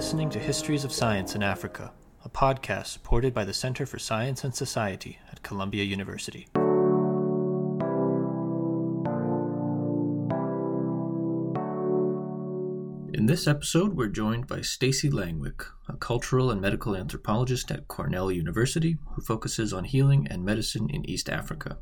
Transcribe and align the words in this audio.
listening 0.00 0.30
to 0.30 0.38
Histories 0.38 0.82
of 0.82 0.94
Science 0.94 1.34
in 1.34 1.42
Africa, 1.42 1.92
a 2.24 2.28
podcast 2.30 2.86
supported 2.86 3.34
by 3.34 3.44
the 3.44 3.52
Center 3.52 3.84
for 3.84 3.98
Science 3.98 4.44
and 4.44 4.54
Society 4.54 5.18
at 5.30 5.42
Columbia 5.42 5.84
University. 5.84 6.48
In 13.12 13.26
this 13.26 13.46
episode, 13.46 13.94
we're 13.94 14.08
joined 14.08 14.46
by 14.46 14.62
Stacey 14.62 15.10
Langwick, 15.10 15.66
a 15.86 15.98
cultural 15.98 16.50
and 16.50 16.62
medical 16.62 16.96
anthropologist 16.96 17.70
at 17.70 17.86
Cornell 17.86 18.32
University 18.32 18.96
who 19.12 19.20
focuses 19.20 19.74
on 19.74 19.84
healing 19.84 20.26
and 20.30 20.42
medicine 20.42 20.88
in 20.88 21.04
East 21.04 21.28
Africa. 21.28 21.76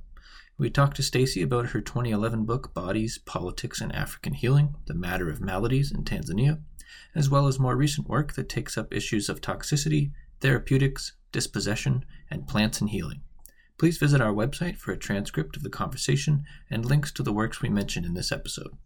We 0.59 0.71
talked 0.71 0.97
to 0.97 1.05
Stacey 1.05 1.43
about 1.43 1.67
her 1.67 1.81
2011 1.81 2.47
book 2.47 2.75
Bodies, 2.75 3.19
Politics, 3.19 3.81
and 3.81 3.95
African 3.95 4.33
Healing: 4.33 4.75
The 4.87 4.95
Matter 4.95 5.31
of 5.31 5.41
Maladies 5.41 5.93
in 5.93 6.03
Tanzania, 6.03 6.59
as 7.15 7.29
well 7.29 7.47
as 7.47 7.59
more 7.59 7.77
recent 7.77 8.09
work 8.09 8.35
that 8.35 8.49
takes 8.49 8.77
up 8.79 8.93
issues 8.93 9.29
of 9.29 9.41
toxicity, 9.41 10.13
therapeutics, 10.41 11.13
dispossession, 11.33 12.05
and 12.31 12.47
plants 12.47 12.81
and 12.81 12.91
healing. 12.91 13.23
Please 13.79 13.99
visit 13.99 14.21
our 14.21 14.33
website 14.33 14.77
for 14.77 14.93
a 14.93 14.97
transcript 14.97 15.57
of 15.57 15.63
the 15.63 15.71
conversation 15.71 16.45
and 16.71 16.85
links 16.85 17.13
to 17.13 17.23
the 17.23 17.33
works 17.33 17.63
we 17.63 17.69
mentioned 17.69 18.05
in 18.05 18.15
this 18.15 18.33
episode. 18.33 18.77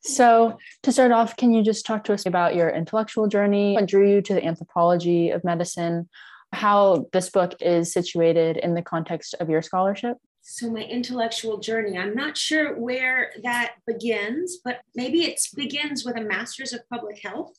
So, 0.00 0.58
to 0.84 0.92
start 0.92 1.10
off, 1.10 1.36
can 1.36 1.52
you 1.52 1.62
just 1.62 1.84
talk 1.84 2.04
to 2.04 2.12
us 2.12 2.24
about 2.24 2.54
your 2.54 2.70
intellectual 2.70 3.26
journey? 3.26 3.74
What 3.74 3.86
drew 3.86 4.08
you 4.08 4.22
to 4.22 4.34
the 4.34 4.44
anthropology 4.44 5.30
of 5.30 5.42
medicine? 5.42 6.08
How 6.52 7.06
this 7.12 7.30
book 7.30 7.54
is 7.60 7.92
situated 7.92 8.56
in 8.58 8.74
the 8.74 8.82
context 8.82 9.34
of 9.40 9.50
your 9.50 9.60
scholarship? 9.60 10.16
So, 10.50 10.70
my 10.70 10.80
intellectual 10.80 11.58
journey, 11.58 11.98
I'm 11.98 12.14
not 12.14 12.34
sure 12.34 12.74
where 12.74 13.32
that 13.42 13.74
begins, 13.86 14.60
but 14.64 14.80
maybe 14.94 15.24
it 15.24 15.38
begins 15.54 16.06
with 16.06 16.16
a 16.16 16.22
master's 16.22 16.72
of 16.72 16.88
public 16.88 17.20
health 17.22 17.54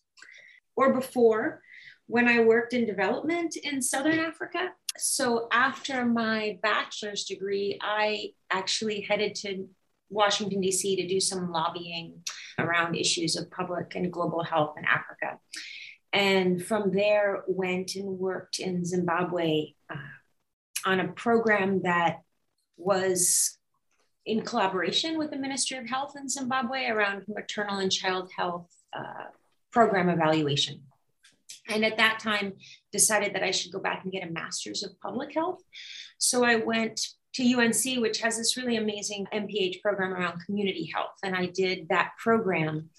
or 0.76 0.92
before 0.92 1.62
when 2.08 2.28
I 2.28 2.40
worked 2.40 2.74
in 2.74 2.88
development 2.88 3.56
in 3.58 3.84
Southern 3.84 4.18
Africa. 4.18 4.72
So, 4.98 5.48
after 5.52 6.04
my 6.04 6.58
bachelor's 6.64 7.26
degree, 7.26 7.78
I 7.80 8.32
actually 8.50 9.02
headed 9.02 9.36
to 9.36 9.68
Washington, 10.10 10.60
D.C. 10.60 10.96
to 10.96 11.08
do 11.08 11.20
some 11.20 11.52
lobbying 11.52 12.24
around 12.58 12.96
issues 12.96 13.36
of 13.36 13.52
public 13.52 13.94
and 13.94 14.12
global 14.12 14.44
health 14.44 14.74
in 14.80 14.86
Africa. 14.86 15.38
And 16.12 16.66
from 16.66 16.92
there, 16.92 17.44
went 17.48 17.94
and 17.94 18.18
worked 18.18 18.58
in 18.58 18.84
Zimbabwe 18.84 19.74
uh, 19.94 20.90
on 20.90 21.00
a 21.00 21.10
program 21.10 21.84
that 21.84 22.22
was 22.80 23.58
in 24.26 24.42
collaboration 24.42 25.18
with 25.18 25.32
the 25.32 25.38
Ministry 25.38 25.78
of 25.78 25.88
Health 25.88 26.14
in 26.18 26.30
Zimbabwe 26.30 26.88
around 26.88 27.26
maternal 27.28 27.80
and 27.80 27.92
child 27.92 28.30
health 28.36 28.72
uh, 28.98 29.26
program 29.72 30.10
evaluation. 30.10 30.82
And 31.68 31.86
at 31.86 31.98
that 31.98 32.20
time, 32.20 32.54
decided 32.92 33.34
that 33.36 33.44
I 33.44 33.52
should 33.52 33.72
go 33.72 33.80
back 33.80 34.04
and 34.04 34.12
get 34.12 34.28
a 34.28 34.32
master's 34.32 34.84
of 34.84 35.00
public 35.00 35.34
health. 35.34 35.62
So 36.18 36.44
I 36.44 36.56
went 36.56 37.00
to 37.34 37.54
UNC, 37.54 38.02
which 38.02 38.22
has 38.22 38.38
this 38.38 38.58
really 38.58 38.78
amazing 38.78 39.28
MPH 39.34 39.82
program 39.82 40.14
around 40.14 40.46
community 40.46 40.92
health. 40.94 41.14
And 41.24 41.36
I 41.36 41.48
did 41.48 41.88
that 41.90 42.12
program. 42.18 42.90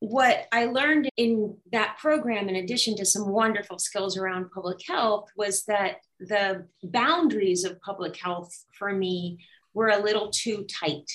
What 0.00 0.46
I 0.52 0.66
learned 0.66 1.10
in 1.16 1.56
that 1.72 1.96
program, 1.98 2.48
in 2.48 2.56
addition 2.56 2.96
to 2.96 3.04
some 3.04 3.28
wonderful 3.28 3.78
skills 3.78 4.16
around 4.16 4.50
public 4.52 4.78
health, 4.86 5.28
was 5.36 5.64
that 5.64 5.96
the 6.20 6.66
boundaries 6.84 7.64
of 7.64 7.80
public 7.80 8.16
health 8.16 8.52
for 8.78 8.92
me 8.92 9.38
were 9.74 9.88
a 9.88 10.02
little 10.02 10.30
too 10.30 10.64
tight. 10.64 11.10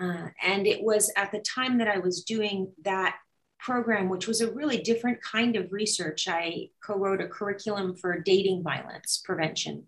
Uh, 0.00 0.28
and 0.42 0.66
it 0.66 0.82
was 0.82 1.12
at 1.16 1.30
the 1.30 1.40
time 1.40 1.78
that 1.78 1.88
I 1.88 1.98
was 1.98 2.24
doing 2.24 2.72
that 2.84 3.16
program, 3.58 4.08
which 4.08 4.26
was 4.26 4.40
a 4.40 4.50
really 4.52 4.78
different 4.78 5.22
kind 5.22 5.56
of 5.56 5.70
research. 5.70 6.26
I 6.26 6.68
co 6.82 6.96
wrote 6.96 7.20
a 7.20 7.28
curriculum 7.28 7.94
for 7.96 8.18
dating 8.18 8.62
violence 8.62 9.22
prevention 9.24 9.84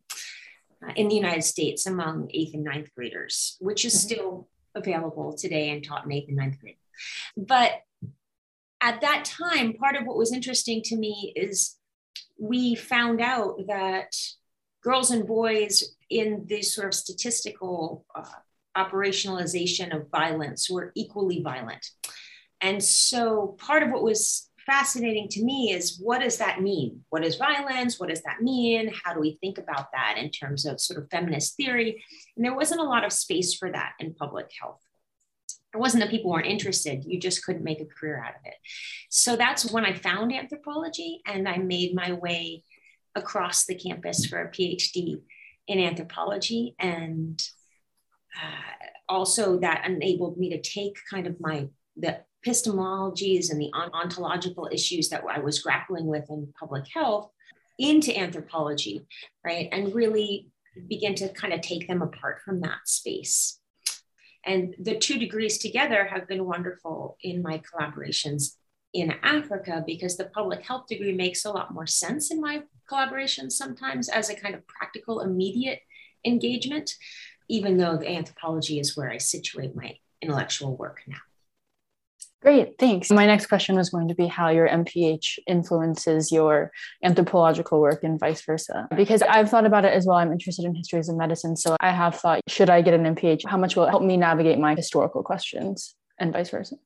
uh, 0.86 0.92
in 0.96 1.08
the 1.08 1.14
United 1.14 1.44
States 1.44 1.86
among 1.86 2.30
eighth 2.32 2.54
and 2.54 2.64
ninth 2.64 2.90
graders, 2.94 3.56
which 3.60 3.84
is 3.84 3.94
mm-hmm. 3.94 4.14
still 4.14 4.48
available 4.74 5.32
today 5.32 5.70
and 5.70 5.84
taught 5.84 6.04
in 6.04 6.12
eighth 6.12 6.28
and 6.28 6.36
ninth 6.36 6.60
grade. 6.60 6.76
But 7.36 7.72
at 8.82 9.00
that 9.00 9.24
time, 9.24 9.74
part 9.74 9.96
of 9.96 10.04
what 10.04 10.16
was 10.18 10.32
interesting 10.32 10.82
to 10.82 10.96
me 10.96 11.32
is 11.36 11.76
we 12.38 12.74
found 12.74 13.20
out 13.20 13.56
that 13.68 14.14
girls 14.82 15.12
and 15.12 15.26
boys 15.26 15.94
in 16.10 16.44
this 16.48 16.74
sort 16.74 16.88
of 16.88 16.94
statistical 16.94 18.04
uh, 18.14 18.24
operationalization 18.76 19.94
of 19.94 20.10
violence 20.10 20.68
were 20.68 20.90
equally 20.96 21.40
violent. 21.42 21.86
And 22.60 22.82
so 22.82 23.56
part 23.58 23.84
of 23.84 23.90
what 23.90 24.02
was 24.02 24.50
fascinating 24.66 25.28
to 25.28 25.44
me 25.44 25.72
is 25.72 26.00
what 26.00 26.20
does 26.20 26.38
that 26.38 26.60
mean? 26.60 27.04
What 27.10 27.24
is 27.24 27.36
violence? 27.36 27.98
What 27.98 28.08
does 28.08 28.22
that 28.22 28.42
mean? 28.42 28.92
How 29.04 29.14
do 29.14 29.20
we 29.20 29.38
think 29.40 29.58
about 29.58 29.92
that 29.92 30.16
in 30.18 30.30
terms 30.30 30.64
of 30.66 30.80
sort 30.80 31.02
of 31.02 31.10
feminist 31.10 31.56
theory? 31.56 32.02
And 32.36 32.44
there 32.44 32.54
wasn't 32.54 32.80
a 32.80 32.84
lot 32.84 33.04
of 33.04 33.12
space 33.12 33.54
for 33.54 33.70
that 33.70 33.92
in 34.00 34.14
public 34.14 34.50
health. 34.60 34.80
It 35.74 35.78
wasn't 35.78 36.02
that 36.02 36.10
people 36.10 36.30
weren't 36.30 36.46
interested, 36.46 37.04
you 37.04 37.18
just 37.18 37.44
couldn't 37.44 37.64
make 37.64 37.80
a 37.80 37.86
career 37.86 38.22
out 38.22 38.34
of 38.34 38.40
it. 38.44 38.54
So 39.10 39.36
that's 39.36 39.70
when 39.70 39.84
I 39.84 39.94
found 39.94 40.32
anthropology 40.32 41.20
and 41.26 41.48
I 41.48 41.56
made 41.58 41.94
my 41.94 42.12
way 42.12 42.64
across 43.14 43.64
the 43.64 43.74
campus 43.74 44.26
for 44.26 44.40
a 44.40 44.50
PhD 44.50 45.20
in 45.66 45.78
anthropology. 45.78 46.74
And 46.78 47.42
uh, 48.36 48.88
also 49.08 49.58
that 49.60 49.86
enabled 49.86 50.38
me 50.38 50.50
to 50.50 50.60
take 50.60 50.96
kind 51.10 51.26
of 51.26 51.40
my 51.40 51.68
the 51.96 52.20
epistemologies 52.44 53.50
and 53.50 53.60
the 53.60 53.70
ontological 53.74 54.68
issues 54.72 55.08
that 55.10 55.22
I 55.28 55.38
was 55.38 55.60
grappling 55.60 56.06
with 56.06 56.28
in 56.30 56.52
public 56.58 56.84
health 56.92 57.30
into 57.78 58.16
anthropology, 58.16 59.06
right? 59.44 59.68
And 59.70 59.94
really 59.94 60.48
begin 60.88 61.14
to 61.16 61.28
kind 61.28 61.52
of 61.52 61.60
take 61.60 61.86
them 61.86 62.02
apart 62.02 62.40
from 62.44 62.60
that 62.62 62.80
space. 62.86 63.58
And 64.44 64.74
the 64.78 64.98
two 64.98 65.18
degrees 65.18 65.58
together 65.58 66.04
have 66.06 66.26
been 66.26 66.44
wonderful 66.44 67.16
in 67.22 67.42
my 67.42 67.60
collaborations 67.60 68.56
in 68.92 69.14
Africa 69.22 69.82
because 69.86 70.16
the 70.16 70.26
public 70.26 70.66
health 70.66 70.86
degree 70.86 71.12
makes 71.12 71.44
a 71.44 71.50
lot 71.50 71.72
more 71.72 71.86
sense 71.86 72.30
in 72.30 72.40
my 72.40 72.62
collaborations 72.90 73.52
sometimes 73.52 74.08
as 74.08 74.28
a 74.28 74.34
kind 74.34 74.54
of 74.54 74.66
practical, 74.66 75.20
immediate 75.20 75.80
engagement, 76.24 76.94
even 77.48 77.76
though 77.76 77.96
the 77.96 78.10
anthropology 78.10 78.78
is 78.78 78.96
where 78.96 79.10
I 79.10 79.18
situate 79.18 79.74
my 79.74 79.96
intellectual 80.20 80.76
work 80.76 81.02
now. 81.06 81.16
Great, 82.42 82.76
thanks. 82.76 83.08
My 83.10 83.24
next 83.24 83.46
question 83.46 83.76
was 83.76 83.90
going 83.90 84.08
to 84.08 84.16
be 84.16 84.26
how 84.26 84.48
your 84.48 84.68
MPH 84.68 85.38
influences 85.46 86.32
your 86.32 86.72
anthropological 87.04 87.80
work 87.80 88.02
and 88.02 88.18
vice 88.18 88.42
versa. 88.42 88.88
Because 88.96 89.22
I've 89.22 89.48
thought 89.48 89.64
about 89.64 89.84
it 89.84 89.92
as 89.92 90.06
well. 90.06 90.16
I'm 90.16 90.32
interested 90.32 90.64
in 90.64 90.74
histories 90.74 91.08
of 91.08 91.16
medicine. 91.16 91.54
So 91.56 91.76
I 91.78 91.92
have 91.92 92.16
thought, 92.16 92.40
should 92.48 92.68
I 92.68 92.82
get 92.82 92.94
an 92.94 93.14
MPH? 93.14 93.46
How 93.46 93.56
much 93.56 93.76
will 93.76 93.84
it 93.84 93.90
help 93.90 94.02
me 94.02 94.16
navigate 94.16 94.58
my 94.58 94.74
historical 94.74 95.22
questions 95.22 95.94
and 96.18 96.32
vice 96.32 96.50
versa? 96.50 96.76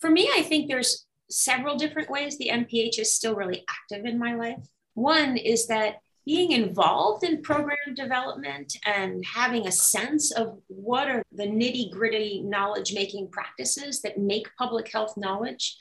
For 0.00 0.10
me, 0.10 0.28
I 0.36 0.42
think 0.42 0.68
there's 0.68 1.06
several 1.30 1.76
different 1.76 2.10
ways 2.10 2.36
the 2.36 2.50
MPH 2.50 2.98
is 2.98 3.14
still 3.14 3.34
really 3.34 3.64
active 3.66 4.04
in 4.04 4.18
my 4.18 4.34
life. 4.34 4.68
One 4.92 5.38
is 5.38 5.66
that 5.68 5.94
being 6.24 6.52
involved 6.52 7.24
in 7.24 7.42
program 7.42 7.76
development 7.94 8.76
and 8.86 9.24
having 9.24 9.66
a 9.66 9.72
sense 9.72 10.32
of 10.32 10.58
what 10.68 11.08
are 11.08 11.22
the 11.32 11.46
nitty 11.46 11.90
gritty 11.90 12.42
knowledge 12.42 12.94
making 12.94 13.28
practices 13.28 14.00
that 14.02 14.18
make 14.18 14.46
public 14.56 14.90
health 14.90 15.14
knowledge 15.16 15.76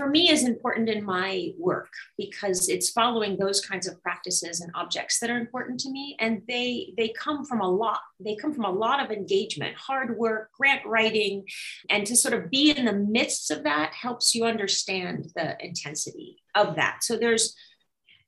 for 0.00 0.08
me 0.08 0.30
is 0.30 0.44
important 0.44 0.88
in 0.88 1.04
my 1.04 1.50
work 1.58 1.92
because 2.16 2.70
it's 2.70 2.88
following 2.88 3.36
those 3.36 3.60
kinds 3.60 3.86
of 3.86 4.02
practices 4.02 4.62
and 4.62 4.72
objects 4.74 5.18
that 5.18 5.28
are 5.28 5.36
important 5.36 5.78
to 5.80 5.90
me. 5.90 6.16
And 6.18 6.40
they 6.48 6.94
they 6.96 7.10
come 7.10 7.44
from 7.44 7.60
a 7.60 7.70
lot 7.70 8.00
they 8.18 8.34
come 8.34 8.54
from 8.54 8.64
a 8.64 8.70
lot 8.70 9.04
of 9.04 9.10
engagement. 9.10 9.76
Hard 9.76 10.16
work 10.16 10.52
grant 10.52 10.86
writing 10.86 11.44
and 11.90 12.06
to 12.06 12.16
sort 12.16 12.32
of 12.32 12.48
be 12.48 12.70
in 12.70 12.86
the 12.86 12.94
midst 12.94 13.50
of 13.50 13.64
that 13.64 13.92
helps 13.92 14.34
you 14.34 14.46
understand 14.46 15.32
the 15.36 15.62
intensity 15.62 16.38
of 16.54 16.76
that. 16.76 17.04
So 17.04 17.18
there's 17.18 17.54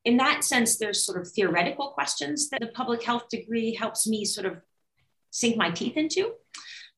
in 0.05 0.17
that 0.17 0.45
sense, 0.45 0.79
there's 0.79 1.05
sort 1.05 1.21
of 1.21 1.29
theoretical 1.29 1.89
questions 1.89 2.51
that 2.51 2.61
the 2.61 2.69
public 2.69 3.03
health 3.03 3.29
degree 3.29 3.75
helps 3.75 4.07
me 4.07 4.25
sort 4.25 4.47
of 4.47 4.61
sink 5.31 5.57
my 5.57 5.71
teeth 5.71 5.97
into. 5.97 6.33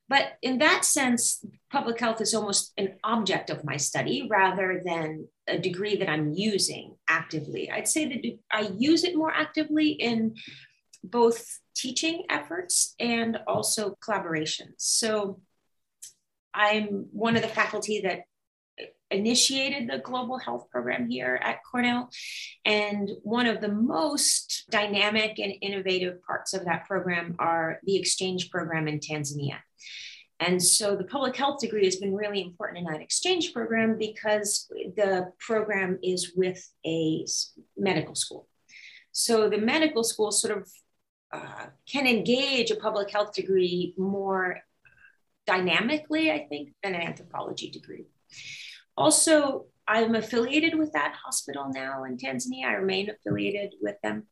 But 0.08 0.34
in 0.42 0.58
that 0.58 0.84
sense, 0.84 1.44
public 1.70 1.98
health 1.98 2.20
is 2.20 2.34
almost 2.34 2.72
an 2.76 2.96
object 3.04 3.48
of 3.48 3.64
my 3.64 3.76
study 3.76 4.28
rather 4.30 4.82
than 4.84 5.28
a 5.48 5.58
degree 5.58 5.96
that 5.96 6.10
I'm 6.10 6.32
using 6.32 6.96
actively. 7.08 7.70
I'd 7.70 7.88
say 7.88 8.06
that 8.06 8.38
I 8.50 8.70
use 8.76 9.04
it 9.04 9.16
more 9.16 9.32
actively 9.32 9.90
in 9.90 10.34
both 11.02 11.58
teaching 11.74 12.24
efforts 12.30 12.94
and 13.00 13.38
also 13.46 13.96
collaborations. 14.06 14.74
So 14.78 15.40
I'm 16.52 17.06
one 17.12 17.36
of 17.36 17.42
the 17.42 17.48
faculty 17.48 18.02
that 18.02 18.22
initiated 19.10 19.88
the 19.88 19.98
global 19.98 20.38
health 20.38 20.68
program 20.70 21.08
here 21.08 21.38
at 21.42 21.58
Cornell. 21.70 22.08
And 22.64 23.10
one 23.22 23.46
of 23.46 23.60
the 23.60 23.68
most 23.68 24.64
dynamic 24.70 25.38
and 25.38 25.54
innovative 25.60 26.22
parts 26.22 26.54
of 26.54 26.64
that 26.64 26.86
program 26.86 27.36
are 27.38 27.78
the 27.84 27.96
exchange 27.96 28.50
program 28.50 28.88
in 28.88 28.98
Tanzania. 28.98 29.58
And 30.40 30.62
so 30.62 30.96
the 30.96 31.04
public 31.04 31.36
health 31.36 31.60
degree 31.60 31.84
has 31.84 31.96
been 31.96 32.14
really 32.14 32.42
important 32.42 32.78
in 32.78 32.92
that 32.92 33.00
exchange 33.00 33.52
program 33.52 33.96
because 33.98 34.68
the 34.96 35.32
program 35.38 35.98
is 36.02 36.32
with 36.34 36.68
a 36.84 37.24
medical 37.76 38.16
school. 38.16 38.48
So 39.12 39.48
the 39.48 39.58
medical 39.58 40.02
school 40.02 40.32
sort 40.32 40.58
of 40.58 40.68
uh, 41.32 41.66
can 41.88 42.06
engage 42.06 42.70
a 42.70 42.76
public 42.76 43.10
health 43.10 43.32
degree 43.32 43.94
more 43.96 44.60
dynamically, 45.46 46.32
I 46.32 46.46
think, 46.48 46.70
than 46.82 46.94
an 46.94 47.02
anthropology 47.02 47.70
degree. 47.70 48.06
Also, 48.96 49.66
I'm 49.86 50.14
affiliated 50.14 50.78
with 50.78 50.92
that 50.92 51.14
hospital 51.24 51.70
now 51.72 52.04
in 52.04 52.16
Tanzania. 52.16 52.66
I 52.66 52.74
remain 52.74 53.10
affiliated 53.10 53.74
with 53.80 53.96
them. 54.02 54.24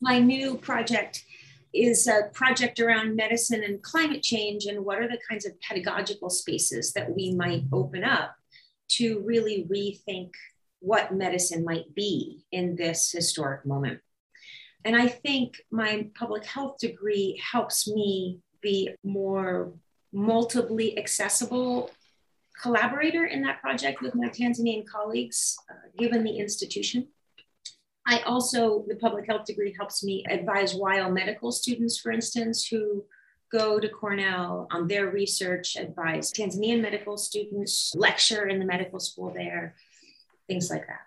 My 0.00 0.18
new 0.18 0.56
project 0.56 1.24
is 1.72 2.08
a 2.08 2.30
project 2.32 2.80
around 2.80 3.14
medicine 3.14 3.62
and 3.62 3.82
climate 3.82 4.22
change 4.22 4.66
and 4.66 4.84
what 4.84 4.98
are 4.98 5.08
the 5.08 5.20
kinds 5.28 5.46
of 5.46 5.60
pedagogical 5.60 6.28
spaces 6.28 6.92
that 6.92 7.14
we 7.14 7.32
might 7.34 7.62
open 7.72 8.02
up 8.02 8.34
to 8.88 9.20
really 9.24 9.68
rethink 9.70 10.30
what 10.80 11.14
medicine 11.14 11.64
might 11.64 11.94
be 11.94 12.44
in 12.50 12.74
this 12.74 13.12
historic 13.12 13.64
moment. 13.64 14.00
And 14.84 14.96
I 14.96 15.08
think 15.08 15.60
my 15.70 16.08
public 16.18 16.44
health 16.44 16.78
degree 16.78 17.40
helps 17.52 17.86
me 17.86 18.40
be 18.62 18.90
more 19.04 19.72
multiply 20.12 20.88
accessible 20.96 21.90
collaborator 22.60 23.24
in 23.24 23.42
that 23.42 23.60
project 23.60 24.02
with 24.02 24.14
my 24.14 24.28
Tanzanian 24.28 24.86
colleagues, 24.86 25.56
uh, 25.70 25.88
given 25.98 26.24
the 26.24 26.38
institution. 26.38 27.08
I 28.06 28.20
also, 28.20 28.84
the 28.88 28.96
public 28.96 29.26
health 29.26 29.44
degree 29.44 29.74
helps 29.78 30.02
me 30.02 30.24
advise 30.28 30.74
Weill 30.74 31.10
medical 31.10 31.52
students, 31.52 31.98
for 31.98 32.10
instance, 32.10 32.66
who 32.66 33.04
go 33.52 33.78
to 33.78 33.88
Cornell 33.88 34.68
on 34.70 34.88
their 34.88 35.10
research, 35.10 35.76
advise 35.76 36.32
Tanzanian 36.32 36.80
medical 36.80 37.16
students, 37.16 37.92
lecture 37.96 38.46
in 38.46 38.58
the 38.58 38.64
medical 38.64 39.00
school 39.00 39.32
there, 39.34 39.74
things 40.48 40.70
like 40.70 40.86
that. 40.86 41.00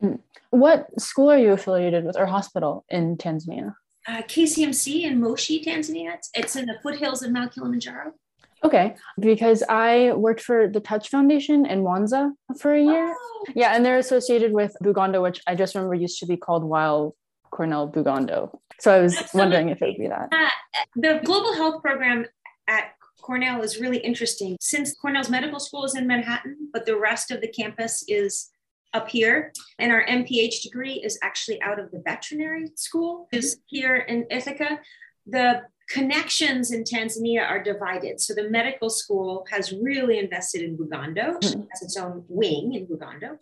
Hmm. 0.00 0.16
What 0.50 1.00
school 1.00 1.30
are 1.30 1.38
you 1.38 1.52
affiliated 1.52 2.04
with 2.04 2.16
or 2.16 2.26
hospital 2.26 2.84
in 2.88 3.16
Tanzania? 3.16 3.74
Uh, 4.08 4.22
KCMC 4.22 5.02
in 5.02 5.20
Moshi, 5.20 5.62
Tanzania. 5.62 6.14
It's, 6.14 6.30
it's 6.34 6.56
in 6.56 6.66
the 6.66 6.78
foothills 6.82 7.22
of 7.22 7.30
Mount 7.30 7.54
Kilimanjaro. 7.54 8.14
Okay, 8.62 8.94
because 9.18 9.62
I 9.68 10.12
worked 10.12 10.42
for 10.42 10.68
the 10.68 10.80
Touch 10.80 11.08
Foundation 11.08 11.64
in 11.64 11.82
Mwanza 11.82 12.32
for 12.58 12.74
a 12.74 12.82
year. 12.82 13.14
Oh. 13.16 13.46
Yeah, 13.54 13.74
and 13.74 13.84
they're 13.84 13.98
associated 13.98 14.52
with 14.52 14.76
Bugando, 14.84 15.22
which 15.22 15.40
I 15.46 15.54
just 15.54 15.74
remember 15.74 15.94
used 15.94 16.20
to 16.20 16.26
be 16.26 16.36
called 16.36 16.64
Weill 16.64 17.16
Cornell 17.50 17.88
Bugando. 17.90 18.58
So 18.78 18.94
I 18.94 19.00
was 19.00 19.16
wondering 19.34 19.70
if 19.70 19.80
it 19.80 19.86
would 19.86 19.98
be 19.98 20.08
that. 20.08 20.28
Uh, 20.32 20.48
the 20.96 21.20
global 21.24 21.54
health 21.54 21.82
program 21.82 22.26
at 22.68 22.92
Cornell 23.20 23.62
is 23.62 23.80
really 23.80 23.98
interesting. 23.98 24.56
Since 24.60 24.94
Cornell's 24.94 25.30
medical 25.30 25.60
school 25.60 25.84
is 25.84 25.94
in 25.94 26.06
Manhattan, 26.06 26.70
but 26.72 26.86
the 26.86 26.96
rest 26.96 27.30
of 27.30 27.40
the 27.40 27.48
campus 27.48 28.04
is 28.08 28.50
up 28.92 29.08
here, 29.08 29.52
and 29.78 29.92
our 29.92 30.04
MPH 30.04 30.62
degree 30.62 30.94
is 30.94 31.18
actually 31.22 31.60
out 31.62 31.78
of 31.78 31.90
the 31.92 32.02
veterinary 32.04 32.70
school, 32.74 33.28
is 33.32 33.58
here 33.66 33.96
in 33.96 34.26
Ithaca. 34.30 34.80
The 35.26 35.62
connections 35.90 36.70
in 36.70 36.84
Tanzania 36.84 37.46
are 37.46 37.62
divided. 37.62 38.20
So 38.20 38.32
the 38.32 38.48
medical 38.48 38.88
school 38.88 39.44
has 39.50 39.72
really 39.72 40.18
invested 40.18 40.62
in 40.62 40.78
Bugando, 40.78 41.36
mm-hmm. 41.40 41.62
has 41.70 41.82
its 41.82 41.96
own 41.96 42.24
wing 42.28 42.74
in 42.74 42.86
Bugando. 42.86 43.38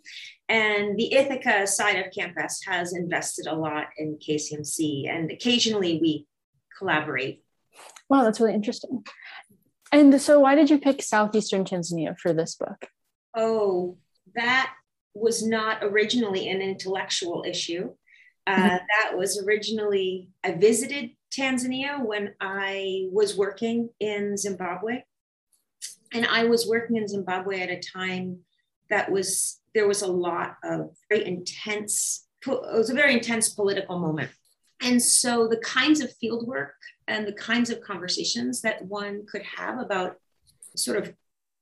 And 0.49 0.97
the 0.97 1.13
Ithaca 1.13 1.67
side 1.67 1.97
of 1.97 2.11
campus 2.11 2.61
has 2.65 2.93
invested 2.93 3.45
a 3.45 3.55
lot 3.55 3.87
in 3.97 4.17
KCMC. 4.17 5.07
And 5.07 5.31
occasionally 5.31 5.99
we 6.01 6.25
collaborate. 6.77 7.43
Wow, 8.09 8.23
that's 8.23 8.39
really 8.39 8.55
interesting. 8.55 9.05
And 9.91 10.19
so 10.19 10.39
why 10.39 10.55
did 10.55 10.71
you 10.71 10.79
pick 10.79 11.03
Southeastern 11.03 11.65
Tanzania 11.65 12.17
for 12.17 12.33
this 12.33 12.55
book? 12.55 12.87
Oh, 13.37 13.97
that 14.35 14.73
was 15.13 15.45
not 15.45 15.83
originally 15.83 16.49
an 16.49 16.61
intellectual 16.61 17.43
issue. 17.47 17.91
Uh, 18.47 18.55
mm-hmm. 18.55 18.67
that 18.69 19.17
was 19.17 19.43
originally, 19.43 20.29
I 20.43 20.53
visited 20.53 21.11
Tanzania 21.37 22.03
when 22.03 22.33
I 22.39 23.07
was 23.11 23.37
working 23.37 23.89
in 23.99 24.37
Zimbabwe. 24.37 25.03
And 26.11 26.25
I 26.25 26.45
was 26.45 26.67
working 26.67 26.97
in 26.97 27.07
Zimbabwe 27.07 27.61
at 27.61 27.69
a 27.69 27.79
time 27.79 28.39
that 28.89 29.11
was, 29.11 29.59
there 29.75 29.87
was 29.87 30.01
a 30.01 30.11
lot 30.11 30.57
of 30.63 30.89
very 31.07 31.25
intense, 31.25 32.27
it 32.45 32.49
was 32.49 32.89
a 32.89 32.95
very 32.95 33.13
intense 33.13 33.49
political 33.49 33.99
moment. 33.99 34.31
And 34.81 35.01
so 35.01 35.47
the 35.47 35.57
kinds 35.57 36.01
of 36.01 36.15
field 36.15 36.47
work 36.47 36.75
and 37.07 37.27
the 37.27 37.33
kinds 37.33 37.69
of 37.69 37.81
conversations 37.81 38.61
that 38.61 38.85
one 38.85 39.25
could 39.29 39.43
have 39.43 39.79
about 39.79 40.15
sort 40.75 40.97
of 40.97 41.13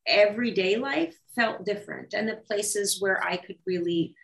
everyday 0.06 0.78
life 0.78 1.16
felt 1.36 1.66
different. 1.66 2.14
And 2.14 2.30
the 2.30 2.36
places 2.36 3.02
where 3.02 3.22
I 3.24 3.38
could 3.38 3.58
really 3.66 4.16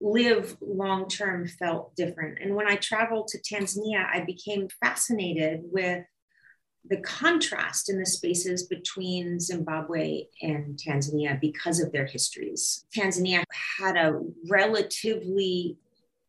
live 0.00 0.56
long 0.60 1.08
term 1.08 1.48
felt 1.48 1.94
different. 1.96 2.38
And 2.40 2.54
when 2.54 2.68
I 2.68 2.76
traveled 2.76 3.28
to 3.28 3.38
Tanzania, 3.38 4.06
I 4.12 4.20
became 4.20 4.68
fascinated 4.80 5.60
with 5.64 6.04
the 6.88 6.98
contrast 6.98 7.90
in 7.90 7.98
the 7.98 8.06
spaces 8.06 8.64
between 8.64 9.40
Zimbabwe 9.40 10.24
and 10.42 10.78
Tanzania 10.78 11.40
because 11.40 11.80
of 11.80 11.92
their 11.92 12.06
histories. 12.06 12.84
Tanzania 12.96 13.42
had 13.78 13.96
a 13.96 14.20
relatively 14.48 15.76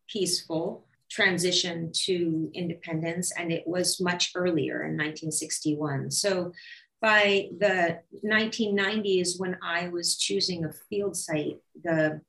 peaceful 0.08 0.84
transition 1.10 1.90
to 1.92 2.50
independence, 2.54 3.32
and 3.38 3.52
it 3.52 3.66
was 3.66 4.00
much 4.00 4.32
earlier 4.34 4.82
in 4.82 4.96
1961. 4.96 6.10
So 6.10 6.52
by 7.00 7.48
the 7.58 8.00
1990s, 8.24 9.38
when 9.38 9.56
I 9.62 9.88
was 9.88 10.16
choosing 10.16 10.64
a 10.64 10.72
field 10.72 11.16
site, 11.16 11.58
the 11.82 12.20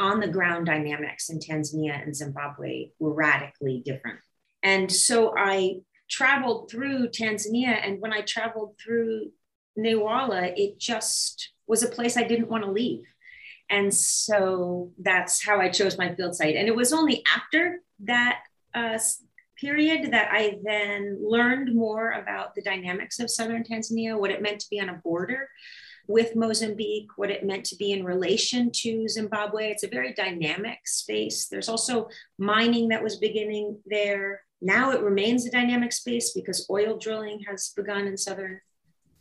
on 0.00 0.18
the 0.18 0.26
ground 0.26 0.66
dynamics 0.66 1.28
in 1.28 1.38
Tanzania 1.38 2.02
and 2.02 2.16
Zimbabwe 2.16 2.88
were 2.98 3.12
radically 3.12 3.82
different. 3.84 4.18
And 4.62 4.90
so 4.90 5.34
I 5.36 5.80
traveled 6.08 6.70
through 6.70 7.10
Tanzania, 7.10 7.86
and 7.86 8.00
when 8.00 8.12
I 8.12 8.22
traveled 8.22 8.76
through 8.82 9.30
Newala, 9.78 10.52
it 10.56 10.78
just 10.78 11.52
was 11.66 11.82
a 11.82 11.88
place 11.88 12.16
I 12.16 12.24
didn't 12.24 12.48
want 12.48 12.64
to 12.64 12.70
leave. 12.70 13.04
And 13.68 13.94
so 13.94 14.90
that's 14.98 15.44
how 15.44 15.60
I 15.60 15.68
chose 15.68 15.96
my 15.96 16.14
field 16.14 16.34
site. 16.34 16.56
And 16.56 16.66
it 16.66 16.74
was 16.74 16.92
only 16.92 17.22
after 17.32 17.80
that 18.04 18.40
uh, 18.74 18.98
period 19.60 20.12
that 20.12 20.30
I 20.32 20.58
then 20.64 21.20
learned 21.22 21.74
more 21.74 22.10
about 22.12 22.54
the 22.54 22.62
dynamics 22.62 23.20
of 23.20 23.30
southern 23.30 23.62
Tanzania, 23.62 24.18
what 24.18 24.30
it 24.30 24.42
meant 24.42 24.60
to 24.60 24.70
be 24.70 24.80
on 24.80 24.88
a 24.88 25.00
border 25.04 25.48
with 26.10 26.34
Mozambique, 26.34 27.10
what 27.16 27.30
it 27.30 27.46
meant 27.46 27.64
to 27.66 27.76
be 27.76 27.92
in 27.92 28.04
relation 28.04 28.70
to 28.72 29.08
Zimbabwe. 29.08 29.70
It's 29.70 29.84
a 29.84 29.88
very 29.88 30.12
dynamic 30.12 30.80
space. 30.86 31.46
There's 31.46 31.68
also 31.68 32.08
mining 32.38 32.88
that 32.88 33.02
was 33.02 33.16
beginning 33.16 33.78
there. 33.86 34.42
Now 34.60 34.90
it 34.90 35.02
remains 35.02 35.46
a 35.46 35.50
dynamic 35.50 35.92
space 35.92 36.32
because 36.32 36.66
oil 36.68 36.98
drilling 36.98 37.40
has 37.48 37.72
begun 37.76 38.06
in 38.06 38.16
southern 38.16 38.60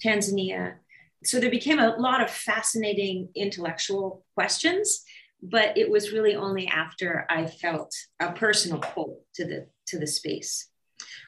Tanzania. 0.04 0.76
So 1.24 1.40
there 1.40 1.52
became 1.52 1.80
a 1.80 1.96
lot 1.98 2.22
of 2.22 2.32
fascinating 2.32 3.30
intellectual 3.36 4.26
questions, 4.34 5.04
but 5.44 5.78
it 5.78 5.90
was 5.90 6.12
really 6.12 6.36
only 6.36 6.68
after 6.68 7.26
I 7.30 7.46
felt 7.46 7.94
a 8.20 8.32
personal 8.32 8.80
pull 8.80 9.22
to 9.36 9.46
the 9.46 9.68
to 9.88 10.00
the 10.00 10.08
space 10.08 10.69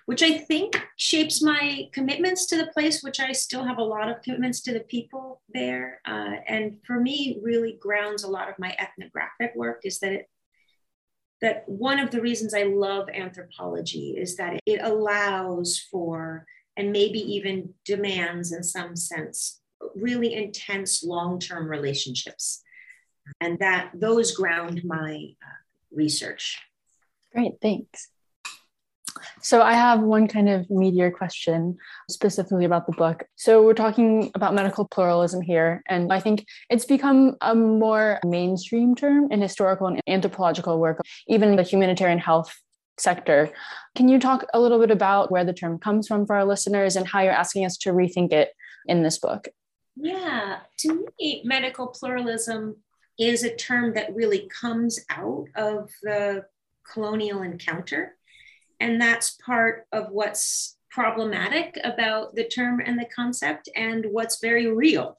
which 0.06 0.24
I 0.24 0.38
think 0.38 0.82
shapes 0.98 1.42
my 1.42 1.90
commitments 1.94 2.46
to 2.48 2.58
the 2.58 2.68
place, 2.68 3.02
which 3.02 3.20
I 3.20 3.32
still 3.32 3.64
have 3.64 3.78
a 3.78 3.84
lot 3.84 4.10
of 4.10 4.22
commitments 4.22 4.62
to 4.62 4.74
the 4.74 4.82
people 4.82 5.42
there. 5.54 6.02
Uh, 6.06 6.36
and 6.48 6.78
for 6.86 7.00
me, 7.00 7.40
really 7.42 7.78
grounds 7.80 8.24
a 8.24 8.30
lot 8.30 8.50
of 8.50 8.60
my 8.60 8.76
ethnographic 8.80 9.54
work 9.56 9.82
is 9.84 10.00
that 10.00 10.12
it, 10.12 10.30
that 11.42 11.64
one 11.68 12.00
of 12.00 12.12
the 12.12 12.22
reasons 12.22 12.54
I 12.54 12.64
love 12.64 13.10
anthropology 13.10 14.16
is 14.18 14.36
that 14.38 14.60
it 14.66 14.82
allows 14.82 15.80
for 15.92 16.46
and 16.78 16.92
maybe 16.92 17.20
even 17.20 17.74
demands 17.86 18.52
in 18.52 18.64
some 18.64 18.96
sense 18.96 19.60
really 19.96 20.34
intense 20.34 21.04
long-term 21.04 21.68
relationships. 21.68 22.62
And 23.40 23.58
that 23.60 23.92
those 23.94 24.36
ground 24.36 24.84
my 24.84 25.30
uh, 25.42 25.62
research. 25.92 26.60
Great 27.34 27.54
thanks 27.62 28.10
so 29.42 29.62
I 29.62 29.74
have 29.74 30.02
one 30.02 30.28
kind 30.28 30.50
of 30.50 30.70
meteor 30.70 31.12
question 31.12 31.78
specifically 32.10 32.66
about 32.66 32.86
the 32.86 32.94
book. 32.94 33.24
So 33.36 33.64
we're 33.64 33.74
talking 33.74 34.32
about 34.36 34.54
medical 34.54 34.88
pluralism 34.88 35.42
here, 35.42 35.84
and 35.88 36.12
I 36.12 36.20
think 36.20 36.46
it's 36.70 36.86
become 36.86 37.36
a 37.42 37.56
more 37.56 38.20
mainstream 38.26 38.96
term 38.96 39.32
in 39.32 39.42
historical 39.42 39.88
and 39.88 40.02
anthropological 40.08 40.80
work, 40.80 41.02
even 41.28 41.56
the 41.56 41.64
humanitarian 41.64 42.20
health 42.20 42.56
sector. 42.98 43.50
Can 43.96 44.08
you 44.08 44.20
talk 44.20 44.46
a 44.54 44.60
little 44.60 44.80
bit 44.80 44.92
about 44.92 45.32
where 45.32 45.46
the 45.46 45.54
term 45.54 45.80
comes 45.80 46.08
from 46.08 46.26
for 46.26 46.36
our 46.36 46.46
listeners 46.46 46.96
and 46.96 47.08
how 47.08 47.22
you're 47.22 47.32
asking 47.32 47.66
us 47.66 47.78
to 47.78 47.92
rethink 47.92 48.32
it 48.32 48.52
in 48.88 49.04
this 49.04 49.18
book? 49.18 49.48
Yeah, 49.96 50.60
to 50.80 51.06
me, 51.20 51.42
medical 51.46 51.88
pluralism 51.88 52.78
is 53.20 53.44
a 53.44 53.56
term 53.56 53.94
that 53.94 54.16
really 54.16 54.50
comes 54.50 55.00
out 55.10 55.48
of 55.56 55.92
the 56.02 56.46
colonial 56.92 57.42
encounter 57.42 58.16
and 58.82 59.00
that's 59.00 59.38
part 59.46 59.86
of 59.92 60.10
what's 60.10 60.78
problematic 60.90 61.78
about 61.84 62.36
the 62.36 62.44
term 62.48 62.82
and 62.86 63.00
the 63.00 63.08
concept 63.16 63.70
and 63.76 64.06
what's 64.12 64.42
very 64.42 64.68
real 64.68 65.18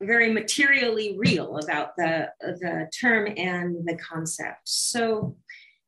very 0.00 0.32
materially 0.32 1.16
real 1.16 1.58
about 1.58 1.94
the, 1.96 2.28
the 2.40 2.88
term 2.98 3.32
and 3.36 3.86
the 3.86 3.96
concept 3.96 4.60
so 4.64 5.36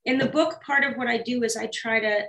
in 0.05 0.19
the 0.19 0.27
book 0.27 0.61
part 0.63 0.85
of 0.85 0.97
what 0.97 1.09
i 1.09 1.17
do 1.17 1.43
is 1.43 1.57
i 1.57 1.67
try 1.73 1.99
to 1.99 2.25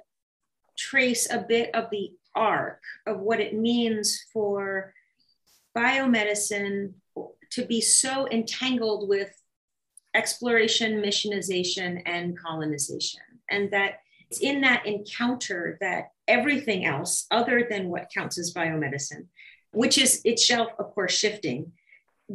trace 0.77 1.29
a 1.31 1.45
bit 1.47 1.73
of 1.75 1.89
the 1.91 2.11
arc 2.35 2.81
of 3.07 3.19
what 3.19 3.39
it 3.39 3.53
means 3.53 4.25
for 4.31 4.93
biomedicine 5.75 6.93
to 7.51 7.65
be 7.65 7.81
so 7.81 8.27
entangled 8.29 9.07
with 9.07 9.29
exploration, 10.15 11.01
missionization, 11.01 12.01
and 12.05 12.37
colonization. 12.39 13.21
And 13.49 13.69
that 13.71 13.99
it's 14.29 14.39
in 14.39 14.61
that 14.61 14.85
encounter 14.85 15.77
that 15.81 16.09
everything 16.27 16.85
else, 16.85 17.27
other 17.31 17.67
than 17.69 17.89
what 17.89 18.11
counts 18.13 18.37
as 18.37 18.53
biomedicine, 18.53 19.27
which 19.71 19.97
is 19.97 20.21
itself, 20.25 20.69
of 20.79 20.93
course, 20.93 21.13
shifting, 21.13 21.71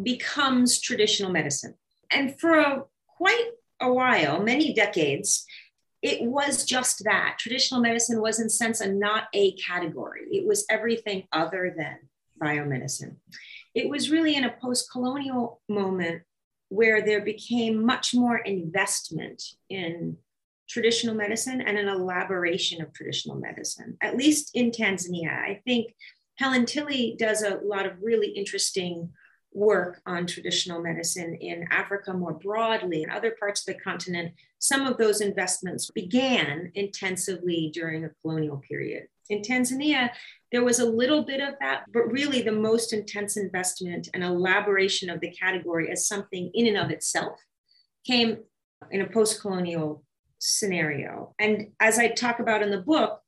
becomes 0.02 0.80
traditional 0.80 1.32
medicine. 1.32 1.74
And 2.12 2.38
for 2.38 2.54
a, 2.54 2.84
quite 3.16 3.50
a 3.80 3.92
while, 3.92 4.42
many 4.42 4.72
decades, 4.72 5.44
it 6.02 6.22
was 6.22 6.64
just 6.64 7.04
that. 7.04 7.36
Traditional 7.38 7.80
medicine 7.80 8.20
was, 8.20 8.40
in 8.40 8.48
sense, 8.48 8.80
a 8.80 8.90
not 8.90 9.24
a 9.34 9.52
category. 9.52 10.22
It 10.30 10.46
was 10.46 10.64
everything 10.70 11.24
other 11.32 11.74
than 11.76 11.98
biomedicine. 12.40 13.16
It 13.74 13.88
was 13.88 14.10
really 14.10 14.34
in 14.34 14.44
a 14.44 14.56
post 14.62 14.90
colonial 14.90 15.60
moment 15.68 16.22
where 16.68 17.02
there 17.02 17.20
became 17.20 17.84
much 17.84 18.14
more 18.14 18.38
investment 18.38 19.42
in 19.68 20.16
traditional 20.70 21.14
medicine 21.14 21.60
and 21.60 21.76
an 21.76 21.88
elaboration 21.88 22.80
of 22.80 22.92
traditional 22.92 23.36
medicine, 23.36 23.96
at 24.00 24.16
least 24.16 24.52
in 24.54 24.70
Tanzania. 24.70 25.32
I 25.32 25.60
think 25.66 25.92
Helen 26.36 26.64
Tilley 26.64 27.16
does 27.18 27.42
a 27.42 27.58
lot 27.64 27.86
of 27.86 28.00
really 28.00 28.28
interesting 28.28 29.10
work 29.52 30.00
on 30.06 30.26
traditional 30.26 30.80
medicine 30.80 31.34
in 31.34 31.66
Africa 31.70 32.12
more 32.12 32.34
broadly 32.34 33.02
and 33.02 33.12
other 33.12 33.34
parts 33.38 33.66
of 33.66 33.74
the 33.74 33.80
continent. 33.80 34.32
Some 34.60 34.86
of 34.86 34.96
those 34.96 35.20
investments 35.20 35.90
began 35.90 36.70
intensively 36.74 37.70
during 37.74 38.02
the 38.02 38.12
colonial 38.22 38.58
period. 38.58 39.08
In 39.28 39.42
Tanzania, 39.42 40.10
there 40.52 40.64
was 40.64 40.78
a 40.78 40.84
little 40.84 41.24
bit 41.24 41.40
of 41.40 41.54
that, 41.60 41.84
but 41.92 42.10
really 42.12 42.42
the 42.42 42.52
most 42.52 42.92
intense 42.92 43.36
investment 43.36 44.08
and 44.14 44.22
elaboration 44.22 45.10
of 45.10 45.20
the 45.20 45.30
category 45.30 45.90
as 45.90 46.06
something 46.06 46.50
in 46.54 46.66
and 46.68 46.76
of 46.76 46.90
itself 46.90 47.38
came 48.06 48.38
in 48.90 49.02
a 49.02 49.08
post 49.08 49.40
colonial 49.40 50.04
scenario. 50.40 51.34
And 51.38 51.68
as 51.78 51.98
I 51.98 52.08
talk 52.08 52.40
about 52.40 52.62
in 52.62 52.70
the 52.70 52.80
book, 52.82 53.20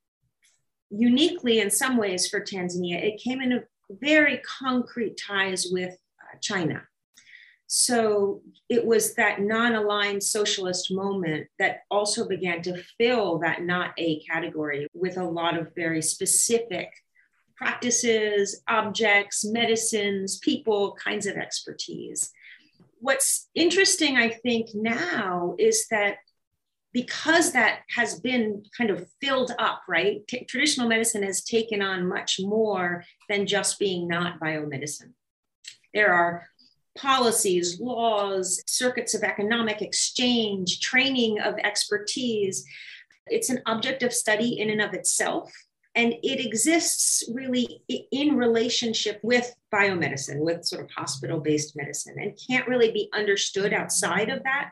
uniquely 0.91 1.61
in 1.61 1.71
some 1.71 1.97
ways 1.97 2.29
for 2.29 2.41
Tanzania, 2.41 3.03
it 3.03 3.21
came 3.23 3.41
in 3.41 3.63
very 3.91 4.39
concrete 4.39 5.21
ties 5.25 5.69
with 5.71 5.93
uh, 5.93 6.39
China. 6.41 6.83
So 7.67 8.43
it 8.69 8.85
was 8.85 9.15
that 9.15 9.41
non 9.41 9.75
aligned 9.75 10.23
socialist 10.23 10.93
moment 10.93 11.47
that 11.59 11.81
also 11.91 12.29
began 12.29 12.61
to 12.63 12.83
fill 12.99 13.39
that 13.39 13.63
not 13.63 13.93
a 13.97 14.21
category 14.21 14.87
with 14.93 15.17
a 15.17 15.25
lot 15.25 15.57
of 15.57 15.75
very 15.75 16.03
specific 16.03 16.91
practices, 17.57 18.63
objects, 18.69 19.45
medicines, 19.45 20.39
people, 20.41 20.97
kinds 21.03 21.27
of 21.27 21.37
expertise. 21.37 22.31
What's 22.99 23.49
interesting, 23.55 24.17
I 24.17 24.29
think, 24.29 24.75
now 24.75 25.55
is 25.59 25.87
that 25.91 26.17
because 26.93 27.53
that 27.53 27.81
has 27.97 28.21
been 28.21 28.65
kind 28.77 28.91
of 28.91 29.09
filled 29.21 29.53
up, 29.59 29.83
right? 29.89 30.27
T- 30.29 30.45
traditional 30.45 30.89
medicine 30.89 31.23
has 31.23 31.43
taken 31.43 31.81
on 31.81 32.07
much 32.07 32.39
more 32.41 33.05
than 33.29 33.47
just 33.47 33.79
being 33.79 34.07
not 34.07 34.39
biomedicine. 34.41 35.13
There 35.95 36.13
are 36.13 36.47
policies, 36.97 37.81
laws, 37.81 38.63
circuits 38.67 39.15
of 39.15 39.23
economic 39.23 39.81
exchange, 39.81 40.81
training 40.81 41.41
of 41.41 41.55
expertise. 41.59 42.65
It's 43.27 43.51
an 43.51 43.63
object 43.67 44.03
of 44.03 44.13
study 44.13 44.61
in 44.61 44.69
and 44.69 44.83
of 44.83 44.93
itself. 44.93 45.51
And 45.95 46.15
it 46.23 46.45
exists 46.45 47.25
really 47.33 47.83
in 47.89 48.37
relationship 48.37 49.21
with 49.23 49.55
biomedicine, 49.73 50.41
with 50.41 50.65
sort 50.65 50.85
of 50.85 50.91
hospital 50.91 51.41
based 51.41 51.77
medicine, 51.77 52.17
and 52.19 52.39
can't 52.49 52.69
really 52.69 52.93
be 52.93 53.11
understood 53.13 53.75
outside 53.75 54.31
of 54.31 54.43
that 54.45 54.71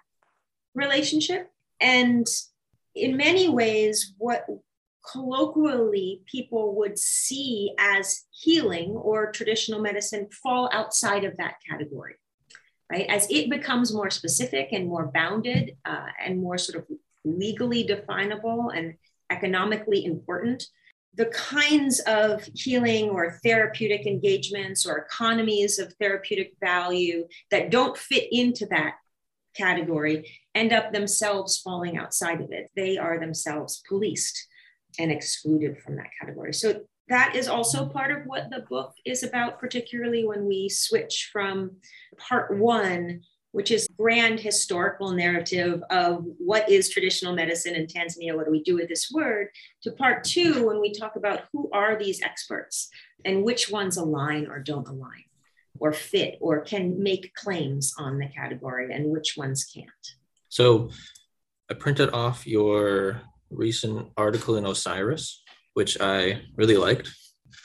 relationship. 0.75 1.51
And 1.81 2.27
in 2.95 3.17
many 3.17 3.49
ways, 3.49 4.15
what 4.19 4.47
colloquially 5.11 6.23
people 6.27 6.77
would 6.77 6.99
see 6.99 7.73
as 7.79 8.27
healing 8.31 8.91
or 8.91 9.33
traditional 9.33 9.81
medicine 9.81 10.29
fall 10.43 10.69
outside 10.73 11.25
of 11.25 11.37
that 11.39 11.55
category 11.69 12.17
right? 12.91 13.07
As 13.09 13.31
it 13.31 13.49
becomes 13.49 13.95
more 13.95 14.11
specific 14.11 14.71
and 14.73 14.89
more 14.89 15.11
bounded 15.15 15.77
uh, 15.85 16.07
and 16.23 16.41
more 16.41 16.59
sort 16.59 16.83
of 16.83 16.97
legally 17.25 17.85
definable 17.85 18.71
and 18.71 18.95
economically 19.31 20.05
important 20.05 20.65
the 21.15 21.27
kinds 21.27 21.99
of 22.01 22.49
healing 22.55 23.11
or 23.11 23.41
therapeutic 23.43 24.07
engagements 24.07 24.87
or 24.87 24.99
economies 24.99 25.81
of 25.81 25.93
therapeutic 25.95 26.53
value 26.61 27.27
that 27.51 27.71
don't 27.71 27.99
fit 27.99 28.29
into 28.31 28.65
that 28.67 28.95
category 29.57 30.31
end 30.55 30.73
up 30.73 30.93
themselves 30.93 31.59
falling 31.59 31.97
outside 31.97 32.41
of 32.41 32.51
it 32.53 32.71
they 32.77 32.97
are 32.99 33.19
themselves 33.19 33.83
policed 33.89 34.47
and 34.99 35.11
excluded 35.11 35.79
from 35.79 35.97
that 35.97 36.11
category. 36.21 36.53
So 36.53 36.81
that 37.09 37.35
is 37.35 37.49
also 37.49 37.87
part 37.87 38.13
of 38.13 38.25
what 38.27 38.51
the 38.51 38.65
book 38.69 38.93
is 39.05 39.23
about, 39.23 39.59
particularly 39.59 40.25
when 40.25 40.47
we 40.47 40.69
switch 40.69 41.31
from 41.33 41.73
part 42.19 42.57
one, 42.57 43.23
which 43.53 43.73
is 43.73 43.89
grand 43.99 44.39
historical 44.39 45.11
narrative 45.11 45.83
of 45.91 46.25
what 46.39 46.69
is 46.71 46.89
traditional 46.89 47.35
medicine 47.35 47.75
in 47.75 47.87
Tanzania, 47.87 48.37
what 48.37 48.47
do 48.47 48.53
we 48.53 48.63
do 48.63 48.77
with 48.77 48.89
this 48.89 49.11
word, 49.13 49.49
to 49.83 49.91
part 49.91 50.23
two, 50.23 50.65
when 50.67 50.81
we 50.81 50.93
talk 50.93 51.17
about 51.17 51.43
who 51.53 51.69
are 51.73 51.99
these 51.99 52.23
experts 52.23 52.89
and 53.25 53.43
which 53.43 53.71
ones 53.71 53.97
align 53.97 54.47
or 54.47 54.61
don't 54.61 54.87
align 54.87 55.25
or 55.81 55.93
fit 55.93 56.39
or 56.41 56.61
can 56.61 57.03
make 57.03 57.35
claims 57.35 57.95
on 57.99 58.19
the 58.19 58.29
category 58.29 58.93
and 58.93 59.11
which 59.11 59.37
ones 59.37 59.65
can't. 59.65 60.07
So 60.49 60.91
I 61.71 61.75
printed 61.75 62.11
off 62.13 62.47
your 62.47 63.23
recent 63.51 64.09
article 64.17 64.57
in 64.57 64.67
Osiris, 64.67 65.43
which 65.75 66.01
I 66.01 66.43
really 66.57 66.77
liked. 66.77 67.11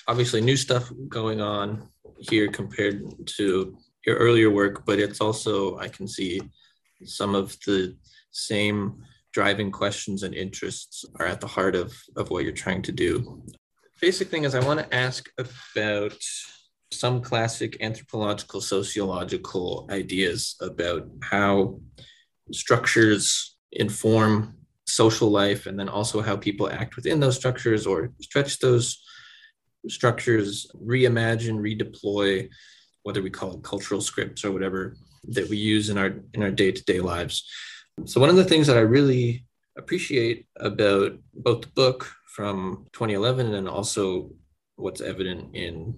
Obviously, 0.07 0.41
new 0.41 0.57
stuff 0.57 0.91
going 1.10 1.41
on 1.41 1.89
here 2.19 2.48
compared 2.48 3.03
to 3.38 3.77
your 4.05 4.15
earlier 4.17 4.50
work, 4.50 4.86
but 4.86 5.00
it's 5.00 5.19
also, 5.19 5.77
I 5.77 5.88
can 5.88 6.07
see 6.07 6.41
some 7.03 7.36
of 7.36 7.57
the 7.65 7.95
same 8.31 9.03
driving 9.34 9.72
questions 9.72 10.24
and 10.24 10.34
interests 10.34 11.03
are 11.19 11.25
at 11.25 11.41
the 11.41 11.48
heart 11.48 11.75
of, 11.75 11.93
of 12.15 12.29
what 12.29 12.43
you're 12.43 12.53
trying 12.53 12.81
to 12.84 12.91
do. 12.91 13.43
Basic 14.00 14.29
thing 14.29 14.43
is, 14.43 14.55
I 14.55 14.65
want 14.65 14.79
to 14.79 14.95
ask 14.95 15.29
about 15.38 16.15
some 16.92 17.22
classic 17.22 17.77
anthropological, 17.82 18.62
sociological 18.62 19.88
ideas 19.92 20.56
about 20.62 21.08
how 21.22 21.80
structures 22.51 23.58
inform 23.72 24.56
social 24.88 25.30
life 25.30 25.65
and 25.65 25.80
then 25.80 25.89
also 25.89 26.22
how 26.22 26.38
people 26.38 26.70
act 26.70 26.96
within 26.96 27.20
those 27.20 27.36
structures 27.36 27.88
or 27.88 28.12
stretch 28.22 28.60
those 28.60 29.01
structures, 29.88 30.68
reimagine, 30.84 31.60
redeploy, 31.60 32.48
whether 33.04 33.22
we 33.22 33.30
call 33.30 33.56
it 33.56 33.63
cultural 33.63 34.01
scripts 34.01 34.46
or 34.46 34.51
whatever 34.51 34.96
that 35.30 35.50
we 35.50 35.58
use 35.58 35.89
in 35.89 35.98
our 35.98 36.13
in 36.34 36.44
our 36.44 36.51
day-to-day 36.51 37.00
lives. 37.00 37.44
So 38.06 38.20
one 38.20 38.30
of 38.30 38.36
the 38.36 38.44
things 38.44 38.68
that 38.68 38.77
I 38.77 38.82
really 38.82 39.46
appreciate 39.77 40.48
about 40.58 41.13
both 41.34 41.62
the 41.62 41.68
book 41.70 42.12
from 42.27 42.86
2011 42.94 43.54
and 43.54 43.68
also 43.68 44.32
what's 44.75 45.01
evident 45.01 45.55
in 45.55 45.96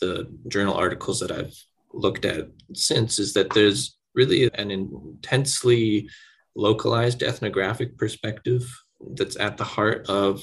the 0.00 0.28
journal 0.48 0.74
articles 0.74 1.20
that 1.20 1.32
I've 1.32 1.54
looked 1.92 2.24
at 2.24 2.48
since 2.74 3.18
is 3.18 3.32
that 3.34 3.50
there's 3.54 3.96
really 4.14 4.50
an 4.54 4.70
intensely 4.70 6.08
localized 6.54 7.22
ethnographic 7.22 7.96
perspective 7.96 8.62
that's 9.14 9.38
at 9.38 9.56
the 9.56 9.64
heart 9.64 10.08
of 10.08 10.42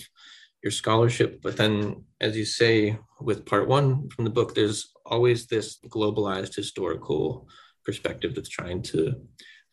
your 0.64 0.72
scholarship. 0.72 1.42
But 1.44 1.58
then, 1.58 2.04
as 2.22 2.36
you 2.36 2.46
say 2.46 2.98
with 3.22 3.46
part 3.46 3.68
one 3.68 4.10
from 4.10 4.26
the 4.26 4.32
book, 4.32 4.56
there's 4.56 4.92
always 5.06 5.46
this 5.46 5.78
globalized 5.88 6.56
historical 6.56 7.48
perspective 7.86 8.34
that's 8.34 8.50
trying 8.50 8.82
to 8.82 9.14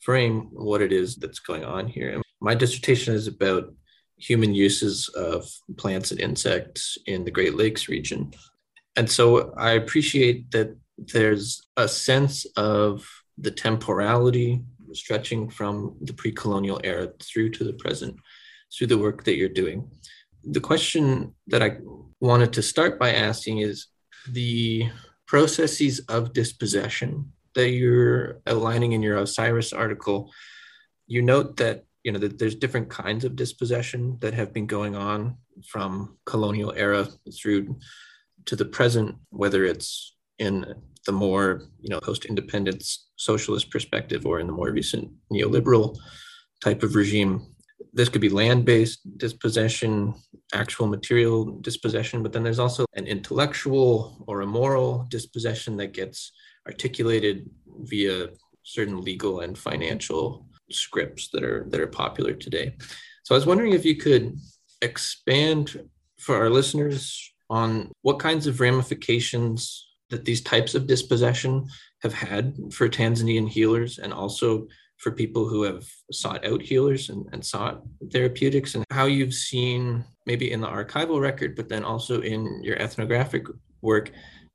frame 0.00 0.48
what 0.52 0.82
it 0.82 0.92
is 0.92 1.16
that's 1.16 1.38
going 1.38 1.64
on 1.64 1.86
here. 1.86 2.10
And 2.10 2.22
my 2.40 2.54
dissertation 2.54 3.14
is 3.14 3.26
about 3.26 3.72
human 4.22 4.54
uses 4.54 5.08
of 5.08 5.50
plants 5.76 6.12
and 6.12 6.20
insects 6.20 6.96
in 7.06 7.24
the 7.24 7.30
Great 7.30 7.56
Lakes 7.56 7.88
region. 7.88 8.32
And 8.94 9.10
so 9.10 9.52
I 9.56 9.72
appreciate 9.72 10.50
that 10.52 10.76
there's 10.96 11.60
a 11.76 11.88
sense 11.88 12.46
of 12.56 13.04
the 13.36 13.50
temporality 13.50 14.62
stretching 14.92 15.50
from 15.50 15.96
the 16.02 16.12
pre 16.12 16.30
colonial 16.30 16.80
era 16.84 17.08
through 17.20 17.50
to 17.50 17.64
the 17.64 17.72
present 17.72 18.14
through 18.72 18.86
the 18.86 18.98
work 18.98 19.24
that 19.24 19.36
you're 19.36 19.48
doing. 19.48 19.90
The 20.44 20.60
question 20.60 21.34
that 21.48 21.62
I 21.62 21.78
wanted 22.20 22.52
to 22.54 22.62
start 22.62 23.00
by 23.00 23.12
asking 23.12 23.58
is 23.58 23.88
the 24.30 24.88
processes 25.26 26.00
of 26.08 26.32
dispossession 26.32 27.32
that 27.54 27.70
you're 27.70 28.40
outlining 28.46 28.92
in 28.92 29.02
your 29.02 29.16
Osiris 29.16 29.72
article. 29.72 30.30
You 31.06 31.22
note 31.22 31.56
that 31.56 31.84
you 32.04 32.12
know 32.12 32.18
there's 32.18 32.54
different 32.54 32.88
kinds 32.88 33.24
of 33.24 33.36
dispossession 33.36 34.18
that 34.20 34.34
have 34.34 34.52
been 34.52 34.66
going 34.66 34.96
on 34.96 35.36
from 35.66 36.16
colonial 36.26 36.72
era 36.76 37.06
through 37.40 37.76
to 38.46 38.56
the 38.56 38.64
present, 38.64 39.14
whether 39.30 39.64
it's 39.64 40.16
in 40.38 40.74
the 41.06 41.12
more 41.12 41.62
you 41.80 41.88
know 41.90 42.00
post-independence 42.00 43.08
socialist 43.16 43.70
perspective 43.70 44.26
or 44.26 44.40
in 44.40 44.46
the 44.46 44.52
more 44.52 44.70
recent 44.70 45.10
neoliberal 45.32 45.96
type 46.62 46.82
of 46.82 46.94
regime. 46.94 47.46
This 47.92 48.08
could 48.08 48.20
be 48.20 48.28
land-based 48.28 49.00
dispossession 49.18 50.14
actual 50.54 50.86
material 50.86 51.44
dispossession 51.60 52.22
but 52.22 52.32
then 52.32 52.42
there's 52.42 52.58
also 52.58 52.84
an 52.94 53.06
intellectual 53.06 54.22
or 54.26 54.42
a 54.42 54.46
moral 54.46 55.06
dispossession 55.08 55.76
that 55.78 55.92
gets 55.92 56.32
articulated 56.66 57.48
via 57.84 58.28
certain 58.62 59.00
legal 59.02 59.40
and 59.40 59.58
financial 59.58 60.46
scripts 60.74 61.28
that 61.32 61.44
are 61.44 61.66
that 61.70 61.80
are 61.80 61.86
popular 61.86 62.32
today. 62.32 62.74
So 63.24 63.34
i 63.34 63.38
was 63.38 63.46
wondering 63.46 63.72
if 63.72 63.84
you 63.84 63.96
could 63.96 64.36
expand 64.80 65.88
for 66.18 66.36
our 66.36 66.50
listeners 66.50 67.32
on 67.50 67.90
what 68.02 68.18
kinds 68.18 68.46
of 68.46 68.60
ramifications 68.60 69.86
that 70.10 70.24
these 70.24 70.40
types 70.40 70.74
of 70.74 70.86
dispossession 70.86 71.66
have 72.02 72.12
had 72.12 72.56
for 72.72 72.88
Tanzanian 72.88 73.48
healers 73.48 73.98
and 73.98 74.12
also 74.12 74.66
for 74.98 75.10
people 75.10 75.48
who 75.48 75.62
have 75.62 75.84
sought 76.12 76.44
out 76.44 76.62
healers 76.62 77.08
and, 77.08 77.26
and 77.32 77.44
sought 77.44 77.82
therapeutics 78.12 78.74
and 78.74 78.84
how 78.90 79.06
you've 79.06 79.34
seen 79.34 80.04
maybe 80.26 80.52
in 80.52 80.60
the 80.60 80.66
archival 80.66 81.20
record 81.20 81.56
but 81.56 81.68
then 81.68 81.82
also 81.82 82.20
in 82.20 82.62
your 82.62 82.76
ethnographic 82.80 83.44
work 83.80 84.12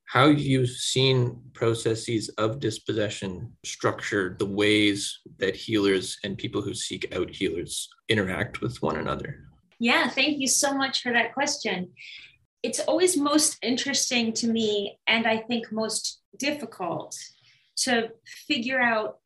how 0.07 0.25
you've 0.25 0.69
seen 0.69 1.39
processes 1.53 2.29
of 2.37 2.59
dispossession 2.59 3.51
structured 3.65 4.39
the 4.39 4.45
ways 4.45 5.19
that 5.37 5.55
healers 5.55 6.17
and 6.23 6.37
people 6.37 6.61
who 6.61 6.73
seek 6.73 7.13
out 7.15 7.29
healers 7.29 7.89
interact 8.09 8.61
with 8.61 8.81
one 8.81 8.97
another 8.97 9.43
yeah 9.79 10.09
thank 10.09 10.39
you 10.39 10.47
so 10.47 10.73
much 10.73 11.01
for 11.01 11.11
that 11.11 11.33
question 11.33 11.89
it's 12.63 12.79
always 12.81 13.15
most 13.15 13.57
interesting 13.61 14.33
to 14.33 14.47
me 14.47 14.97
and 15.07 15.27
i 15.27 15.37
think 15.37 15.71
most 15.71 16.21
difficult 16.37 17.15
to 17.77 18.09
figure 18.47 18.81
out 18.81 19.17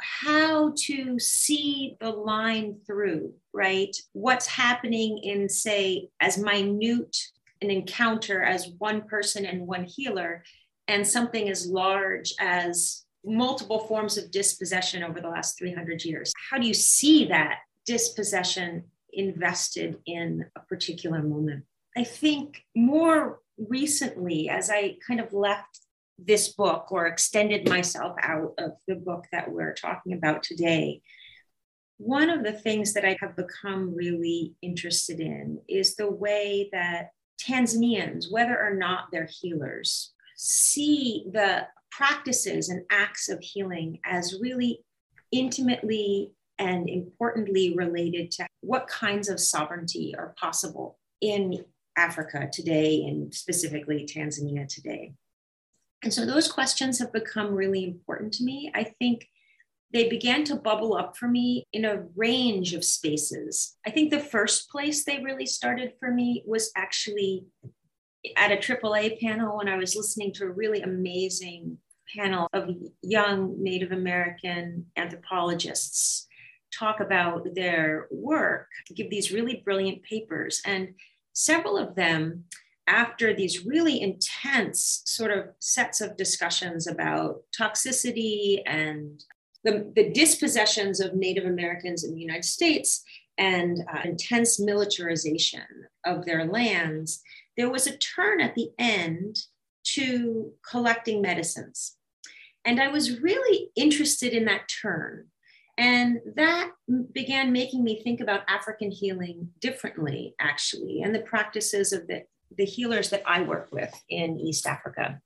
how 0.00 0.72
to 0.76 1.18
see 1.18 1.96
the 2.00 2.10
line 2.10 2.76
through, 2.84 3.32
right? 3.54 3.96
What's 4.12 4.46
happening 4.46 5.18
in, 5.18 5.48
say, 5.48 6.08
as 6.20 6.36
minute 6.36 7.16
an 7.62 7.70
encounter 7.70 8.42
as 8.42 8.70
one 8.78 9.02
person 9.02 9.46
and 9.46 9.66
one 9.66 9.84
healer, 9.84 10.44
and 10.88 11.06
something 11.06 11.48
as 11.48 11.66
large 11.66 12.34
as 12.40 13.04
multiple 13.24 13.78
forms 13.78 14.18
of 14.18 14.30
dispossession 14.30 15.02
over 15.02 15.20
the 15.20 15.28
last 15.28 15.58
300 15.58 16.04
years. 16.04 16.32
How 16.50 16.58
do 16.58 16.66
you 16.66 16.74
see 16.74 17.26
that 17.26 17.58
dispossession 17.86 18.84
invested 19.12 19.98
in 20.06 20.44
a 20.56 20.60
particular 20.60 21.22
moment? 21.22 21.64
I 21.96 22.04
think 22.04 22.62
more 22.74 23.40
recently, 23.56 24.48
as 24.48 24.70
I 24.70 24.96
kind 25.06 25.20
of 25.20 25.32
left 25.32 25.80
this 26.18 26.52
book 26.52 26.90
or 26.90 27.06
extended 27.06 27.68
myself 27.68 28.16
out 28.22 28.54
of 28.58 28.72
the 28.88 28.96
book 28.96 29.26
that 29.32 29.50
we're 29.50 29.74
talking 29.74 30.14
about 30.14 30.42
today, 30.42 31.02
one 31.98 32.30
of 32.30 32.42
the 32.42 32.52
things 32.52 32.94
that 32.94 33.04
I 33.04 33.16
have 33.20 33.36
become 33.36 33.94
really 33.94 34.54
interested 34.62 35.20
in 35.20 35.60
is 35.68 35.94
the 35.94 36.10
way 36.10 36.68
that 36.72 37.10
Tanzanians, 37.46 38.30
whether 38.30 38.58
or 38.58 38.74
not 38.74 39.06
they're 39.10 39.28
healers, 39.40 40.12
see 40.36 41.26
the 41.32 41.66
practices 41.90 42.68
and 42.68 42.82
acts 42.90 43.28
of 43.28 43.40
healing 43.40 43.98
as 44.04 44.38
really 44.40 44.84
intimately 45.30 46.32
and 46.58 46.88
importantly 46.88 47.74
related 47.76 48.30
to 48.30 48.46
what 48.60 48.86
kinds 48.86 49.28
of 49.28 49.40
sovereignty 49.40 50.14
are 50.16 50.34
possible 50.38 50.98
in 51.20 51.64
Africa 51.96 52.48
today 52.52 53.02
and 53.04 53.34
specifically 53.34 54.06
Tanzania 54.06 54.66
today. 54.68 55.12
And 56.02 56.12
so 56.12 56.26
those 56.26 56.50
questions 56.50 56.98
have 56.98 57.12
become 57.12 57.54
really 57.54 57.84
important 57.84 58.32
to 58.34 58.44
me. 58.44 58.72
I 58.74 58.84
think 58.84 59.28
they 59.92 60.08
began 60.08 60.44
to 60.44 60.56
bubble 60.56 60.96
up 60.96 61.16
for 61.16 61.28
me 61.28 61.66
in 61.72 61.84
a 61.84 62.04
range 62.16 62.72
of 62.74 62.84
spaces. 62.84 63.76
I 63.86 63.90
think 63.90 64.10
the 64.10 64.20
first 64.20 64.70
place 64.70 65.04
they 65.04 65.22
really 65.22 65.46
started 65.46 65.92
for 66.00 66.10
me 66.10 66.42
was 66.46 66.72
actually 66.76 67.44
at 68.36 68.52
a 68.52 68.56
AAA 68.56 69.20
panel 69.20 69.58
when 69.58 69.68
I 69.68 69.76
was 69.76 69.96
listening 69.96 70.32
to 70.34 70.44
a 70.44 70.50
really 70.50 70.80
amazing 70.82 71.78
panel 72.16 72.48
of 72.52 72.70
young 73.02 73.62
Native 73.62 73.92
American 73.92 74.86
anthropologists 74.96 76.26
talk 76.72 77.00
about 77.00 77.54
their 77.54 78.06
work, 78.10 78.68
give 78.94 79.10
these 79.10 79.32
really 79.32 79.62
brilliant 79.64 80.02
papers. 80.02 80.62
And 80.64 80.94
several 81.34 81.76
of 81.76 81.94
them 81.94 82.44
after 82.86 83.34
these 83.34 83.64
really 83.64 84.00
intense 84.00 85.02
sort 85.04 85.30
of 85.30 85.50
sets 85.60 86.00
of 86.00 86.16
discussions 86.16 86.86
about 86.86 87.42
toxicity 87.58 88.62
and 88.66 89.22
the, 89.64 89.92
the 89.94 90.10
dispossessions 90.10 91.00
of 91.00 91.14
Native 91.14 91.44
Americans 91.44 92.04
in 92.04 92.14
the 92.14 92.20
United 92.20 92.44
States 92.44 93.02
and 93.38 93.84
uh, 93.92 94.00
intense 94.04 94.60
militarization 94.60 95.62
of 96.04 96.24
their 96.24 96.46
lands, 96.46 97.22
there 97.56 97.70
was 97.70 97.86
a 97.86 97.96
turn 97.96 98.40
at 98.40 98.54
the 98.54 98.70
end 98.78 99.36
to 99.84 100.52
collecting 100.68 101.22
medicines. 101.22 101.96
And 102.64 102.80
I 102.80 102.88
was 102.88 103.20
really 103.20 103.70
interested 103.74 104.32
in 104.32 104.44
that 104.46 104.68
turn. 104.82 105.26
And 105.78 106.20
that 106.36 106.70
began 107.12 107.50
making 107.50 107.82
me 107.82 108.02
think 108.02 108.20
about 108.20 108.42
African 108.46 108.90
healing 108.90 109.48
differently, 109.60 110.34
actually, 110.38 111.00
and 111.02 111.14
the 111.14 111.20
practices 111.20 111.92
of 111.92 112.06
the 112.06 112.24
the 112.58 112.64
healers 112.64 113.10
that 113.10 113.22
I 113.26 113.42
work 113.42 113.68
with 113.72 113.92
in 114.08 114.38
East 114.38 114.66
Africa, 114.66 115.20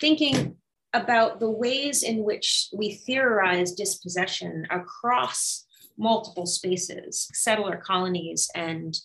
thinking 0.00 0.56
about 0.96 1.40
the 1.40 1.50
ways 1.50 2.02
in 2.02 2.24
which 2.24 2.68
we 2.72 2.94
theorize 2.94 3.72
dispossession 3.72 4.66
across 4.70 5.66
multiple 5.98 6.46
spaces, 6.46 7.28
settler 7.32 7.76
colonies 7.76 8.48
and 8.54 8.96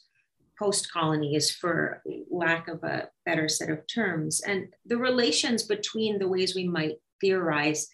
post 0.57 0.91
colonies, 0.91 1.49
for 1.51 2.03
lack 2.29 2.67
of 2.67 2.83
a 2.83 3.09
better 3.25 3.49
set 3.49 3.69
of 3.69 3.79
terms, 3.87 4.41
and 4.41 4.67
the 4.85 4.97
relations 4.97 5.63
between 5.63 6.19
the 6.19 6.27
ways 6.27 6.55
we 6.55 6.67
might 6.67 6.97
theorize 7.19 7.87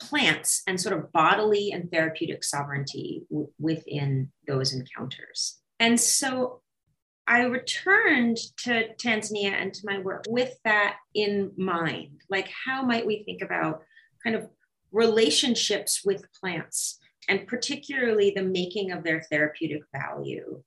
plants 0.00 0.62
and 0.66 0.80
sort 0.80 0.98
of 0.98 1.12
bodily 1.12 1.70
and 1.72 1.90
therapeutic 1.90 2.42
sovereignty 2.42 3.22
w- 3.30 3.50
within 3.58 4.32
those 4.46 4.72
encounters. 4.72 5.60
And 5.78 6.00
so 6.00 6.62
I 7.30 7.42
returned 7.42 8.38
to 8.64 8.88
Tanzania 8.96 9.52
and 9.52 9.72
to 9.72 9.86
my 9.86 10.00
work 10.00 10.24
with 10.28 10.58
that 10.64 10.96
in 11.14 11.52
mind. 11.56 12.22
Like, 12.28 12.50
how 12.66 12.82
might 12.82 13.06
we 13.06 13.22
think 13.22 13.40
about 13.40 13.82
kind 14.24 14.34
of 14.34 14.48
relationships 14.90 16.02
with 16.04 16.24
plants 16.40 16.98
and 17.28 17.46
particularly 17.46 18.32
the 18.34 18.42
making 18.42 18.90
of 18.90 19.04
their 19.04 19.22
therapeutic 19.30 19.82
value 19.94 20.60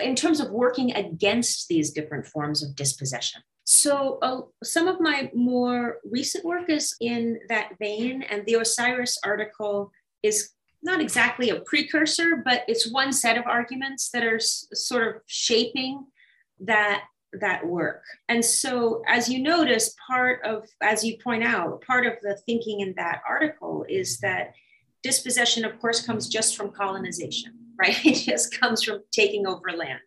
in 0.00 0.14
terms 0.14 0.38
of 0.38 0.52
working 0.52 0.94
against 0.94 1.66
these 1.66 1.90
different 1.90 2.28
forms 2.28 2.62
of 2.62 2.76
dispossession? 2.76 3.42
So, 3.64 4.18
uh, 4.22 4.42
some 4.62 4.86
of 4.86 5.00
my 5.00 5.32
more 5.34 5.98
recent 6.08 6.44
work 6.44 6.70
is 6.70 6.94
in 7.00 7.40
that 7.48 7.72
vein, 7.80 8.22
and 8.22 8.46
the 8.46 8.54
Osiris 8.54 9.18
article 9.24 9.90
is 10.22 10.50
not 10.84 11.00
exactly 11.00 11.50
a 11.50 11.60
precursor, 11.60 12.42
but 12.44 12.62
it's 12.68 12.90
one 12.90 13.12
set 13.12 13.38
of 13.38 13.46
arguments 13.46 14.10
that 14.10 14.24
are 14.24 14.36
s- 14.36 14.66
sort 14.72 15.06
of 15.16 15.22
shaping 15.26 16.04
that 16.60 17.04
that 17.40 17.66
work. 17.66 18.02
And 18.28 18.44
so, 18.44 19.02
as 19.08 19.28
you 19.28 19.42
notice, 19.42 19.94
part 20.06 20.44
of, 20.44 20.68
as 20.80 21.04
you 21.04 21.18
point 21.18 21.42
out, 21.42 21.82
part 21.82 22.06
of 22.06 22.14
the 22.22 22.38
thinking 22.46 22.80
in 22.80 22.94
that 22.96 23.22
article 23.28 23.84
is 23.88 24.18
that 24.20 24.52
dispossession, 25.02 25.64
of 25.64 25.78
course, 25.80 26.04
comes 26.04 26.28
just 26.28 26.56
from 26.56 26.70
colonization, 26.70 27.52
right? 27.78 28.04
It 28.04 28.14
just 28.24 28.58
comes 28.58 28.82
from 28.82 29.00
taking 29.12 29.46
over 29.46 29.72
land. 29.72 30.00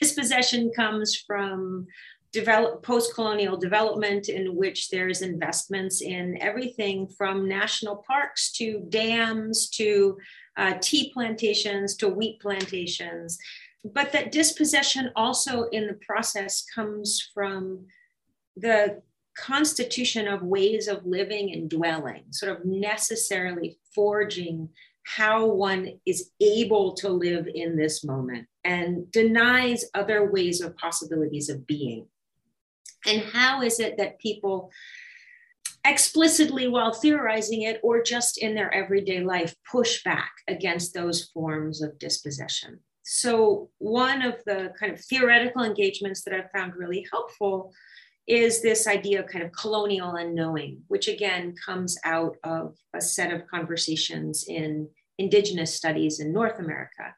Dispossession 0.00 0.72
comes 0.74 1.16
from 1.16 1.86
develop 2.34 2.82
post-colonial 2.82 3.56
development 3.56 4.28
in 4.28 4.56
which 4.56 4.90
there's 4.90 5.22
investments 5.22 6.02
in 6.02 6.36
everything 6.42 7.06
from 7.06 7.48
national 7.48 8.04
parks 8.06 8.50
to 8.50 8.84
dams 8.88 9.70
to 9.70 10.18
uh, 10.56 10.74
tea 10.82 11.12
plantations 11.14 11.96
to 11.96 12.08
wheat 12.08 12.40
plantations. 12.40 13.38
But 13.84 14.10
that 14.12 14.32
dispossession 14.32 15.12
also 15.14 15.64
in 15.68 15.86
the 15.86 15.98
process 16.04 16.64
comes 16.74 17.30
from 17.32 17.86
the 18.56 19.00
constitution 19.36 20.26
of 20.26 20.42
ways 20.42 20.88
of 20.88 21.06
living 21.06 21.52
and 21.52 21.70
dwelling 21.70 22.24
sort 22.30 22.52
of 22.52 22.64
necessarily 22.64 23.78
forging 23.94 24.68
how 25.04 25.46
one 25.46 26.00
is 26.04 26.30
able 26.40 26.94
to 26.94 27.08
live 27.10 27.46
in 27.54 27.76
this 27.76 28.04
moment 28.04 28.48
and 28.64 29.10
denies 29.12 29.84
other 29.94 30.30
ways 30.30 30.60
of 30.60 30.76
possibilities 30.76 31.48
of 31.48 31.66
being 31.66 32.06
And 33.06 33.22
how 33.22 33.62
is 33.62 33.80
it 33.80 33.96
that 33.98 34.18
people 34.18 34.70
explicitly 35.86 36.66
while 36.68 36.92
theorizing 36.92 37.62
it 37.62 37.78
or 37.82 38.02
just 38.02 38.38
in 38.38 38.54
their 38.54 38.72
everyday 38.72 39.20
life 39.20 39.54
push 39.70 40.02
back 40.02 40.32
against 40.48 40.94
those 40.94 41.24
forms 41.34 41.82
of 41.82 41.98
dispossession? 41.98 42.80
So, 43.06 43.68
one 43.78 44.22
of 44.22 44.36
the 44.46 44.72
kind 44.80 44.92
of 44.92 45.00
theoretical 45.00 45.62
engagements 45.62 46.22
that 46.22 46.34
I've 46.34 46.50
found 46.52 46.74
really 46.74 47.06
helpful 47.12 47.72
is 48.26 48.62
this 48.62 48.86
idea 48.86 49.20
of 49.20 49.26
kind 49.26 49.44
of 49.44 49.52
colonial 49.52 50.14
unknowing, 50.14 50.80
which 50.88 51.08
again 51.08 51.54
comes 51.64 51.98
out 52.04 52.36
of 52.44 52.74
a 52.94 53.00
set 53.00 53.32
of 53.32 53.46
conversations 53.46 54.46
in 54.48 54.88
Indigenous 55.18 55.74
studies 55.74 56.18
in 56.18 56.32
North 56.32 56.58
America, 56.58 57.14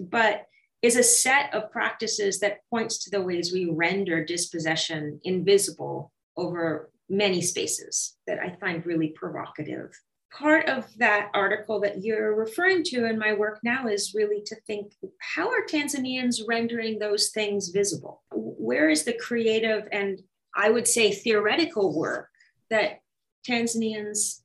but 0.00 0.46
is 0.86 0.94
a 0.94 1.02
set 1.02 1.52
of 1.52 1.72
practices 1.72 2.38
that 2.38 2.60
points 2.70 2.98
to 2.98 3.10
the 3.10 3.20
ways 3.20 3.52
we 3.52 3.68
render 3.68 4.24
dispossession 4.24 5.20
invisible 5.24 6.12
over 6.36 6.90
many 7.08 7.42
spaces 7.42 8.16
that 8.28 8.38
I 8.38 8.56
find 8.60 8.86
really 8.86 9.08
provocative. 9.08 9.90
Part 10.32 10.68
of 10.68 10.86
that 10.98 11.30
article 11.34 11.80
that 11.80 12.04
you're 12.04 12.36
referring 12.36 12.84
to 12.84 13.04
in 13.04 13.18
my 13.18 13.32
work 13.32 13.58
now 13.64 13.88
is 13.88 14.14
really 14.14 14.42
to 14.46 14.54
think 14.64 14.92
how 15.18 15.48
are 15.48 15.66
Tanzanians 15.66 16.42
rendering 16.46 17.00
those 17.00 17.30
things 17.30 17.70
visible? 17.70 18.22
Where 18.32 18.88
is 18.88 19.02
the 19.02 19.14
creative 19.14 19.88
and 19.90 20.20
I 20.54 20.70
would 20.70 20.86
say 20.86 21.10
theoretical 21.10 21.98
work 21.98 22.28
that 22.70 23.00
Tanzanians 23.48 24.42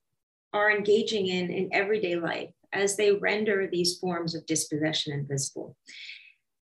are 0.54 0.72
engaging 0.72 1.28
in 1.28 1.52
in 1.52 1.70
everyday 1.72 2.16
life 2.16 2.50
as 2.74 2.96
they 2.96 3.12
render 3.12 3.68
these 3.68 3.98
forms 3.98 4.36
of 4.36 4.46
dispossession 4.46 5.14
invisible. 5.14 5.76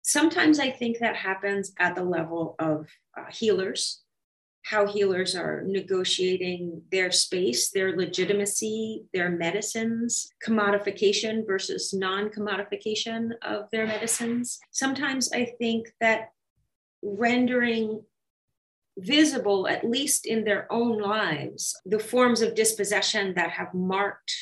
Sometimes 0.03 0.59
I 0.59 0.69
think 0.69 0.99
that 0.99 1.15
happens 1.15 1.71
at 1.79 1.95
the 1.95 2.03
level 2.03 2.55
of 2.59 2.87
uh, 3.17 3.31
healers, 3.31 4.03
how 4.63 4.85
healers 4.85 5.33
are 5.33 5.63
negotiating 5.65 6.81
their 6.91 7.09
space, 7.09 7.69
their 7.71 7.95
legitimacy, 7.95 9.05
their 9.13 9.29
medicines, 9.29 10.29
commodification 10.45 11.47
versus 11.47 11.93
non 11.93 12.29
commodification 12.29 13.31
of 13.41 13.69
their 13.71 13.87
medicines. 13.87 14.59
Sometimes 14.71 15.31
I 15.31 15.45
think 15.57 15.87
that 16.01 16.31
rendering 17.01 18.03
visible, 18.97 19.67
at 19.67 19.89
least 19.89 20.25
in 20.25 20.43
their 20.43 20.71
own 20.71 20.99
lives, 20.99 21.79
the 21.85 21.99
forms 21.99 22.41
of 22.41 22.55
dispossession 22.55 23.33
that 23.35 23.51
have 23.51 23.73
marked 23.73 24.33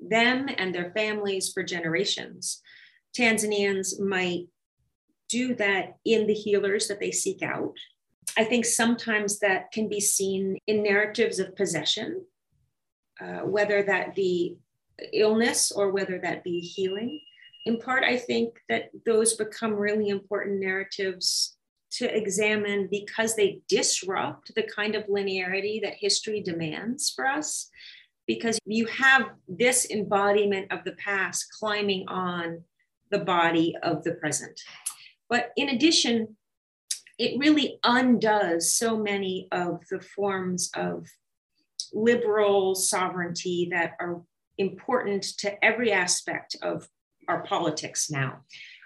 them 0.00 0.48
and 0.56 0.74
their 0.74 0.92
families 0.92 1.52
for 1.52 1.62
generations. 1.62 2.60
Tanzanians 3.16 4.00
might 4.00 4.46
do 5.28 5.54
that 5.54 5.96
in 6.04 6.26
the 6.26 6.34
healers 6.34 6.88
that 6.88 7.00
they 7.00 7.12
seek 7.12 7.42
out. 7.42 7.74
I 8.36 8.44
think 8.44 8.64
sometimes 8.64 9.38
that 9.40 9.72
can 9.72 9.88
be 9.88 10.00
seen 10.00 10.58
in 10.66 10.82
narratives 10.82 11.38
of 11.38 11.56
possession, 11.56 12.24
uh, 13.20 13.40
whether 13.40 13.82
that 13.82 14.14
be 14.14 14.56
illness 15.12 15.72
or 15.72 15.90
whether 15.90 16.18
that 16.18 16.44
be 16.44 16.60
healing. 16.60 17.20
In 17.66 17.78
part, 17.78 18.04
I 18.04 18.16
think 18.16 18.58
that 18.68 18.90
those 19.04 19.34
become 19.34 19.72
really 19.74 20.08
important 20.08 20.60
narratives 20.60 21.56
to 21.92 22.16
examine 22.16 22.88
because 22.90 23.34
they 23.34 23.60
disrupt 23.68 24.54
the 24.54 24.62
kind 24.62 24.94
of 24.94 25.06
linearity 25.06 25.82
that 25.82 25.94
history 25.98 26.40
demands 26.40 27.10
for 27.10 27.26
us. 27.26 27.68
Because 28.26 28.58
you 28.64 28.86
have 28.86 29.30
this 29.48 29.90
embodiment 29.90 30.70
of 30.70 30.84
the 30.84 30.92
past 30.92 31.46
climbing 31.58 32.06
on 32.06 32.62
the 33.10 33.18
body 33.18 33.76
of 33.82 34.04
the 34.04 34.12
present. 34.12 34.60
But 35.28 35.50
in 35.56 35.70
addition, 35.70 36.36
it 37.18 37.38
really 37.38 37.78
undoes 37.84 38.74
so 38.74 38.96
many 38.96 39.48
of 39.52 39.80
the 39.90 40.00
forms 40.00 40.70
of 40.74 41.06
liberal 41.92 42.74
sovereignty 42.74 43.68
that 43.72 43.92
are 44.00 44.22
important 44.58 45.22
to 45.38 45.64
every 45.64 45.92
aspect 45.92 46.56
of 46.62 46.88
our 47.28 47.42
politics 47.42 48.10
now 48.10 48.40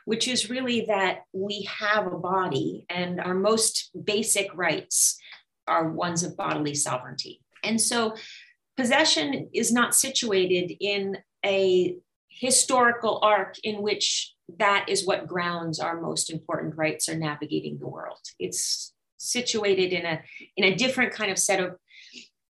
which 0.05 0.29
is 0.29 0.51
really 0.51 0.85
that 0.87 1.21
we 1.33 1.69
have 1.79 2.07
a 2.07 2.19
body 2.19 2.85
and 2.91 3.21
our 3.21 3.35
most 3.35 3.91
basic 4.05 4.55
rights 4.55 5.19
are 5.67 5.91
ones 5.91 6.23
of 6.23 6.37
bodily 6.37 6.75
sovereignty. 6.75 7.41
And 7.63 7.81
so 7.81 8.15
possession 8.77 9.49
is 9.55 9.73
not 9.73 9.95
situated 9.95 10.73
in 10.81 11.17
a 11.45 11.97
historical 12.35 13.21
arc 13.23 13.57
in 13.63 13.81
which 13.81 14.35
that 14.59 14.87
is 14.89 15.07
what 15.07 15.27
grounds 15.27 15.81
our 15.81 16.01
most 16.01 16.31
important 16.31 16.77
rights 16.77 17.09
are 17.09 17.17
navigating 17.17 17.79
the 17.79 17.89
world. 17.89 18.21
It's 18.39 18.93
situated 19.17 19.93
in 19.93 20.05
a 20.05 20.21
in 20.57 20.65
a 20.65 20.75
different 20.75 21.13
kind 21.13 21.31
of 21.31 21.39
set 21.39 21.61
of 21.61 21.77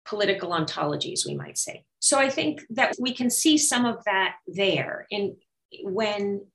political 0.06 0.52
ontologies, 0.52 1.26
we 1.26 1.36
might 1.36 1.58
say. 1.58 1.84
So 2.00 2.18
I 2.20 2.30
think 2.30 2.62
that 2.72 2.96
we 3.00 3.14
can 3.14 3.30
see 3.30 3.58
some 3.58 3.86
of 3.86 4.04
that 4.06 4.36
there 4.48 5.08
in 5.10 5.36
when 5.84 6.46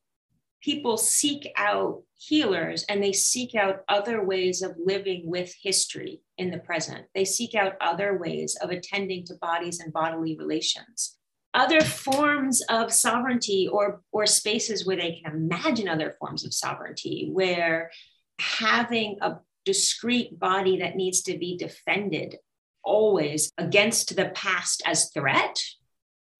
people 0.62 0.96
seek 0.96 1.50
out 1.56 2.02
healers 2.16 2.84
and 2.88 3.02
they 3.02 3.12
seek 3.12 3.54
out 3.54 3.80
other 3.88 4.22
ways 4.22 4.62
of 4.62 4.76
living 4.82 5.22
with 5.24 5.54
history 5.62 6.20
in 6.38 6.50
the 6.50 6.58
present. 6.58 7.06
They 7.14 7.24
seek 7.24 7.54
out 7.54 7.74
other 7.80 8.18
ways 8.18 8.56
of 8.62 8.70
attending 8.70 9.24
to 9.26 9.34
bodies 9.40 9.80
and 9.80 9.92
bodily 9.92 10.36
relations. 10.36 11.18
Other 11.52 11.80
forms 11.80 12.62
of 12.68 12.92
sovereignty 12.92 13.68
or, 13.70 14.02
or 14.12 14.26
spaces 14.26 14.86
where 14.86 14.96
they 14.96 15.20
can 15.22 15.32
imagine 15.32 15.88
other 15.88 16.16
forms 16.18 16.44
of 16.44 16.54
sovereignty, 16.54 17.28
where 17.32 17.90
having 18.38 19.18
a 19.20 19.38
discrete 19.64 20.38
body 20.38 20.78
that 20.78 20.96
needs 20.96 21.22
to 21.22 21.36
be 21.36 21.56
defended 21.56 22.36
always 22.82 23.50
against 23.58 24.16
the 24.16 24.26
past 24.30 24.82
as 24.86 25.10
threat, 25.10 25.62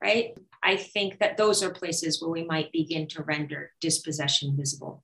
right? 0.03 0.38
I 0.62 0.77
think 0.77 1.18
that 1.18 1.37
those 1.37 1.62
are 1.62 1.70
places 1.70 2.20
where 2.20 2.31
we 2.31 2.44
might 2.44 2.73
begin 2.73 3.09
to 3.09 3.23
render 3.23 3.73
dispossession 3.81 4.57
visible. 4.57 5.03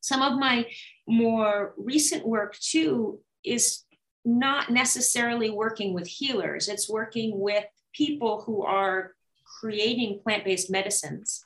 Some 0.00 0.22
of 0.22 0.38
my 0.38 0.66
more 1.06 1.74
recent 1.76 2.26
work, 2.26 2.56
too, 2.58 3.20
is 3.44 3.84
not 4.24 4.70
necessarily 4.70 5.50
working 5.50 5.94
with 5.94 6.06
healers, 6.06 6.68
it's 6.68 6.88
working 6.88 7.38
with 7.38 7.64
people 7.92 8.42
who 8.42 8.62
are 8.62 9.14
creating 9.60 10.20
plant 10.22 10.44
based 10.44 10.70
medicines. 10.70 11.44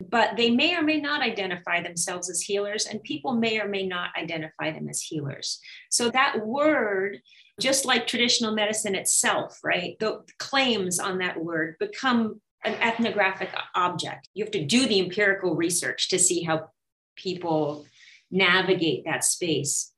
But 0.00 0.36
they 0.36 0.50
may 0.50 0.76
or 0.76 0.82
may 0.82 1.00
not 1.00 1.22
identify 1.22 1.82
themselves 1.82 2.30
as 2.30 2.40
healers, 2.40 2.86
and 2.86 3.02
people 3.02 3.32
may 3.32 3.60
or 3.60 3.66
may 3.66 3.84
not 3.84 4.10
identify 4.16 4.70
them 4.70 4.88
as 4.88 5.00
healers. 5.00 5.58
So, 5.90 6.08
that 6.10 6.46
word 6.46 7.18
just 7.60 7.84
like 7.84 8.06
traditional 8.06 8.54
medicine 8.54 8.94
itself, 8.94 9.58
right? 9.64 9.98
The 9.98 10.22
claims 10.38 11.00
on 11.00 11.18
that 11.18 11.42
word 11.42 11.76
become 11.80 12.40
an 12.64 12.74
ethnographic 12.74 13.50
object. 13.74 14.28
You 14.34 14.44
have 14.44 14.52
to 14.52 14.64
do 14.64 14.86
the 14.86 15.00
empirical 15.00 15.54
research 15.54 16.08
to 16.10 16.18
see 16.18 16.42
how 16.42 16.70
people 17.16 17.86
navigate 18.30 19.04
that 19.04 19.24
space. 19.24 19.92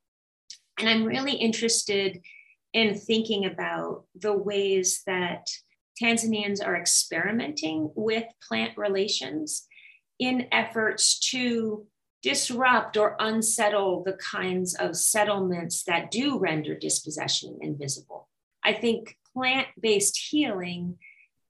And 0.79 0.89
I'm 0.89 1.05
really 1.05 1.33
interested 1.33 2.21
in 2.73 2.95
thinking 2.95 3.45
about 3.45 4.05
the 4.15 4.33
ways 4.33 5.03
that 5.07 5.47
Tanzanians 6.01 6.65
are 6.65 6.77
experimenting 6.77 7.91
with 7.95 8.25
plant 8.47 8.77
relations 8.77 9.67
in 10.19 10.47
efforts 10.53 11.19
to 11.31 11.87
disrupt 12.23 12.97
or 12.97 13.17
unsettle 13.19 14.03
the 14.05 14.13
kinds 14.15 14.75
of 14.75 14.97
settlements 14.97 15.85
that 15.85 16.11
do 16.11 16.39
render 16.39 16.77
dispossession 16.77 17.59
invisible. 17.61 18.29
I 18.63 18.75
think 18.75 19.17
plant 19.35 19.69
based 19.81 20.19
healing 20.31 20.99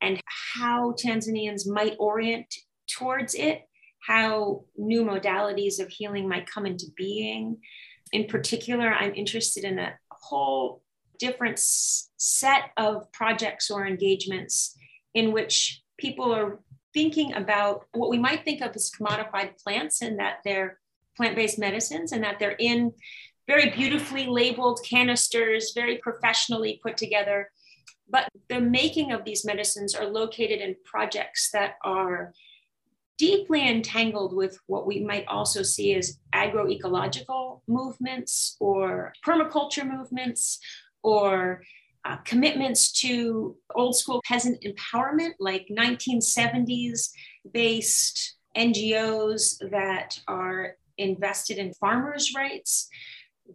and 0.00 0.20
how 0.54 0.92
Tanzanians 0.92 1.66
might 1.66 1.96
orient 1.98 2.54
towards 2.88 3.34
it, 3.34 3.62
how 4.06 4.64
new 4.76 5.04
modalities 5.04 5.80
of 5.80 5.88
healing 5.88 6.28
might 6.28 6.50
come 6.50 6.66
into 6.66 6.86
being. 6.96 7.58
In 8.12 8.26
particular, 8.26 8.92
I'm 8.92 9.14
interested 9.14 9.64
in 9.64 9.78
a 9.78 9.98
whole 10.10 10.82
different 11.20 11.58
set 11.58 12.70
of 12.76 13.10
projects 13.12 13.70
or 13.70 13.86
engagements 13.86 14.76
in 15.14 15.32
which 15.32 15.82
people 15.98 16.34
are 16.34 16.58
thinking 16.92 17.34
about 17.34 17.84
what 17.92 18.10
we 18.10 18.18
might 18.18 18.44
think 18.44 18.60
of 18.62 18.74
as 18.74 18.90
commodified 18.90 19.56
plants 19.62 20.02
and 20.02 20.18
that 20.18 20.38
they're 20.44 20.78
plant-based 21.16 21.58
medicines 21.58 22.12
and 22.12 22.24
that 22.24 22.38
they're 22.38 22.56
in 22.58 22.92
very 23.46 23.70
beautifully 23.70 24.26
labeled 24.26 24.80
canisters, 24.88 25.72
very 25.74 25.98
professionally 25.98 26.80
put 26.82 26.96
together. 26.96 27.50
But 28.08 28.28
the 28.48 28.60
making 28.60 29.12
of 29.12 29.24
these 29.24 29.44
medicines 29.44 29.94
are 29.94 30.06
located 30.06 30.60
in 30.60 30.76
projects 30.84 31.50
that 31.52 31.74
are 31.84 32.32
deeply 33.18 33.68
entangled 33.68 34.34
with 34.34 34.58
what 34.66 34.86
we 34.86 35.04
might 35.04 35.26
also 35.26 35.62
see 35.62 35.94
as 35.94 36.18
agroecological 36.34 37.60
movements 37.68 38.56
or 38.60 39.12
permaculture 39.26 39.86
movements 39.86 40.58
or 41.02 41.62
uh, 42.04 42.16
commitments 42.18 42.92
to 42.92 43.56
old 43.74 43.96
school 43.96 44.22
peasant 44.24 44.62
empowerment, 44.62 45.32
like 45.38 45.66
1970s 45.70 47.10
based 47.52 48.36
NGOs 48.56 49.70
that 49.70 50.18
are 50.26 50.76
invested 50.98 51.58
in 51.58 51.74
farmers' 51.74 52.32
rights. 52.34 52.88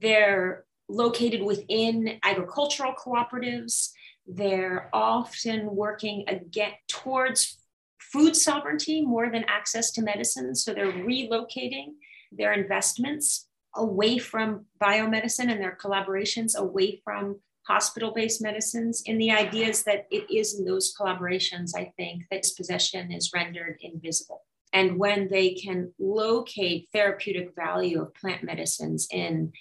They're 0.01 0.65
located 0.88 1.41
within 1.41 2.19
agricultural 2.23 2.93
cooperatives. 2.93 3.89
They're 4.27 4.89
often 4.93 5.75
working 5.75 6.25
again 6.27 6.73
towards 6.88 7.58
food 7.99 8.36
sovereignty 8.36 9.01
more 9.01 9.31
than 9.31 9.45
access 9.47 9.91
to 9.91 10.01
medicine. 10.01 10.55
So 10.55 10.73
they're 10.73 10.91
relocating 10.91 11.93
their 12.31 12.53
investments 12.53 13.47
away 13.75 14.17
from 14.17 14.65
biomedicine 14.81 15.51
and 15.51 15.61
their 15.61 15.77
collaborations 15.81 16.55
away 16.55 17.01
from 17.03 17.39
hospital 17.67 18.11
based 18.11 18.41
medicines. 18.41 19.03
And 19.07 19.19
the 19.19 19.31
idea 19.31 19.67
is 19.67 19.83
that 19.83 20.07
it 20.11 20.31
is 20.33 20.59
in 20.59 20.65
those 20.65 20.95
collaborations, 20.95 21.71
I 21.75 21.93
think, 21.97 22.23
that 22.29 22.43
dispossession 22.43 23.11
is 23.11 23.31
rendered 23.33 23.77
invisible. 23.81 24.43
And 24.73 24.99
when 24.99 25.29
they 25.29 25.53
can 25.53 25.93
locate 25.99 26.89
therapeutic 26.91 27.55
value 27.55 28.01
of 28.01 28.13
plant 28.13 28.43
medicines 28.43 29.07
in 29.11 29.53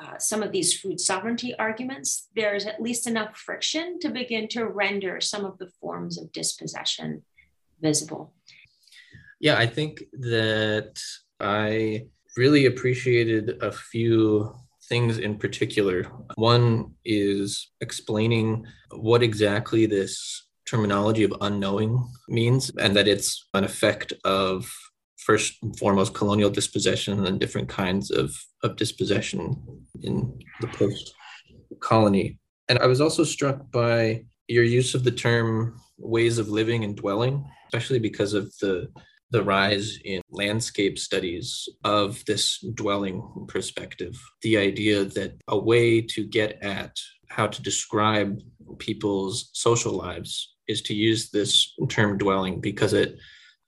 uh, 0.00 0.16
some 0.18 0.44
of 0.44 0.52
these 0.52 0.78
food 0.78 1.00
sovereignty 1.00 1.58
arguments, 1.58 2.28
there's 2.36 2.64
at 2.64 2.80
least 2.80 3.06
enough 3.06 3.36
friction 3.36 3.98
to 4.00 4.10
begin 4.10 4.46
to 4.48 4.66
render 4.66 5.20
some 5.20 5.44
of 5.44 5.58
the 5.58 5.68
forms 5.80 6.18
of 6.18 6.30
dispossession 6.30 7.22
visible. 7.80 8.32
Yeah, 9.40 9.56
I 9.58 9.66
think 9.66 10.04
that 10.12 11.00
I 11.40 12.06
really 12.38 12.66
appreciated 12.66 13.58
a 13.60 13.72
few 13.72 14.54
things 14.88 15.18
in 15.18 15.36
particular. 15.36 16.04
One 16.36 16.94
is 17.04 17.70
explaining 17.80 18.64
what 18.92 19.22
exactly 19.22 19.84
this 19.86 20.46
terminology 20.66 21.24
of 21.24 21.34
unknowing 21.40 22.08
means, 22.28 22.70
and 22.78 22.94
that 22.96 23.08
it's 23.08 23.48
an 23.54 23.64
effect 23.64 24.12
of 24.24 24.70
first 25.18 25.58
and 25.62 25.76
foremost 25.78 26.14
colonial 26.14 26.48
dispossession 26.48 27.26
and 27.26 27.40
different 27.40 27.68
kinds 27.68 28.10
of, 28.10 28.34
of 28.62 28.76
dispossession 28.76 29.56
in 30.02 30.38
the 30.60 30.68
post 30.68 31.12
colony. 31.80 32.38
And 32.68 32.78
I 32.78 32.86
was 32.86 33.00
also 33.00 33.24
struck 33.24 33.70
by 33.70 34.24
your 34.46 34.64
use 34.64 34.94
of 34.94 35.04
the 35.04 35.10
term 35.10 35.78
ways 35.98 36.38
of 36.38 36.48
living 36.48 36.84
and 36.84 36.96
dwelling, 36.96 37.44
especially 37.66 37.98
because 37.98 38.32
of 38.32 38.44
the 38.60 38.88
the 39.30 39.42
rise 39.42 39.98
in 40.04 40.22
landscape 40.30 40.98
studies 40.98 41.68
of 41.84 42.24
this 42.24 42.58
dwelling 42.74 43.22
perspective. 43.48 44.18
The 44.42 44.56
idea 44.56 45.04
that 45.04 45.36
a 45.48 45.58
way 45.58 46.00
to 46.00 46.24
get 46.26 46.62
at 46.62 46.96
how 47.28 47.46
to 47.46 47.62
describe 47.62 48.40
people's 48.78 49.50
social 49.52 49.92
lives 49.92 50.54
is 50.66 50.82
to 50.82 50.94
use 50.94 51.30
this 51.30 51.74
term 51.88 52.18
dwelling 52.18 52.60
because 52.60 52.92
it 52.92 53.18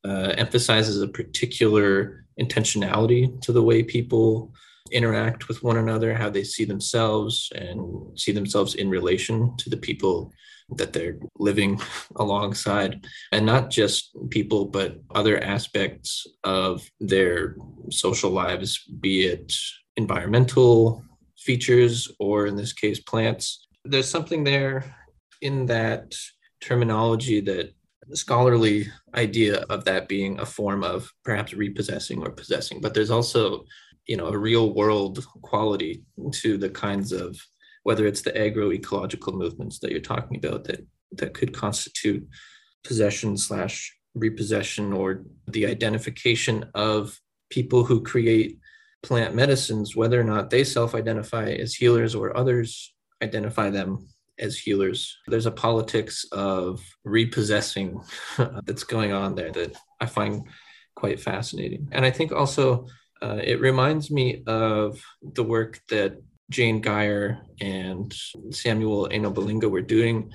uh, 0.04 0.32
emphasizes 0.36 1.02
a 1.02 1.08
particular 1.08 2.24
intentionality 2.40 3.40
to 3.42 3.52
the 3.52 3.62
way 3.62 3.82
people 3.82 4.52
interact 4.92 5.48
with 5.48 5.62
one 5.62 5.76
another, 5.76 6.14
how 6.14 6.30
they 6.30 6.42
see 6.42 6.64
themselves 6.64 7.50
and 7.54 8.18
see 8.18 8.32
themselves 8.32 8.74
in 8.74 8.88
relation 8.88 9.54
to 9.58 9.70
the 9.70 9.76
people 9.76 10.32
that 10.76 10.92
they're 10.92 11.18
living 11.38 11.80
alongside, 12.16 13.06
and 13.32 13.44
not 13.46 13.70
just 13.70 14.16
people, 14.30 14.66
but 14.66 15.00
other 15.14 15.42
aspects 15.42 16.26
of 16.44 16.88
their 17.00 17.56
social 17.90 18.30
lives, 18.30 18.84
be 19.00 19.26
it 19.26 19.52
environmental 19.96 21.04
features 21.38 22.10
or, 22.18 22.46
in 22.46 22.56
this 22.56 22.72
case, 22.72 23.00
plants. 23.00 23.66
There's 23.84 24.08
something 24.08 24.44
there 24.44 24.96
in 25.40 25.66
that 25.66 26.14
terminology 26.60 27.40
that 27.40 27.72
scholarly 28.12 28.88
idea 29.14 29.60
of 29.70 29.84
that 29.84 30.08
being 30.08 30.38
a 30.40 30.46
form 30.46 30.82
of 30.82 31.12
perhaps 31.24 31.54
repossessing 31.54 32.20
or 32.22 32.30
possessing 32.30 32.80
but 32.80 32.92
there's 32.92 33.10
also 33.10 33.64
you 34.06 34.16
know 34.16 34.26
a 34.26 34.38
real 34.38 34.74
world 34.74 35.24
quality 35.42 36.02
to 36.32 36.58
the 36.58 36.68
kinds 36.68 37.12
of 37.12 37.38
whether 37.82 38.06
it's 38.06 38.22
the 38.22 38.32
agroecological 38.32 39.34
movements 39.34 39.78
that 39.78 39.90
you're 39.90 40.00
talking 40.00 40.36
about 40.36 40.64
that 40.64 40.86
that 41.12 41.34
could 41.34 41.52
constitute 41.52 42.26
possession 42.84 43.36
slash 43.36 43.96
repossession 44.14 44.92
or 44.92 45.24
the 45.48 45.66
identification 45.66 46.64
of 46.74 47.18
people 47.50 47.84
who 47.84 48.02
create 48.02 48.58
plant 49.02 49.34
medicines, 49.34 49.96
whether 49.96 50.20
or 50.20 50.24
not 50.24 50.50
they 50.50 50.64
self-identify 50.64 51.50
as 51.50 51.74
healers 51.74 52.14
or 52.14 52.36
others 52.36 52.94
identify 53.22 53.70
them 53.70 54.06
as 54.38 54.58
healers. 54.58 55.18
There's 55.26 55.46
a 55.46 55.50
politics 55.50 56.24
of 56.32 56.80
repossessing 57.04 58.00
that's 58.64 58.84
going 58.84 59.12
on 59.12 59.34
there 59.34 59.50
that 59.52 59.76
I 60.00 60.06
find 60.06 60.44
quite 60.94 61.20
fascinating. 61.20 61.88
And 61.92 62.04
I 62.04 62.10
think 62.10 62.32
also 62.32 62.86
uh, 63.22 63.38
it 63.42 63.60
reminds 63.60 64.10
me 64.10 64.42
of 64.46 65.02
the 65.22 65.44
work 65.44 65.80
that 65.88 66.22
Jane 66.50 66.82
Guyer 66.82 67.40
and 67.60 68.14
Samuel 68.50 69.08
Eno 69.10 69.32
Belinga 69.32 69.70
were 69.70 69.80
doing 69.80 70.30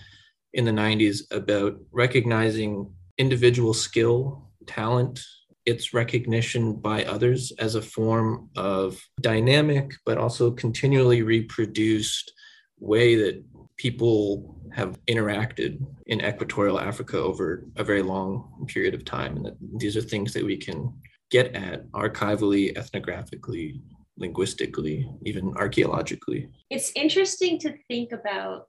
in 0.54 0.66
the 0.66 0.72
90s 0.72 1.22
about 1.32 1.78
recognizing 1.92 2.92
individual 3.18 3.74
skill, 3.74 4.50
talent, 4.66 5.22
its 5.66 5.94
recognition 5.94 6.76
by 6.76 7.04
others 7.06 7.52
as 7.60 7.76
a 7.76 7.82
form 7.82 8.50
of 8.56 9.02
dynamic, 9.22 9.92
but 10.06 10.18
also 10.18 10.52
continually 10.52 11.22
reproduced 11.22 12.32
way 12.80 13.16
that 13.16 13.44
people 13.78 14.56
have 14.74 14.98
interacted 15.06 15.84
in 16.08 16.22
equatorial 16.22 16.80
Africa 16.80 17.18
over 17.18 17.66
a 17.76 17.84
very 17.84 18.02
long 18.02 18.66
period 18.68 18.94
of 18.94 19.04
time. 19.04 19.36
And 19.38 19.46
that 19.46 19.58
these 19.78 19.98
are 19.98 20.02
things 20.02 20.34
that 20.34 20.44
we 20.44 20.58
can 20.58 20.94
get 21.32 21.56
at 21.56 21.90
archivally, 21.92 22.76
ethnographically, 22.78 23.82
linguistically, 24.18 25.10
even 25.24 25.54
archaeologically. 25.58 26.50
It's 26.70 26.92
interesting 26.96 27.60
to 27.60 27.76
think 27.88 28.12
about 28.12 28.68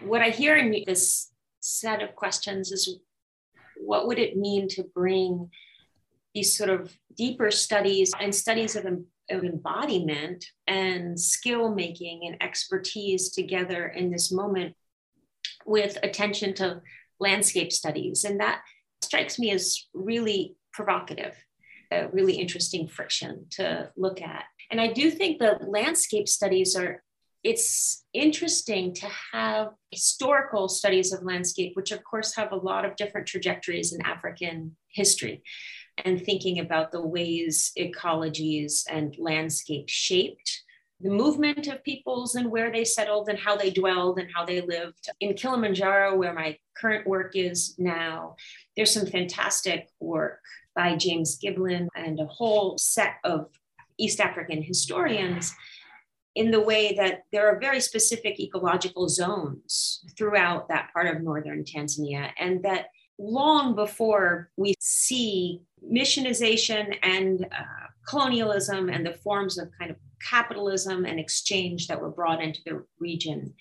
what 0.00 0.22
I 0.22 0.30
hear 0.30 0.56
in 0.56 0.84
this 0.86 1.30
set 1.60 2.02
of 2.02 2.14
questions 2.14 2.72
is 2.72 2.98
what 3.76 4.06
would 4.06 4.18
it 4.18 4.36
mean 4.36 4.68
to 4.68 4.84
bring 4.94 5.50
these 6.34 6.56
sort 6.56 6.70
of 6.70 6.96
deeper 7.16 7.50
studies 7.50 8.12
and 8.20 8.34
studies 8.34 8.76
of, 8.76 8.84
of 8.84 9.44
embodiment 9.44 10.44
and 10.66 11.18
skill 11.18 11.74
making 11.74 12.22
and 12.26 12.42
expertise 12.42 13.30
together 13.30 13.86
in 13.88 14.10
this 14.10 14.30
moment 14.30 14.74
with 15.64 15.98
attention 16.02 16.54
to 16.54 16.80
landscape 17.18 17.72
studies. 17.72 18.24
And 18.24 18.40
that 18.40 18.60
strikes 19.02 19.38
me 19.38 19.50
as 19.50 19.86
really 19.94 20.56
provocative, 20.72 21.34
a 21.90 22.08
really 22.08 22.34
interesting 22.34 22.86
friction 22.86 23.46
to 23.52 23.90
look 23.96 24.20
at. 24.20 24.44
And 24.70 24.80
I 24.80 24.92
do 24.92 25.10
think 25.10 25.38
the 25.38 25.58
landscape 25.66 26.28
studies 26.28 26.76
are, 26.76 27.02
it's 27.44 28.04
interesting 28.12 28.92
to 28.94 29.08
have 29.32 29.68
historical 29.90 30.68
studies 30.68 31.12
of 31.12 31.22
landscape, 31.22 31.72
which 31.74 31.92
of 31.92 32.02
course 32.02 32.34
have 32.34 32.52
a 32.52 32.56
lot 32.56 32.84
of 32.84 32.96
different 32.96 33.26
trajectories 33.26 33.92
in 33.92 34.02
African 34.02 34.76
history, 34.88 35.42
and 36.04 36.20
thinking 36.20 36.58
about 36.58 36.90
the 36.90 37.00
ways 37.00 37.72
ecologies 37.78 38.82
and 38.90 39.14
landscape 39.18 39.88
shaped 39.88 40.62
the 41.00 41.10
movement 41.10 41.66
of 41.66 41.84
peoples 41.84 42.36
and 42.36 42.50
where 42.50 42.72
they 42.72 42.84
settled 42.84 43.28
and 43.28 43.38
how 43.38 43.54
they 43.54 43.70
dwelled 43.70 44.18
and 44.18 44.30
how 44.34 44.44
they 44.46 44.62
lived. 44.62 45.08
In 45.20 45.34
Kilimanjaro, 45.34 46.16
where 46.16 46.32
my 46.32 46.56
current 46.76 47.06
work 47.06 47.36
is 47.36 47.74
now, 47.78 48.36
there's 48.76 48.92
some 48.92 49.06
fantastic 49.06 49.88
work 50.00 50.40
by 50.74 50.96
James 50.96 51.38
Giblin 51.38 51.88
and 51.94 52.18
a 52.18 52.26
whole 52.26 52.78
set 52.78 53.16
of 53.24 53.50
East 53.98 54.20
African 54.20 54.62
historians 54.62 55.54
in 56.34 56.50
the 56.50 56.60
way 56.60 56.94
that 56.94 57.22
there 57.32 57.48
are 57.48 57.58
very 57.58 57.80
specific 57.80 58.38
ecological 58.38 59.08
zones 59.08 60.04
throughout 60.18 60.68
that 60.68 60.90
part 60.92 61.06
of 61.06 61.22
northern 61.22 61.64
Tanzania, 61.64 62.30
and 62.38 62.62
that 62.62 62.88
long 63.18 63.74
before 63.74 64.50
we 64.58 64.74
see 64.78 65.62
missionization 65.82 66.94
and 67.02 67.46
uh, 67.50 67.86
colonialism 68.06 68.90
and 68.90 69.06
the 69.06 69.14
forms 69.14 69.56
of 69.56 69.70
kind 69.78 69.90
of 69.90 69.96
capitalism 70.20 71.06
and 71.06 71.18
exchange 71.18 71.88
that 71.88 72.00
were 72.00 72.10
brought 72.10 72.42
into 72.42 72.60
the 72.66 72.84
region 72.98 73.54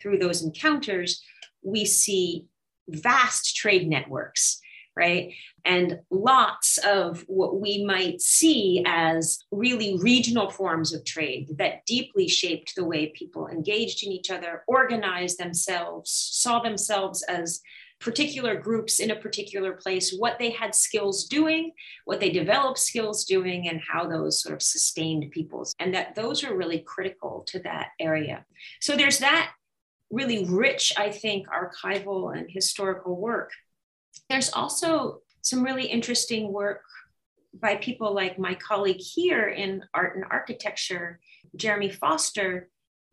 through 0.00 0.18
those 0.18 0.42
encounters, 0.42 1.22
we 1.62 1.84
see 1.84 2.46
vast 2.88 3.54
trade 3.56 3.86
networks 3.88 4.61
right? 4.96 5.32
And 5.64 6.00
lots 6.10 6.78
of 6.78 7.24
what 7.26 7.60
we 7.60 7.84
might 7.84 8.20
see 8.20 8.82
as 8.86 9.44
really 9.50 9.96
regional 9.98 10.50
forms 10.50 10.92
of 10.92 11.04
trade 11.04 11.48
that 11.58 11.86
deeply 11.86 12.28
shaped 12.28 12.74
the 12.74 12.84
way 12.84 13.12
people 13.14 13.48
engaged 13.48 14.04
in 14.04 14.12
each 14.12 14.30
other, 14.30 14.64
organized 14.66 15.38
themselves, 15.38 16.10
saw 16.10 16.60
themselves 16.60 17.22
as 17.22 17.60
particular 18.00 18.56
groups 18.56 18.98
in 18.98 19.12
a 19.12 19.16
particular 19.16 19.72
place, 19.74 20.12
what 20.12 20.38
they 20.38 20.50
had 20.50 20.74
skills 20.74 21.24
doing, 21.24 21.70
what 22.04 22.18
they 22.18 22.30
developed 22.30 22.78
skills 22.78 23.24
doing, 23.24 23.68
and 23.68 23.80
how 23.80 24.08
those 24.08 24.42
sort 24.42 24.54
of 24.54 24.60
sustained 24.60 25.30
peoples. 25.30 25.72
And 25.78 25.94
that 25.94 26.16
those 26.16 26.42
are 26.42 26.56
really 26.56 26.80
critical 26.80 27.44
to 27.46 27.60
that 27.60 27.90
area. 28.00 28.44
So 28.80 28.96
there's 28.96 29.20
that 29.20 29.52
really 30.10 30.44
rich, 30.44 30.92
I 30.96 31.10
think, 31.10 31.46
archival 31.48 32.36
and 32.36 32.50
historical 32.50 33.16
work 33.16 33.52
there's 34.28 34.52
also 34.52 35.20
some 35.42 35.62
really 35.62 35.86
interesting 35.86 36.52
work 36.52 36.82
by 37.54 37.76
people 37.76 38.14
like 38.14 38.38
my 38.38 38.54
colleague 38.54 39.00
here 39.00 39.48
in 39.48 39.84
art 39.92 40.16
and 40.16 40.24
architecture, 40.30 41.20
Jeremy 41.56 41.90
Foster, 41.90 42.68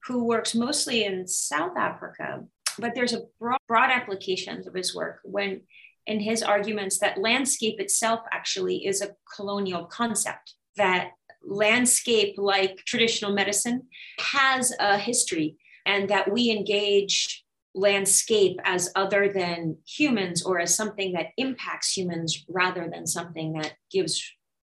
who 0.05 0.23
works 0.23 0.55
mostly 0.55 1.03
in 1.03 1.27
South 1.27 1.75
Africa, 1.77 2.45
but 2.77 2.95
there's 2.95 3.13
a 3.13 3.23
broad, 3.39 3.59
broad 3.67 3.91
applications 3.91 4.65
of 4.65 4.73
his 4.73 4.95
work 4.95 5.19
when 5.23 5.61
in 6.07 6.19
his 6.19 6.41
arguments 6.41 6.99
that 6.99 7.19
landscape 7.19 7.79
itself 7.79 8.21
actually 8.31 8.85
is 8.85 9.01
a 9.01 9.15
colonial 9.35 9.85
concept 9.85 10.53
that 10.77 11.11
landscape 11.43 12.35
like 12.37 12.77
traditional 12.85 13.33
medicine 13.33 13.83
has 14.17 14.73
a 14.79 14.97
history 14.97 15.57
and 15.85 16.09
that 16.09 16.31
we 16.31 16.49
engage 16.49 17.45
landscape 17.75 18.59
as 18.63 18.91
other 18.95 19.31
than 19.31 19.77
humans 19.85 20.43
or 20.43 20.59
as 20.59 20.75
something 20.75 21.13
that 21.13 21.27
impacts 21.37 21.95
humans 21.95 22.43
rather 22.47 22.89
than 22.91 23.05
something 23.05 23.53
that 23.53 23.73
gives 23.91 24.23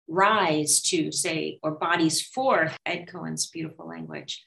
rise 0.09 0.81
to 0.81 1.13
say 1.13 1.59
or 1.63 1.73
bodies 1.73 2.21
forth 2.21 2.77
ed 2.87 3.07
cohen's 3.07 3.47
beautiful 3.47 3.87
language. 3.87 4.45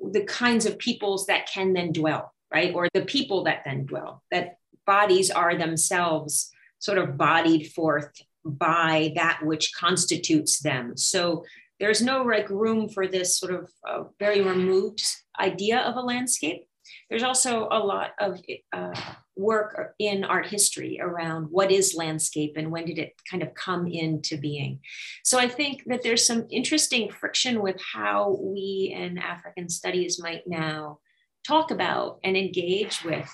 The 0.00 0.24
kinds 0.24 0.66
of 0.66 0.78
peoples 0.78 1.26
that 1.26 1.46
can 1.46 1.72
then 1.72 1.92
dwell 1.92 2.32
right? 2.52 2.74
Or 2.74 2.88
the 2.92 3.04
people 3.04 3.44
that 3.44 3.62
then 3.64 3.86
dwell 3.86 4.22
that 4.30 4.56
bodies 4.86 5.30
are 5.30 5.56
themselves 5.56 6.50
sort 6.78 6.98
of 6.98 7.16
bodied 7.16 7.72
forth 7.72 8.12
by 8.44 9.12
that 9.16 9.40
which 9.42 9.74
constitutes 9.74 10.60
them. 10.60 10.96
So 10.96 11.44
there's 11.80 12.00
no 12.00 12.22
like 12.22 12.48
room 12.48 12.88
for 12.88 13.06
this 13.06 13.38
sort 13.38 13.52
of 13.52 13.70
uh, 13.86 14.04
very 14.18 14.40
removed 14.40 15.04
idea 15.38 15.80
of 15.80 15.96
a 15.96 16.00
landscape 16.00 16.64
there's 17.08 17.22
also 17.22 17.68
a 17.70 17.78
lot 17.78 18.10
of 18.20 18.40
uh, 18.72 19.00
work 19.36 19.94
in 19.98 20.24
art 20.24 20.46
history 20.46 20.98
around 21.00 21.46
what 21.50 21.70
is 21.70 21.94
landscape 21.94 22.54
and 22.56 22.70
when 22.70 22.84
did 22.84 22.98
it 22.98 23.14
kind 23.30 23.42
of 23.42 23.54
come 23.54 23.86
into 23.86 24.36
being. 24.36 24.80
So 25.24 25.38
I 25.38 25.48
think 25.48 25.84
that 25.86 26.02
there's 26.02 26.26
some 26.26 26.46
interesting 26.50 27.10
friction 27.10 27.62
with 27.62 27.76
how 27.94 28.38
we 28.40 28.94
in 28.96 29.18
African 29.18 29.68
studies 29.68 30.20
might 30.20 30.42
now 30.46 30.98
talk 31.46 31.70
about 31.70 32.18
and 32.24 32.36
engage 32.36 33.02
with 33.04 33.30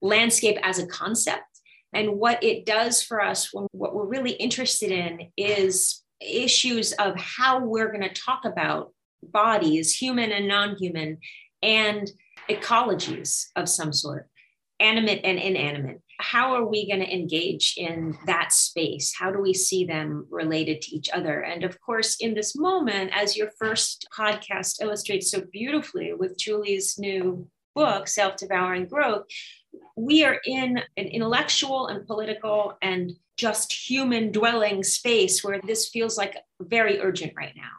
landscape 0.00 0.58
as 0.62 0.78
a 0.78 0.86
concept. 0.86 1.44
And 1.94 2.18
what 2.18 2.42
it 2.42 2.64
does 2.64 3.02
for 3.02 3.20
us, 3.20 3.52
when 3.52 3.66
what 3.72 3.94
we're 3.94 4.06
really 4.06 4.32
interested 4.32 4.90
in 4.90 5.30
is 5.36 6.02
issues 6.20 6.92
of 6.92 7.18
how 7.18 7.64
we're 7.64 7.92
going 7.92 8.08
to 8.08 8.14
talk 8.14 8.44
about 8.44 8.92
bodies, 9.22 9.94
human 9.94 10.32
and 10.32 10.48
non 10.48 10.76
human, 10.76 11.18
and 11.62 12.10
ecologies 12.48 13.46
of 13.56 13.68
some 13.68 13.92
sort, 13.92 14.28
animate 14.80 15.20
and 15.24 15.38
inanimate. 15.38 16.00
How 16.18 16.54
are 16.54 16.64
we 16.64 16.86
going 16.86 17.00
to 17.00 17.12
engage 17.12 17.74
in 17.76 18.16
that 18.26 18.52
space? 18.52 19.12
How 19.18 19.32
do 19.32 19.40
we 19.40 19.54
see 19.54 19.84
them 19.84 20.26
related 20.30 20.82
to 20.82 20.94
each 20.94 21.10
other? 21.10 21.40
And 21.40 21.64
of 21.64 21.80
course, 21.80 22.16
in 22.20 22.34
this 22.34 22.56
moment, 22.56 23.10
as 23.14 23.36
your 23.36 23.50
first 23.58 24.06
podcast 24.16 24.80
illustrates 24.80 25.30
so 25.30 25.42
beautifully 25.52 26.12
with 26.12 26.38
Julie's 26.38 26.98
new 26.98 27.48
book, 27.74 28.06
Self 28.06 28.36
Devouring 28.36 28.86
Growth, 28.86 29.24
we 29.96 30.24
are 30.24 30.40
in 30.44 30.78
an 30.96 31.06
intellectual 31.06 31.86
and 31.88 32.06
political 32.06 32.76
and 32.82 33.12
just 33.36 33.72
human 33.72 34.30
dwelling 34.30 34.82
space 34.82 35.42
where 35.42 35.60
this 35.66 35.88
feels 35.88 36.18
like 36.18 36.36
very 36.60 37.00
urgent 37.00 37.32
right 37.36 37.54
now 37.56 37.70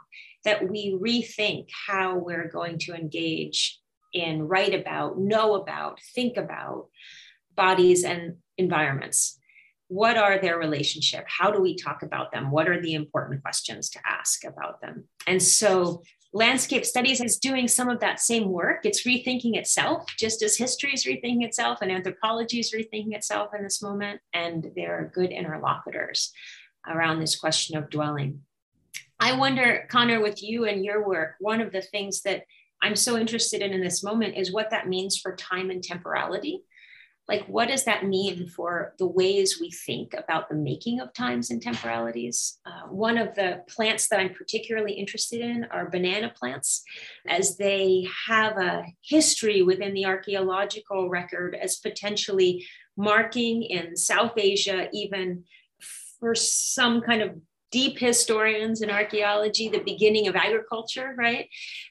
that 0.44 0.70
we 0.70 0.98
rethink 1.00 1.68
how 1.88 2.18
we're 2.18 2.50
going 2.50 2.78
to 2.78 2.94
engage 2.94 3.80
in, 4.14 4.48
write 4.48 4.74
about, 4.74 5.18
know 5.18 5.56
about, 5.56 6.00
think 6.14 6.38
about 6.38 6.88
bodies 7.56 8.04
and 8.04 8.36
environments. 8.58 9.40
What 9.88 10.18
are 10.18 10.40
their 10.40 10.58
relationship? 10.58 11.26
How 11.28 11.52
do 11.52 11.62
we 11.62 11.76
talk 11.76 12.04
about 12.04 12.32
them? 12.32 12.52
What 12.52 12.68
are 12.68 12.82
the 12.82 12.94
important 12.94 13.42
questions 13.42 13.90
to 13.92 14.00
ask 14.06 14.44
about 14.44 14.82
them? 14.82 15.08
And 15.28 15.42
so 15.42 16.02
landscape 16.34 16.86
studies 16.86 17.22
is 17.22 17.38
doing 17.38 17.68
some 17.68 17.90
of 17.90 18.00
that 18.00 18.20
same 18.20 18.50
work. 18.50 18.86
It's 18.86 19.06
rethinking 19.06 19.56
itself, 19.56 20.06
just 20.18 20.42
as 20.42 20.58
history 20.58 20.94
is 20.94 21.06
rethinking 21.06 21.44
itself 21.44 21.80
and 21.82 21.92
anthropology 21.92 22.60
is 22.60 22.72
rethinking 22.72 23.14
itself 23.14 23.52
in 23.56 23.64
this 23.64 23.84
moment. 23.84 24.20
And 24.34 24.72
they're 24.76 25.12
good 25.14 25.32
interlocutors 25.32 26.34
around 26.88 27.20
this 27.20 27.36
question 27.36 27.78
of 27.78 27.90
dwelling. 27.90 28.42
I 29.20 29.38
wonder, 29.38 29.88
Connor, 29.90 30.22
with 30.22 30.42
you 30.42 30.66
and 30.66 30.84
your 30.84 31.08
work, 31.08 31.36
one 31.40 31.62
of 31.62 31.72
the 31.72 31.82
things 31.82 32.24
that 32.24 32.44
I'm 32.84 32.98
so 32.98 33.18
interested 33.18 33.62
in 33.62 33.72
in 33.72 33.82
this 33.82 34.04
moment 34.04 34.38
is 34.38 34.52
what 34.52 34.70
that 34.72 34.90
means 34.90 35.18
for 35.18 35.36
time 35.36 35.70
and 35.70 35.82
temporality. 35.82 36.64
Like, 37.30 37.46
what 37.48 37.70
does 37.70 37.86
that 37.86 38.06
mean 38.06 38.50
for 38.50 38.94
the 39.00 39.08
ways 39.08 39.58
we 39.58 39.72
think 39.72 40.14
about 40.14 40.50
the 40.50 40.56
making 40.56 41.00
of 41.00 41.14
times 41.14 41.50
and 41.50 41.62
temporalities? 41.62 42.60
Uh, 42.66 42.90
one 42.90 43.18
of 43.18 43.34
the 43.36 43.64
plants 43.70 44.10
that 44.10 44.20
I'm 44.20 44.34
particularly 44.34 44.92
interested 44.92 45.40
in 45.40 45.66
are 45.72 45.90
banana 45.90 46.34
plants, 46.38 46.84
as 47.26 47.56
they 47.56 48.06
have 48.28 48.58
a 48.58 48.84
history 49.02 49.62
within 49.62 49.94
the 49.94 50.06
archaeological 50.06 51.10
record 51.10 51.56
as 51.56 51.78
potentially 51.78 52.68
marking 52.98 53.64
in 53.64 53.96
South 53.96 54.34
Asia, 54.36 54.90
even 54.92 55.46
for 56.20 56.36
some 56.36 57.02
kind 57.02 57.22
of 57.22 57.32
deep 57.74 57.98
historians 57.98 58.84
in 58.84 58.92
archaeology, 58.92 59.68
the 59.68 59.80
beginning 59.80 60.28
of 60.28 60.36
agriculture, 60.36 61.16
right? 61.18 61.50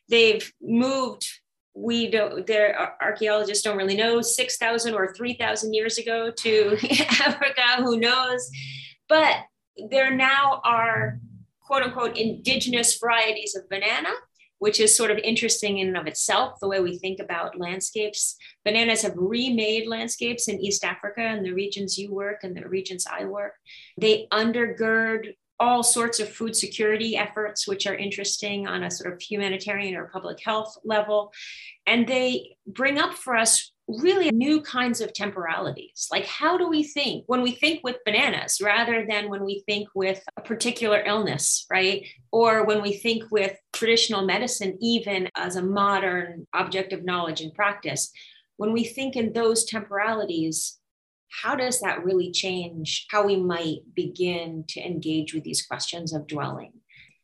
They've 0.09 0.51
moved, 0.63 1.27
we 1.75 2.09
don't, 2.09 2.47
their 2.47 2.97
archaeologists 3.03 3.65
don't 3.65 3.77
really 3.77 3.97
know, 3.97 4.23
6,000 4.23 4.95
or 4.95 5.13
3,000 5.13 5.75
years 5.75 5.99
ago 5.99 6.31
to 6.31 6.77
Africa, 7.27 7.63
who 7.79 7.99
knows? 7.99 8.49
But 9.09 9.39
there 9.91 10.15
now 10.15 10.61
are 10.65 11.19
quote 11.61 11.83
unquote 11.83 12.17
indigenous 12.17 12.97
varieties 12.99 13.57
of 13.57 13.69
banana 13.69 14.11
which 14.63 14.79
is 14.79 14.97
sort 14.97 15.11
of 15.11 15.19
interesting 15.25 15.79
in 15.79 15.89
and 15.89 15.97
of 15.97 16.07
itself, 16.07 16.61
the 16.61 16.69
way 16.69 16.79
we 16.79 16.97
think 16.97 17.19
about 17.19 17.59
landscapes. 17.59 18.37
Bananas 18.65 19.03
have 19.03 19.15
remade 19.17 19.89
landscapes 19.89 20.47
in 20.47 20.61
East 20.61 20.85
Africa 20.85 21.21
and 21.21 21.45
the 21.45 21.51
regions 21.51 21.99
you 21.99 22.15
work 22.15 22.45
and 22.45 22.57
the 22.57 22.69
regions 22.69 23.05
I 23.11 23.25
work. 23.25 23.55
They 24.01 24.29
undergird 24.33 25.35
all 25.63 25.85
sorts 25.85 26.19
of 26.19 26.29
food 26.29 26.57
security 26.57 27.17
efforts, 27.17 27.69
which 27.69 27.87
are 27.87 27.95
interesting 27.95 28.67
on 28.67 28.83
a 28.83 28.91
sort 28.91 29.15
of 29.15 29.23
humanitarian 29.23 29.95
or 29.95 30.09
public 30.09 30.41
health 30.45 30.77
level. 30.85 31.33
And 31.87 32.05
they 32.05 32.57
bring 32.67 32.99
up 32.99 33.15
for 33.15 33.37
us 33.37 33.73
really 33.87 34.33
new 34.33 34.61
kinds 34.61 35.01
of 35.01 35.13
temporalities. 35.13 36.09
Like, 36.11 36.27
how 36.27 36.59
do 36.59 36.69
we 36.69 36.83
think 36.83 37.25
when 37.29 37.43
we 37.43 37.53
think 37.53 37.85
with 37.85 37.99
bananas 38.05 38.61
rather 38.61 39.07
than 39.09 39.31
when 39.31 39.45
we 39.45 39.63
think 39.65 39.89
with 39.95 40.21
a 40.37 40.41
particular 40.41 41.01
illness, 41.07 41.65
right? 41.71 42.05
Or 42.33 42.65
when 42.65 42.83
we 42.83 42.95
think 42.95 43.31
with 43.31 43.57
traditional 43.73 44.23
medicine, 44.23 44.79
even 44.81 45.29
as 45.37 45.55
a 45.55 45.63
modern 45.63 46.49
object 46.53 46.93
of 46.93 47.05
knowledge 47.05 47.41
and 47.41 47.55
practice? 47.55 48.11
When 48.57 48.73
we 48.73 48.83
think 48.83 49.15
in 49.15 49.33
those 49.33 49.65
temporalities, 49.65 50.81
how 51.41 51.55
does 51.55 51.81
that 51.81 52.05
really 52.05 52.31
change 52.31 53.07
how 53.11 53.27
we 53.27 53.37
might 53.37 53.81
begin 53.95 54.65
to 54.69 54.81
engage 54.81 55.33
with 55.33 55.45
these 55.45 55.63
questions 55.63 56.13
of 56.13 56.27
dwelling 56.27 56.73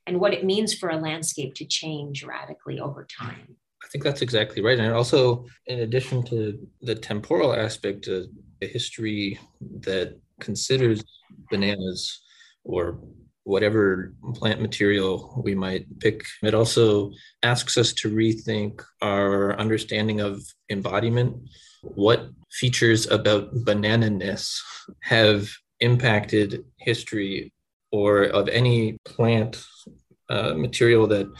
and 0.06 0.18
what 0.18 0.32
it 0.32 0.44
means 0.44 0.74
for 0.74 0.88
a 0.88 0.96
landscape 0.96 1.54
to 1.54 1.66
change 1.66 2.24
radically 2.24 2.80
over 2.80 3.06
time? 3.06 3.56
I 3.84 3.88
think 3.88 4.02
that's 4.04 4.22
exactly 4.22 4.62
right. 4.62 4.78
And 4.78 4.92
also, 4.92 5.46
in 5.66 5.80
addition 5.80 6.22
to 6.24 6.58
the 6.80 6.94
temporal 6.94 7.54
aspect, 7.54 8.08
uh, 8.08 8.22
a 8.62 8.66
history 8.66 9.38
that 9.80 10.18
considers 10.40 11.04
bananas 11.50 12.20
or 12.64 12.98
whatever 13.44 14.14
plant 14.34 14.60
material 14.60 15.40
we 15.42 15.54
might 15.54 15.86
pick. 16.00 16.22
It 16.42 16.54
also 16.54 17.12
asks 17.42 17.78
us 17.78 17.92
to 17.94 18.10
rethink 18.10 18.82
our 19.00 19.58
understanding 19.58 20.20
of 20.20 20.42
embodiment 20.68 21.48
what 21.82 22.28
features 22.50 23.06
about 23.10 23.54
banananess 23.54 24.58
have 25.02 25.48
impacted 25.80 26.64
history 26.78 27.52
or 27.92 28.24
of 28.24 28.48
any 28.48 28.98
plant 29.04 29.64
uh, 30.28 30.54
material 30.54 31.06
that 31.06 31.30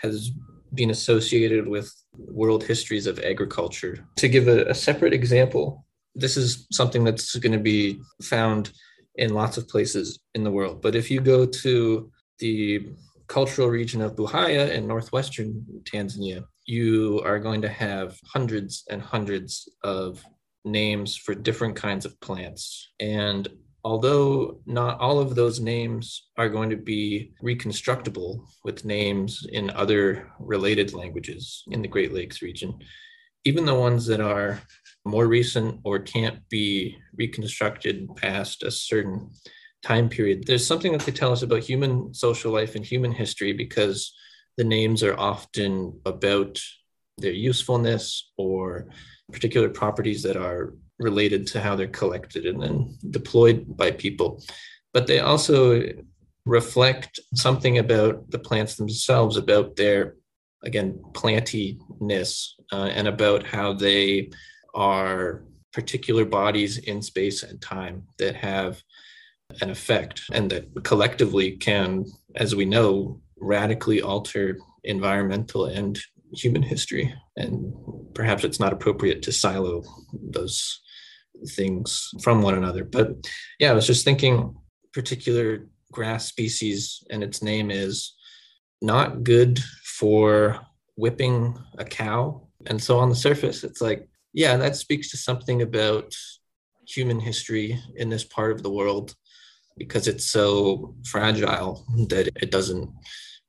has 0.00 0.30
been 0.74 0.90
associated 0.90 1.66
with 1.66 1.92
world 2.16 2.64
histories 2.64 3.06
of 3.06 3.18
agriculture. 3.20 4.06
To 4.16 4.28
give 4.28 4.48
a, 4.48 4.64
a 4.66 4.74
separate 4.74 5.12
example, 5.12 5.84
this 6.14 6.36
is 6.36 6.66
something 6.72 7.04
that's 7.04 7.34
going 7.36 7.52
to 7.52 7.58
be 7.58 8.00
found 8.22 8.72
in 9.16 9.34
lots 9.34 9.56
of 9.56 9.68
places 9.68 10.20
in 10.34 10.44
the 10.44 10.50
world. 10.50 10.80
But 10.80 10.94
if 10.94 11.10
you 11.10 11.20
go 11.20 11.46
to 11.46 12.10
the 12.38 12.88
cultural 13.26 13.68
region 13.68 14.00
of 14.00 14.16
Buhaya 14.16 14.70
in 14.70 14.86
northwestern 14.86 15.64
Tanzania, 15.82 16.44
you 16.68 17.22
are 17.24 17.38
going 17.38 17.62
to 17.62 17.68
have 17.68 18.18
hundreds 18.26 18.84
and 18.90 19.00
hundreds 19.00 19.70
of 19.82 20.22
names 20.66 21.16
for 21.16 21.34
different 21.34 21.74
kinds 21.74 22.04
of 22.04 22.20
plants. 22.20 22.90
And 23.00 23.48
although 23.84 24.60
not 24.66 25.00
all 25.00 25.18
of 25.18 25.34
those 25.34 25.60
names 25.60 26.28
are 26.36 26.50
going 26.50 26.68
to 26.68 26.76
be 26.76 27.32
reconstructible 27.40 28.46
with 28.64 28.84
names 28.84 29.46
in 29.50 29.70
other 29.70 30.30
related 30.38 30.92
languages 30.92 31.64
in 31.70 31.80
the 31.80 31.88
Great 31.88 32.12
Lakes 32.12 32.42
region, 32.42 32.78
even 33.46 33.64
the 33.64 33.74
ones 33.74 34.04
that 34.04 34.20
are 34.20 34.60
more 35.06 35.26
recent 35.26 35.80
or 35.84 35.98
can't 35.98 36.46
be 36.50 36.98
reconstructed 37.16 38.14
past 38.16 38.62
a 38.62 38.70
certain 38.70 39.30
time 39.82 40.10
period, 40.10 40.44
there's 40.46 40.66
something 40.66 40.92
that 40.92 41.00
they 41.00 41.12
tell 41.12 41.32
us 41.32 41.40
about 41.40 41.62
human 41.62 42.12
social 42.12 42.52
life 42.52 42.74
and 42.74 42.84
human 42.84 43.12
history 43.12 43.54
because 43.54 44.12
the 44.58 44.64
names 44.64 45.02
are 45.02 45.18
often 45.18 45.98
about 46.04 46.60
their 47.16 47.32
usefulness 47.32 48.30
or 48.36 48.88
particular 49.32 49.68
properties 49.68 50.22
that 50.24 50.36
are 50.36 50.74
related 50.98 51.46
to 51.46 51.60
how 51.60 51.76
they're 51.76 51.86
collected 51.86 52.44
and 52.44 52.60
then 52.60 52.98
deployed 53.10 53.76
by 53.76 53.92
people. 53.92 54.42
But 54.92 55.06
they 55.06 55.20
also 55.20 55.84
reflect 56.44 57.20
something 57.34 57.78
about 57.78 58.30
the 58.30 58.38
plants 58.38 58.74
themselves, 58.74 59.36
about 59.36 59.76
their, 59.76 60.16
again, 60.64 61.00
plantiness, 61.12 62.54
uh, 62.72 62.90
and 62.92 63.06
about 63.06 63.44
how 63.46 63.74
they 63.74 64.30
are 64.74 65.44
particular 65.72 66.24
bodies 66.24 66.78
in 66.78 67.00
space 67.00 67.44
and 67.44 67.62
time 67.62 68.08
that 68.18 68.34
have 68.34 68.82
an 69.60 69.70
effect 69.70 70.22
and 70.32 70.50
that 70.50 70.66
collectively 70.82 71.52
can, 71.52 72.04
as 72.34 72.56
we 72.56 72.64
know, 72.64 73.20
radically 73.40 74.00
alter 74.02 74.58
environmental 74.84 75.66
and 75.66 75.98
human 76.32 76.62
history. 76.62 77.14
And 77.36 77.72
perhaps 78.14 78.44
it's 78.44 78.60
not 78.60 78.72
appropriate 78.72 79.22
to 79.22 79.32
silo 79.32 79.82
those 80.12 80.80
things 81.50 82.10
from 82.22 82.42
one 82.42 82.54
another. 82.54 82.84
But 82.84 83.12
yeah, 83.58 83.70
I 83.70 83.74
was 83.74 83.86
just 83.86 84.04
thinking 84.04 84.56
particular 84.92 85.68
grass 85.92 86.26
species 86.26 87.02
and 87.10 87.22
its 87.22 87.42
name 87.42 87.70
is 87.70 88.14
not 88.80 89.24
good 89.24 89.60
for 89.84 90.60
whipping 90.96 91.56
a 91.78 91.84
cow. 91.84 92.48
And 92.66 92.82
so 92.82 92.98
on 92.98 93.08
the 93.08 93.16
surface, 93.16 93.64
it's 93.64 93.80
like, 93.80 94.08
yeah, 94.32 94.56
that 94.56 94.76
speaks 94.76 95.10
to 95.10 95.16
something 95.16 95.62
about 95.62 96.14
human 96.86 97.20
history 97.20 97.78
in 97.96 98.08
this 98.08 98.24
part 98.24 98.52
of 98.52 98.62
the 98.62 98.70
world 98.70 99.14
because 99.76 100.08
it's 100.08 100.26
so 100.26 100.94
fragile 101.04 101.84
that 102.08 102.28
it 102.40 102.50
doesn't 102.50 102.90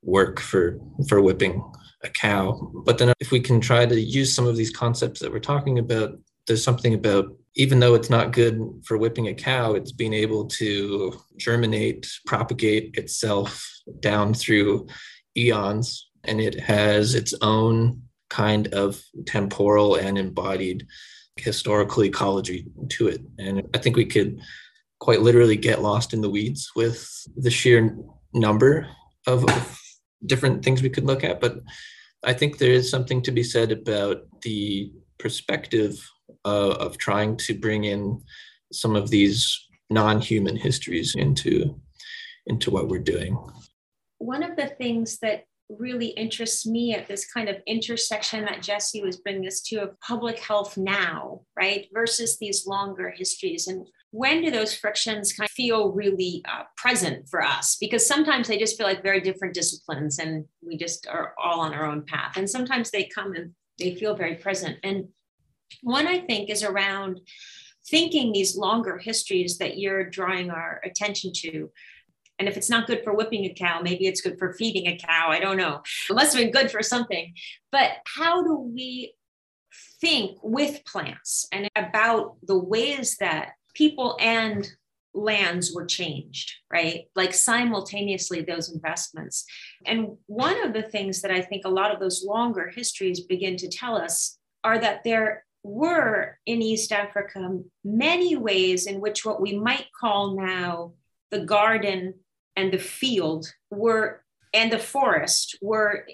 work 0.02 0.40
for 0.40 0.80
for 1.08 1.22
whipping 1.22 1.64
a 2.04 2.10
cow. 2.10 2.72
But 2.86 2.98
then 2.98 3.14
if 3.20 3.32
we 3.32 3.40
can 3.40 3.60
try 3.60 3.86
to 3.86 4.00
use 4.00 4.34
some 4.34 4.48
of 4.48 4.56
these 4.56 4.72
concepts 4.72 5.20
that 5.20 5.32
we're 5.32 5.40
talking 5.40 5.80
about, 5.80 6.18
there's 6.48 6.64
something 6.64 6.94
about 6.94 7.26
even 7.56 7.80
though 7.80 7.96
it's 7.96 8.10
not 8.10 8.32
good 8.32 8.62
for 8.86 8.98
whipping 8.98 9.28
a 9.28 9.34
cow, 9.34 9.74
it's 9.74 9.92
being 9.92 10.14
able 10.14 10.46
to 10.46 11.20
germinate, 11.38 12.10
propagate 12.26 12.96
itself 12.96 13.68
down 14.00 14.34
through 14.34 14.88
eons. 15.36 16.10
And 16.24 16.40
it 16.40 16.60
has 16.60 17.16
its 17.16 17.34
own 17.42 18.02
kind 18.30 18.68
of 18.74 19.02
temporal 19.26 19.96
and 19.96 20.18
embodied 20.18 20.86
historical 21.38 22.04
ecology 22.04 22.68
to 22.90 23.08
it. 23.08 23.22
And 23.38 23.68
I 23.74 23.78
think 23.78 23.96
we 23.96 24.06
could 24.06 24.40
quite 25.00 25.22
literally 25.22 25.56
get 25.56 25.82
lost 25.82 26.14
in 26.14 26.22
the 26.22 26.30
weeds 26.30 26.72
with 26.76 27.10
the 27.36 27.50
sheer 27.50 27.98
number 28.34 28.88
of, 29.26 29.44
of 29.50 29.79
different 30.26 30.64
things 30.64 30.82
we 30.82 30.90
could 30.90 31.06
look 31.06 31.24
at. 31.24 31.40
But 31.40 31.60
I 32.24 32.34
think 32.34 32.58
there 32.58 32.72
is 32.72 32.90
something 32.90 33.22
to 33.24 33.32
be 33.32 33.44
said 33.44 33.72
about 33.72 34.24
the 34.42 34.92
perspective 35.18 35.94
uh, 36.46 36.72
of 36.72 36.98
trying 36.98 37.38
to 37.38 37.54
bring 37.54 37.86
in 37.86 38.22
some 38.72 38.96
of 38.96 39.10
these 39.10 39.68
non-human 39.90 40.56
histories 40.56 41.16
into 41.16 41.80
into 42.46 42.72
what 42.72 42.88
we're 42.88 43.00
doing. 43.00 43.38
One 44.18 44.44
of 44.44 44.56
the 44.56 44.68
things 44.68 45.20
that 45.20 45.44
really 45.70 46.08
interests 46.08 46.66
me 46.66 46.96
at 46.96 47.08
this 47.08 47.32
kind 47.32 47.48
of 47.48 47.58
intersection 47.68 48.44
that 48.46 48.64
Jesse 48.64 49.04
was 49.04 49.18
bringing 49.18 49.46
us 49.46 49.62
to 49.62 49.78
of 49.78 50.00
public 50.02 50.40
health 50.40 50.78
now, 50.78 51.42
right, 51.56 51.88
versus 51.94 52.40
these 52.40 52.66
longer 52.66 53.12
histories. 53.16 53.68
And 53.68 53.86
when 54.12 54.42
do 54.42 54.50
those 54.52 54.74
frictions 54.74 55.34
kind 55.34 55.48
of 55.48 55.52
feel 55.52 55.92
really 55.92 56.44
uh, 56.48 56.64
present 56.78 57.30
for 57.30 57.44
us? 57.44 57.78
Because 57.80 58.06
sometimes 58.06 58.48
they 58.48 58.58
just 58.58 58.78
feel 58.78 58.88
like 58.88 59.04
very 59.04 59.22
different 59.22 59.54
disciplines 59.54 60.20
and 60.20 60.46
we 60.66 60.78
just 60.78 61.08
are 61.08 61.34
all 61.42 61.60
on 61.62 61.74
our 61.74 61.86
own 61.86 62.06
path. 62.06 62.38
And 62.38 62.50
sometimes 62.50 62.90
they 62.90 63.06
come 63.06 63.34
and 63.34 63.52
they 63.78 63.96
feel 63.96 64.16
very 64.16 64.36
present. 64.36 64.78
And 64.84 65.10
one, 65.84 66.08
I 66.08 66.20
think, 66.20 66.50
is 66.50 66.64
around 66.64 67.22
thinking 67.88 68.32
these 68.32 68.58
longer 68.58 68.98
histories 68.98 69.58
that 69.60 69.78
you're 69.78 70.10
drawing 70.10 70.50
our 70.50 70.82
attention 70.84 71.32
to 71.34 71.70
and 72.40 72.48
if 72.48 72.56
it's 72.56 72.70
not 72.70 72.88
good 72.88 73.04
for 73.04 73.14
whipping 73.14 73.46
a 73.46 73.54
cow, 73.54 73.82
maybe 73.82 74.08
it's 74.08 74.22
good 74.22 74.40
for 74.40 74.54
feeding 74.54 74.88
a 74.88 74.98
cow. 74.98 75.28
I 75.30 75.40
don't 75.40 75.58
know. 75.58 75.82
It 76.10 76.14
must 76.14 76.34
have 76.34 76.42
been 76.42 76.54
good 76.54 76.72
for 76.72 76.82
something. 76.82 77.34
But 77.72 77.92
how 78.18 78.42
do 78.42 78.56
we 78.56 79.14
think 80.00 80.38
with 80.42 80.86
plants 80.86 81.48
and 81.52 81.70
about 81.76 82.38
the 82.42 82.58
ways 82.58 83.18
that 83.20 83.52
people 83.74 84.18
and 84.20 84.68
lands 85.14 85.74
were 85.74 85.86
changed, 85.86 86.54
right? 86.72 87.06
Like 87.16 87.34
simultaneously, 87.34 88.42
those 88.42 88.72
investments. 88.72 89.46
And 89.86 90.18
one 90.28 90.64
of 90.64 90.74
the 90.74 90.84
things 90.84 91.22
that 91.22 91.32
I 91.32 91.42
think 91.42 91.66
a 91.66 91.70
lot 91.70 91.94
of 91.94 92.00
those 92.00 92.24
longer 92.26 92.70
histories 92.70 93.22
begin 93.22 93.58
to 93.58 93.70
tell 93.70 93.96
us 93.96 94.38
are 94.64 94.80
that 94.80 95.04
there 95.04 95.46
were 95.64 96.38
in 96.46 96.62
East 96.62 96.92
Africa 96.92 97.60
many 97.84 98.36
ways 98.36 98.86
in 98.86 99.02
which 99.02 99.26
what 99.26 99.42
we 99.42 99.58
might 99.58 99.88
call 100.00 100.36
now 100.36 100.94
the 101.32 101.40
garden 101.40 102.14
and 102.56 102.72
the 102.72 102.80
field 102.80 103.52
were 103.70 104.24
and 104.54 104.72
the 104.72 104.80
forest 104.80 105.58
were 105.62 106.06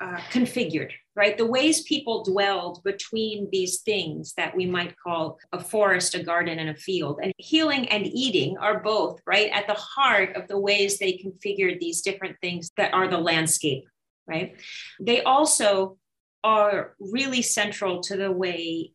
uh, 0.00 0.16
configured 0.30 0.92
right? 1.18 1.36
The 1.36 1.44
ways 1.44 1.82
people 1.82 2.24
dwelled 2.24 2.82
between 2.84 3.48
these 3.50 3.80
things 3.80 4.32
that 4.38 4.56
we 4.56 4.64
might 4.64 4.94
call 4.96 5.38
a 5.52 5.58
forest 5.58 6.14
a 6.14 6.22
garden 6.22 6.58
and 6.58 6.70
a 6.70 6.74
field. 6.76 7.18
And 7.22 7.34
healing 7.36 7.88
and 7.88 8.06
eating 8.06 8.56
are 8.58 8.80
both 8.80 9.20
right 9.26 9.50
at 9.50 9.66
the 9.66 9.74
heart 9.74 10.36
of 10.36 10.48
the 10.48 10.58
ways 10.58 10.98
they 10.98 11.14
configured 11.14 11.80
these 11.80 12.00
different 12.00 12.36
things 12.40 12.70
that 12.78 12.94
are 12.94 13.08
the 13.08 13.18
landscape 13.18 13.84
right? 14.28 14.54
They 15.00 15.22
also 15.22 15.96
are 16.44 16.94
really 17.00 17.42
central 17.42 18.00
to 18.02 18.16
the 18.16 18.30
way 18.30 18.92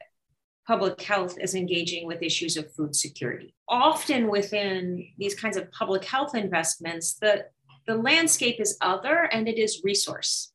public 0.65 1.01
health 1.01 1.37
is 1.41 1.55
engaging 1.55 2.07
with 2.07 2.21
issues 2.21 2.55
of 2.55 2.73
food 2.73 2.95
security. 2.95 3.53
Often 3.67 4.29
within 4.29 5.05
these 5.17 5.35
kinds 5.35 5.57
of 5.57 5.69
public 5.71 6.05
health 6.05 6.35
investments, 6.35 7.15
the, 7.15 7.47
the 7.85 7.95
landscape 7.95 8.61
is 8.61 8.77
other 8.79 9.27
and 9.33 9.49
it 9.49 9.57
is 9.57 9.81
resource, 9.83 10.52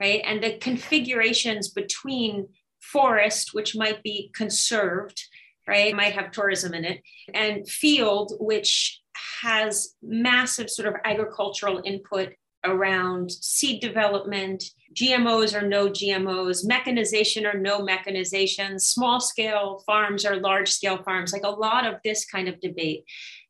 right? 0.00 0.22
And 0.24 0.42
the 0.42 0.56
configurations 0.58 1.68
between 1.68 2.48
forest, 2.80 3.50
which 3.52 3.76
might 3.76 4.02
be 4.02 4.30
conserved, 4.34 5.22
right, 5.68 5.94
might 5.94 6.14
have 6.14 6.32
tourism 6.32 6.74
in 6.74 6.84
it, 6.84 7.02
and 7.34 7.68
field, 7.68 8.32
which 8.40 9.00
has 9.42 9.94
massive 10.02 10.70
sort 10.70 10.88
of 10.88 10.94
agricultural 11.04 11.82
input 11.84 12.30
around 12.64 13.30
seed 13.30 13.80
development, 13.80 14.64
GMOs 14.94 15.54
or 15.54 15.66
no 15.66 15.88
GMOs, 15.88 16.66
mechanization 16.66 17.46
or 17.46 17.54
no 17.54 17.82
mechanization, 17.82 18.78
small 18.78 19.20
scale 19.20 19.82
farms 19.86 20.26
or 20.26 20.36
large 20.36 20.70
scale 20.70 21.02
farms, 21.02 21.32
like 21.32 21.44
a 21.44 21.48
lot 21.48 21.86
of 21.86 22.00
this 22.04 22.24
kind 22.26 22.48
of 22.48 22.60
debate. 22.60 23.04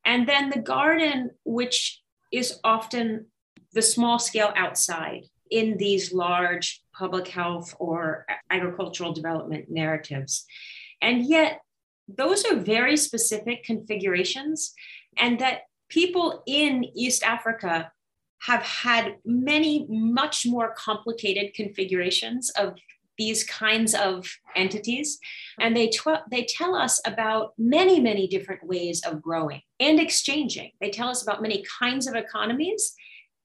And 0.05 0.27
then 0.27 0.49
the 0.49 0.61
garden, 0.61 1.31
which 1.43 2.01
is 2.31 2.59
often 2.63 3.27
the 3.73 3.81
small 3.81 4.19
scale 4.19 4.53
outside 4.55 5.25
in 5.51 5.77
these 5.77 6.13
large 6.13 6.81
public 6.97 7.27
health 7.27 7.75
or 7.79 8.25
agricultural 8.49 9.13
development 9.13 9.65
narratives. 9.69 10.45
And 11.01 11.25
yet, 11.25 11.61
those 12.07 12.45
are 12.45 12.55
very 12.55 12.97
specific 12.97 13.63
configurations, 13.63 14.73
and 15.17 15.39
that 15.39 15.61
people 15.89 16.41
in 16.47 16.85
East 16.95 17.23
Africa 17.23 17.91
have 18.43 18.63
had 18.63 19.17
many 19.23 19.85
much 19.89 20.45
more 20.45 20.73
complicated 20.75 21.53
configurations 21.53 22.49
of 22.51 22.75
these 23.17 23.43
kinds 23.43 23.93
of 23.93 24.27
entities 24.55 25.19
and 25.59 25.75
they 25.75 25.89
tw- 25.89 26.25
they 26.31 26.43
tell 26.43 26.73
us 26.73 26.99
about 27.05 27.53
many 27.57 27.99
many 27.99 28.25
different 28.25 28.63
ways 28.63 29.03
of 29.05 29.21
growing 29.21 29.61
and 29.79 29.99
exchanging 29.99 30.71
they 30.79 30.89
tell 30.89 31.07
us 31.07 31.21
about 31.21 31.41
many 31.41 31.63
kinds 31.79 32.07
of 32.07 32.15
economies 32.15 32.95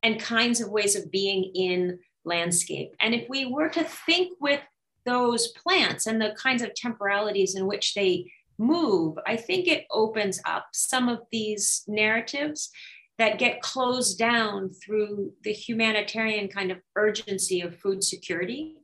and 0.07 0.21
kinds 0.21 0.61
of 0.61 0.71
ways 0.71 0.97
of 0.97 1.11
being 1.11 1.51
in 1.55 1.99
landscape 2.25 2.95
and 3.01 3.15
if 3.15 3.29
we 3.29 3.47
were 3.47 3.69
to 3.69 3.85
think 3.85 4.37
with 4.41 4.61
those 5.05 5.49
plants 5.49 6.07
and 6.07 6.21
the 6.21 6.35
kinds 6.41 6.63
of 6.63 6.75
temporalities 6.75 7.55
in 7.55 7.67
which 7.67 7.95
they 7.95 8.31
move 8.59 9.17
i 9.27 9.37
think 9.37 9.69
it 9.69 9.85
opens 9.91 10.41
up 10.47 10.67
some 10.73 11.09
of 11.09 11.21
these 11.31 11.85
narratives 11.87 12.71
that 13.19 13.39
get 13.39 13.63
closed 13.63 14.19
down 14.19 14.71
through 14.71 15.33
the 15.43 15.53
humanitarian 15.53 16.49
kind 16.49 16.71
of 16.71 16.79
urgency 16.97 17.61
of 17.61 17.79
food 17.79 18.05
security 18.05 18.77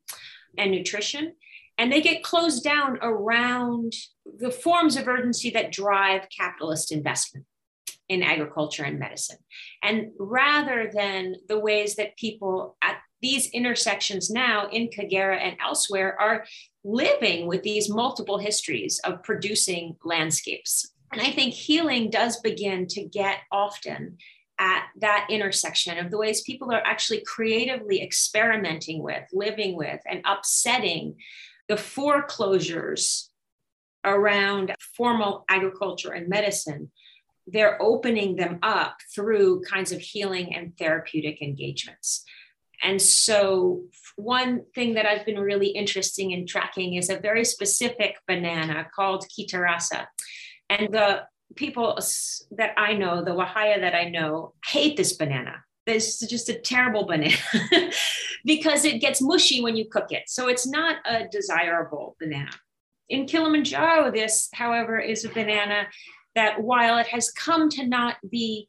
and 0.56 0.70
nutrition. 0.70 1.34
And 1.78 1.92
they 1.92 2.00
get 2.00 2.22
closed 2.22 2.62
down 2.62 2.98
around 3.02 3.92
the 4.38 4.50
forms 4.50 4.96
of 4.96 5.08
urgency 5.08 5.50
that 5.50 5.72
drive 5.72 6.28
capitalist 6.36 6.92
investment 6.92 7.46
in 8.08 8.22
agriculture 8.22 8.84
and 8.84 8.98
medicine. 8.98 9.38
And 9.82 10.12
rather 10.18 10.90
than 10.92 11.36
the 11.48 11.58
ways 11.58 11.96
that 11.96 12.16
people 12.16 12.76
at 12.82 12.98
these 13.20 13.48
intersections 13.50 14.30
now 14.30 14.68
in 14.68 14.88
Kagera 14.88 15.38
and 15.38 15.56
elsewhere 15.64 16.20
are 16.20 16.44
living 16.82 17.46
with 17.46 17.62
these 17.62 17.88
multiple 17.88 18.38
histories 18.38 19.00
of 19.04 19.22
producing 19.22 19.96
landscapes 20.04 20.92
and 21.12 21.20
I 21.20 21.30
think 21.30 21.52
healing 21.52 22.10
does 22.10 22.40
begin 22.40 22.86
to 22.88 23.04
get 23.04 23.38
often 23.52 24.16
at 24.58 24.86
that 25.00 25.26
intersection 25.30 25.98
of 25.98 26.10
the 26.10 26.18
ways 26.18 26.42
people 26.42 26.72
are 26.72 26.82
actually 26.84 27.22
creatively 27.26 28.02
experimenting 28.02 29.02
with, 29.02 29.22
living 29.32 29.76
with, 29.76 30.00
and 30.06 30.22
upsetting 30.24 31.16
the 31.68 31.76
foreclosures 31.76 33.30
around 34.04 34.74
formal 34.96 35.44
agriculture 35.48 36.12
and 36.12 36.28
medicine. 36.28 36.90
They're 37.46 37.80
opening 37.82 38.36
them 38.36 38.58
up 38.62 38.98
through 39.14 39.62
kinds 39.62 39.92
of 39.92 40.00
healing 40.00 40.54
and 40.54 40.76
therapeutic 40.76 41.42
engagements. 41.42 42.24
And 42.82 43.00
so, 43.00 43.82
one 44.16 44.64
thing 44.74 44.94
that 44.94 45.06
I've 45.06 45.24
been 45.24 45.38
really 45.38 45.68
interesting 45.68 46.32
in 46.32 46.46
tracking 46.46 46.94
is 46.94 47.10
a 47.10 47.18
very 47.18 47.44
specific 47.44 48.16
banana 48.26 48.88
called 48.94 49.24
Kitarasa. 49.28 50.06
And 50.68 50.92
the 50.92 51.22
people 51.54 51.98
that 52.50 52.74
I 52.76 52.94
know, 52.94 53.22
the 53.22 53.32
Wahaya 53.32 53.80
that 53.80 53.94
I 53.94 54.08
know, 54.08 54.54
hate 54.66 54.96
this 54.96 55.12
banana. 55.12 55.62
This 55.86 56.22
is 56.22 56.28
just 56.28 56.48
a 56.48 56.58
terrible 56.58 57.06
banana 57.06 57.36
because 58.44 58.84
it 58.84 59.00
gets 59.00 59.20
mushy 59.20 59.60
when 59.60 59.76
you 59.76 59.88
cook 59.88 60.10
it. 60.10 60.24
So 60.26 60.48
it's 60.48 60.66
not 60.66 60.96
a 61.04 61.28
desirable 61.28 62.16
banana. 62.20 62.50
In 63.08 63.26
Kilimanjaro, 63.26 64.10
this, 64.10 64.48
however, 64.54 64.98
is 64.98 65.24
a 65.24 65.28
banana 65.28 65.86
that 66.34 66.62
while 66.62 66.98
it 66.98 67.06
has 67.08 67.30
come 67.30 67.68
to 67.70 67.86
not 67.86 68.16
be 68.28 68.68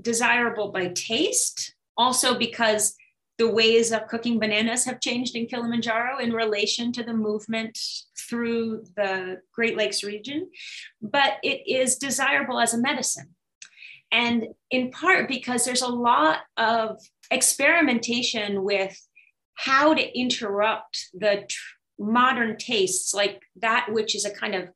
desirable 0.00 0.70
by 0.70 0.88
taste, 0.88 1.74
also 1.96 2.38
because 2.38 2.94
the 3.38 3.50
ways 3.50 3.90
of 3.90 4.06
cooking 4.06 4.38
bananas 4.38 4.84
have 4.84 5.00
changed 5.00 5.34
in 5.34 5.46
Kilimanjaro 5.46 6.18
in 6.18 6.32
relation 6.32 6.92
to 6.92 7.02
the 7.02 7.12
movement 7.12 7.78
through 8.28 8.84
the 8.96 9.40
Great 9.52 9.76
Lakes 9.76 10.04
region, 10.04 10.50
but 11.02 11.34
it 11.42 11.66
is 11.66 11.96
desirable 11.96 12.60
as 12.60 12.74
a 12.74 12.78
medicine. 12.78 13.34
And 14.12 14.46
in 14.70 14.92
part 14.92 15.26
because 15.26 15.64
there's 15.64 15.82
a 15.82 15.88
lot 15.88 16.40
of 16.56 17.00
experimentation 17.30 18.62
with 18.62 18.96
how 19.54 19.94
to 19.94 20.18
interrupt 20.18 21.08
the 21.12 21.44
tr- 21.48 21.58
modern 21.98 22.56
tastes, 22.56 23.14
like 23.14 23.42
that 23.56 23.88
which 23.90 24.14
is 24.14 24.24
a 24.24 24.30
kind 24.30 24.54
of 24.54 24.68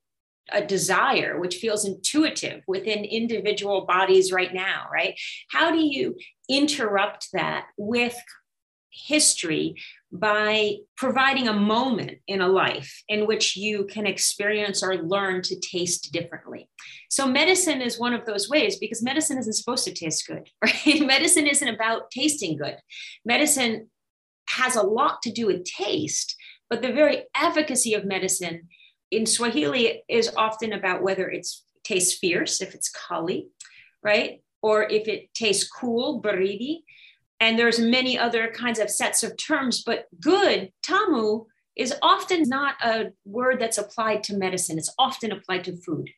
a 0.51 0.65
desire 0.65 1.39
which 1.41 1.57
feels 1.57 1.85
intuitive 1.85 2.63
within 2.67 3.05
individual 3.05 3.85
bodies 3.87 4.33
right 4.33 4.55
now 4.55 4.87
right 4.93 5.19
how 5.51 5.71
do 5.71 5.79
you 5.79 6.17
interrupt 6.49 7.29
that 7.33 7.67
with 7.77 8.17
history 9.07 9.75
by 10.11 10.77
providing 10.97 11.49
a 11.49 11.53
moment 11.53 12.13
in 12.27 12.41
a 12.41 12.49
life 12.49 13.03
in 13.09 13.27
which 13.27 13.57
you 13.57 13.85
can 13.85 14.07
experience 14.07 14.83
or 14.83 14.97
learn 14.97 15.43
to 15.43 15.61
taste 15.61 16.13
differently. 16.13 16.69
So, 17.11 17.27
medicine 17.27 17.83
is 17.83 17.99
one 17.99 18.15
of 18.15 18.25
those 18.25 18.49
ways 18.49 18.79
because 18.79 19.03
medicine 19.03 19.39
isn't 19.39 19.53
supposed 19.53 19.85
to 19.85 19.93
taste 19.93 20.27
good, 20.27 20.49
right? 20.65 21.01
medicine 21.01 21.47
isn't 21.47 21.69
about 21.69 22.11
tasting 22.11 22.57
good. 22.57 22.77
Medicine 23.25 23.91
has 24.49 24.77
a 24.77 24.83
lot 24.83 25.21
to 25.23 25.31
do 25.31 25.47
with 25.47 25.65
taste, 25.65 26.35
but 26.71 26.81
the 26.81 26.93
very 26.93 27.25
efficacy 27.35 27.95
of 27.95 28.05
medicine 28.05 28.69
in 29.11 29.27
Swahili 29.27 30.03
is 30.09 30.33
often 30.37 30.73
about 30.73 31.03
whether 31.03 31.29
it 31.29 31.47
tastes 31.85 32.19
fierce, 32.19 32.61
if 32.61 32.75
it's 32.75 32.91
kali, 32.91 33.49
right? 34.03 34.43
Or 34.63 34.83
if 34.85 35.09
it 35.09 35.33
tastes 35.35 35.69
cool, 35.69 36.21
baridi, 36.21 36.83
and 37.41 37.59
there's 37.59 37.79
many 37.79 38.19
other 38.19 38.49
kinds 38.49 38.79
of 38.79 38.91
sets 38.91 39.23
of 39.23 39.37
terms 39.37 39.83
but 39.85 40.07
good 40.21 40.73
tamu 40.83 41.45
is 41.77 41.95
often 42.03 42.43
not 42.49 42.75
a 42.83 43.13
word 43.25 43.61
that's 43.61 43.79
applied 43.79 44.25
to 44.25 44.37
medicine. 44.37 44.79
It's 44.79 44.93
often 44.99 45.31
applied 45.31 45.65
to 45.65 45.77
food. 45.77 46.11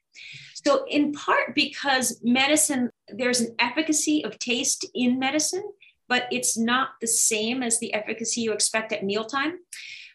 So 0.55 0.84
in 0.88 1.12
part 1.12 1.55
because 1.55 2.20
medicine 2.22 2.91
there's 3.09 3.41
an 3.41 3.55
efficacy 3.59 4.24
of 4.24 4.38
taste 4.38 4.86
in 4.95 5.18
medicine 5.18 5.64
but 6.09 6.26
it's 6.32 6.59
not 6.59 6.91
the 7.01 7.07
same 7.07 7.62
as 7.62 7.78
the 7.78 7.95
efficacy 7.95 8.41
you 8.41 8.53
expect 8.53 8.93
at 8.93 9.05
mealtime 9.05 9.59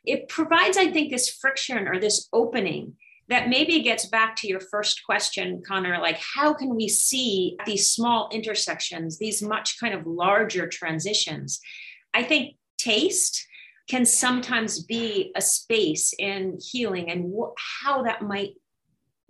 it 0.08 0.28
provides 0.28 0.78
i 0.78 0.90
think 0.92 1.12
this 1.12 1.30
friction 1.30 1.88
or 1.88 2.00
this 2.00 2.28
opening 2.34 2.96
that 3.28 3.50
maybe 3.50 3.82
gets 3.82 4.06
back 4.06 4.36
to 4.36 4.48
your 4.48 4.60
first 4.60 5.04
question, 5.04 5.64
Connor, 5.68 6.00
like 6.00 6.20
how 6.20 6.54
can 6.54 6.76
we 6.76 6.88
see 6.88 7.58
these 7.66 7.92
small 7.92 8.30
intersections, 8.32 9.18
these 9.18 9.42
much 9.42 9.80
kind 9.80 9.94
of 9.94 10.06
larger 10.06 10.68
transitions? 10.68 11.60
I 12.14 12.24
think 12.24 12.56
taste 12.78 13.46
can 13.90 14.06
sometimes 14.06 14.84
be 14.84 15.32
a 15.36 15.42
space 15.42 16.14
in 16.18 16.60
healing 16.62 17.10
and 17.10 17.34
wh- 17.36 17.54
how 17.84 18.04
that 18.04 18.22
might 18.22 18.54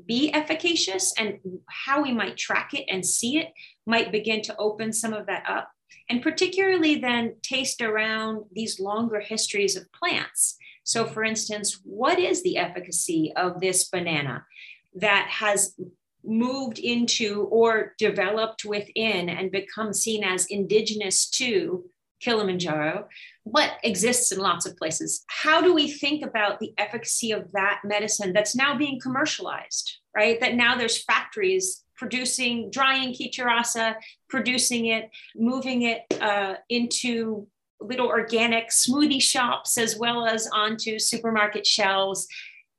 be 0.06 0.34
efficacious 0.34 1.14
and 1.18 1.40
how 1.68 2.04
we 2.04 2.12
might 2.12 2.38
track 2.38 2.74
it 2.74 2.86
and 2.90 3.06
see 3.06 3.38
it 3.38 3.54
might 3.86 4.12
begin 4.12 4.42
to 4.42 4.56
open 4.58 4.92
some 4.92 5.14
of 5.14 5.26
that 5.28 5.44
up. 5.48 5.72
And 6.10 6.22
particularly 6.22 6.96
then 6.96 7.36
taste 7.42 7.82
around 7.82 8.44
these 8.52 8.80
longer 8.80 9.22
histories 9.22 9.78
of 9.78 9.92
plants 9.94 10.58
so, 10.86 11.06
for 11.06 11.24
instance, 11.24 11.82
what 11.84 12.20
is 12.20 12.44
the 12.44 12.58
efficacy 12.58 13.34
of 13.36 13.60
this 13.60 13.90
banana 13.90 14.46
that 14.94 15.28
has 15.30 15.76
moved 16.24 16.80
into 16.80 17.44
or 17.52 17.94
developed 17.98 18.66
within 18.66 19.30
and 19.30 19.52
become 19.52 19.94
seen 19.94 20.24
as 20.24 20.46
indigenous 20.46 21.30
to 21.30 21.84
Kilimanjaro, 22.22 23.08
what 23.44 23.74
exists 23.84 24.32
in 24.32 24.40
lots 24.40 24.66
of 24.66 24.78
places. 24.78 25.24
How 25.28 25.62
do 25.62 25.74
we 25.74 25.90
think 25.90 26.26
about 26.26 26.60
the 26.60 26.74
efficacy 26.78 27.32
of 27.32 27.52
that 27.52 27.82
medicine 27.84 28.34
that's 28.34 28.56
now 28.56 28.78
being 28.78 29.00
commercialized, 29.00 30.00
right? 30.16 30.40
That 30.40 30.56
now 30.56 30.76
there's 30.76 31.04
factories 31.04 31.84
producing, 31.98 32.72
drying 32.72 33.14
Kitarasa, 33.14 33.96
producing 34.30 34.88
it, 34.88 35.10
moving 35.36 35.84
it 35.84 36.02
uh, 36.20 36.56
into 36.70 37.48
little 37.88 38.08
organic 38.08 38.70
smoothie 38.70 39.22
shops 39.22 39.78
as 39.78 39.98
well 39.98 40.26
as 40.26 40.48
onto 40.54 41.00
supermarket 41.00 41.66
shelves. 41.66 42.28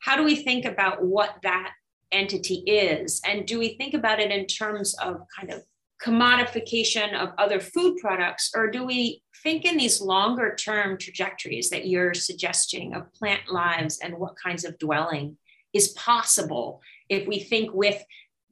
How 0.01 0.17
do 0.17 0.25
we 0.25 0.37
think 0.37 0.65
about 0.65 1.05
what 1.05 1.37
that 1.43 1.73
entity 2.13 2.63
is? 2.67 3.21
And 3.27 3.47
do 3.47 3.59
we 3.59 3.77
think 3.77 3.95
about 3.95 4.21
it 4.21 4.31
in 4.31 4.47
terms 4.47 4.95
of 4.95 5.23
kind 5.37 5.53
of 5.53 5.63
commodification 6.05 7.15
of 7.15 7.31
other 7.39 7.61
food 7.61 7.97
products, 7.99 8.51
or 8.55 8.71
do 8.71 8.85
we 8.85 9.23
think 9.43 9.65
in 9.65 9.77
these 9.77 10.01
longer 10.01 10.55
term 10.55 10.99
trajectories 10.99 11.71
that 11.71 11.87
you're 11.87 12.15
suggesting 12.15 12.95
of 12.95 13.13
plant 13.15 13.43
lives 13.51 13.99
and 14.03 14.19
what 14.19 14.37
kinds 14.37 14.65
of 14.65 14.79
dwelling 14.79 15.37
is 15.73 15.89
possible 15.89 16.81
if 17.09 17.27
we 17.27 17.39
think 17.39 17.73
with 17.73 18.03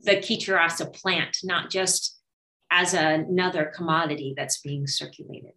the 0.00 0.16
Kitarasa 0.16 0.92
plant, 0.92 1.38
not 1.42 1.70
just 1.70 2.18
as 2.70 2.94
another 2.94 3.72
commodity 3.74 4.34
that's 4.36 4.60
being 4.60 4.86
circulated? 4.86 5.52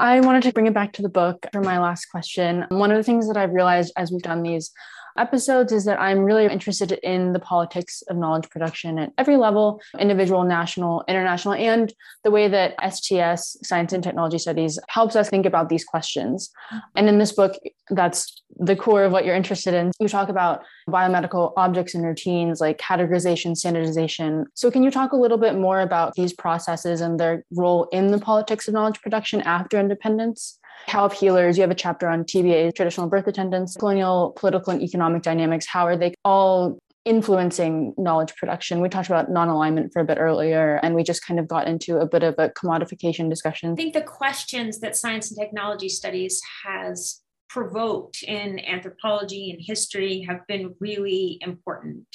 I 0.00 0.20
wanted 0.20 0.44
to 0.44 0.52
bring 0.52 0.68
it 0.68 0.74
back 0.74 0.92
to 0.92 1.02
the 1.02 1.08
book 1.08 1.44
for 1.52 1.60
my 1.60 1.80
last 1.80 2.06
question. 2.06 2.64
One 2.68 2.92
of 2.92 2.96
the 2.96 3.02
things 3.02 3.26
that 3.26 3.36
I've 3.36 3.50
realized 3.50 3.92
as 3.96 4.12
we've 4.12 4.22
done 4.22 4.44
these 4.44 4.70
episodes 5.18 5.72
is 5.72 5.84
that 5.84 6.00
I'm 6.00 6.20
really 6.20 6.46
interested 6.46 6.92
in 6.92 7.32
the 7.32 7.38
politics 7.38 8.02
of 8.08 8.16
knowledge 8.16 8.48
production 8.50 8.98
at 8.98 9.12
every 9.18 9.36
level 9.36 9.80
individual, 9.98 10.44
national, 10.44 11.04
international, 11.08 11.54
and 11.54 11.92
the 12.24 12.30
way 12.30 12.48
that 12.48 12.74
STS, 12.92 13.58
Science 13.62 13.92
and 13.92 14.02
Technology 14.02 14.38
Studies, 14.38 14.78
helps 14.88 15.16
us 15.16 15.28
think 15.28 15.46
about 15.46 15.68
these 15.68 15.84
questions. 15.84 16.50
And 16.96 17.08
in 17.08 17.18
this 17.18 17.32
book, 17.32 17.56
that's 17.90 18.42
the 18.58 18.76
core 18.76 19.04
of 19.04 19.12
what 19.12 19.24
you're 19.24 19.34
interested 19.34 19.74
in. 19.74 19.92
You 20.00 20.08
talk 20.08 20.28
about 20.28 20.62
biomedical 20.88 21.52
objects 21.56 21.94
and 21.94 22.04
routines 22.04 22.60
like 22.60 22.78
categorization, 22.78 23.56
standardization. 23.56 24.46
So, 24.54 24.70
can 24.70 24.82
you 24.82 24.90
talk 24.90 25.12
a 25.12 25.16
little 25.16 25.38
bit 25.38 25.56
more 25.56 25.80
about 25.80 26.14
these 26.14 26.32
processes 26.32 27.00
and 27.00 27.18
their 27.18 27.44
role 27.52 27.88
in 27.92 28.08
the 28.08 28.18
politics 28.18 28.68
of 28.68 28.74
knowledge 28.74 29.00
production 29.00 29.40
after 29.42 29.78
independence? 29.78 30.57
How 30.86 31.04
of 31.04 31.12
Healers, 31.12 31.56
you 31.56 31.62
have 31.62 31.70
a 31.70 31.74
chapter 31.74 32.08
on 32.08 32.24
TBA, 32.24 32.74
traditional 32.74 33.08
birth 33.08 33.26
attendants, 33.26 33.76
colonial, 33.76 34.32
political, 34.36 34.72
and 34.72 34.82
economic 34.82 35.22
dynamics. 35.22 35.66
How 35.66 35.86
are 35.86 35.96
they 35.96 36.14
all 36.24 36.78
influencing 37.04 37.94
knowledge 37.98 38.34
production? 38.36 38.80
We 38.80 38.88
talked 38.88 39.08
about 39.08 39.30
non 39.30 39.48
alignment 39.48 39.92
for 39.92 40.00
a 40.00 40.04
bit 40.04 40.18
earlier, 40.18 40.76
and 40.82 40.94
we 40.94 41.02
just 41.02 41.24
kind 41.24 41.38
of 41.38 41.48
got 41.48 41.68
into 41.68 41.98
a 41.98 42.06
bit 42.06 42.22
of 42.22 42.34
a 42.38 42.50
commodification 42.50 43.28
discussion. 43.28 43.72
I 43.72 43.76
think 43.76 43.94
the 43.94 44.02
questions 44.02 44.80
that 44.80 44.96
science 44.96 45.30
and 45.30 45.38
technology 45.38 45.88
studies 45.88 46.40
has 46.64 47.20
provoked 47.48 48.22
in 48.22 48.60
anthropology 48.60 49.50
and 49.50 49.60
history 49.64 50.24
have 50.28 50.46
been 50.46 50.74
really 50.80 51.38
important, 51.40 52.06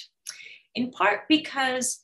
in 0.75 0.91
part 0.91 1.21
because 1.27 2.03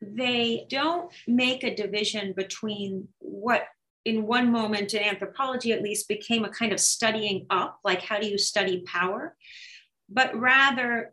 they 0.00 0.66
don't 0.68 1.10
make 1.26 1.64
a 1.64 1.74
division 1.74 2.34
between 2.36 3.08
what 3.18 3.64
in 4.06 4.24
one 4.24 4.52
moment 4.52 4.94
in 4.94 5.02
anthropology 5.02 5.72
at 5.72 5.82
least 5.82 6.06
became 6.08 6.44
a 6.44 6.48
kind 6.48 6.72
of 6.72 6.78
studying 6.78 7.44
up 7.50 7.80
like 7.84 8.00
how 8.00 8.18
do 8.18 8.28
you 8.28 8.38
study 8.38 8.84
power? 8.86 9.36
But 10.08 10.34
rather 10.38 11.12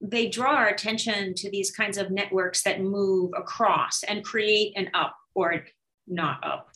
they 0.00 0.28
draw 0.28 0.54
our 0.54 0.68
attention 0.68 1.34
to 1.34 1.50
these 1.50 1.72
kinds 1.72 1.98
of 1.98 2.12
networks 2.12 2.62
that 2.62 2.80
move 2.80 3.32
across 3.36 4.04
and 4.04 4.24
create 4.24 4.72
an 4.76 4.88
up 4.94 5.16
or 5.34 5.66
not 6.06 6.38
up. 6.44 6.70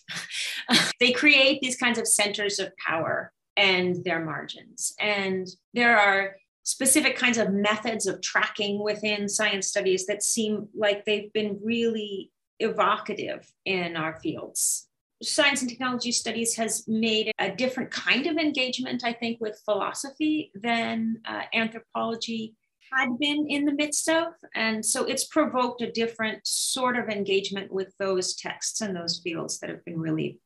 They 1.01 1.11
create 1.11 1.61
these 1.61 1.77
kinds 1.77 1.99
of 1.99 2.07
centers 2.07 2.61
of 2.61 2.77
power 2.77 3.33
and 3.57 4.05
their 4.05 4.25
margins. 4.25 4.95
And 5.01 5.49
there 5.75 5.99
are 5.99 6.37
specific 6.63 7.17
kinds 7.17 7.39
of 7.39 7.53
methods 7.53 8.07
of 8.07 8.23
tracking 8.23 8.81
within 8.81 9.29
science 9.29 9.67
studies 9.67 10.07
that 10.07 10.23
seem 10.23 10.69
like 10.77 11.05
they've 11.05 11.33
been 11.33 11.59
really 11.63 12.31
evocative 12.61 13.53
in 13.65 13.97
our 13.97 14.15
fields. 14.21 14.89
Science 15.23 15.61
and 15.61 15.71
technology 15.71 16.13
studies 16.13 16.57
has 16.57 16.87
made 16.89 17.33
a 17.39 17.51
different 17.51 17.91
kind 17.91 18.27
of 18.27 18.37
engagement, 18.37 19.05
I 19.05 19.13
think, 19.13 19.41
with 19.41 19.63
philosophy 19.65 20.51
than 20.55 21.19
uh, 21.25 21.43
anthropology 21.55 22.55
had 22.93 23.19
been 23.19 23.47
in 23.49 23.65
the 23.65 23.73
midst 23.73 24.09
of. 24.09 24.35
And 24.55 24.85
so 24.85 25.05
it's 25.05 25.25
provoked 25.25 25.81
a 25.81 25.91
different 25.91 26.47
sort 26.47 26.97
of 26.97 27.09
engagement 27.09 27.73
with 27.73 27.95
those 27.99 28.35
texts 28.35 28.81
and 28.81 28.95
those 28.95 29.21
fields 29.23 29.61
that 29.61 29.71
have 29.71 29.85
been 29.85 29.99
really 29.99 30.41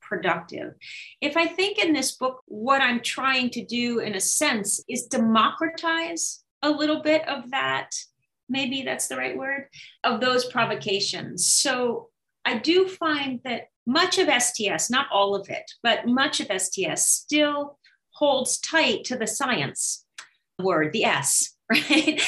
productive. 0.00 0.74
If 1.20 1.36
I 1.36 1.46
think 1.46 1.78
in 1.78 1.92
this 1.92 2.16
book, 2.16 2.42
what 2.46 2.80
I'm 2.80 3.00
trying 3.00 3.50
to 3.50 3.64
do 3.64 3.98
in 3.98 4.14
a 4.14 4.20
sense 4.20 4.82
is 4.88 5.06
democratize 5.06 6.44
a 6.62 6.70
little 6.70 7.02
bit 7.02 7.28
of 7.28 7.50
that, 7.50 7.90
maybe 8.48 8.82
that's 8.82 9.08
the 9.08 9.16
right 9.16 9.36
word, 9.36 9.68
of 10.04 10.20
those 10.20 10.46
provocations. 10.46 11.46
So 11.46 12.10
I 12.44 12.58
do 12.58 12.88
find 12.88 13.40
that 13.44 13.64
much 13.86 14.18
of 14.18 14.28
STS, 14.42 14.90
not 14.90 15.06
all 15.12 15.34
of 15.34 15.48
it, 15.48 15.70
but 15.82 16.06
much 16.06 16.40
of 16.40 16.60
STS 16.60 17.08
still 17.08 17.78
holds 18.10 18.58
tight 18.58 19.04
to 19.04 19.16
the 19.16 19.26
science 19.26 20.04
word, 20.60 20.92
the 20.92 21.04
S, 21.04 21.54
right? 21.70 22.20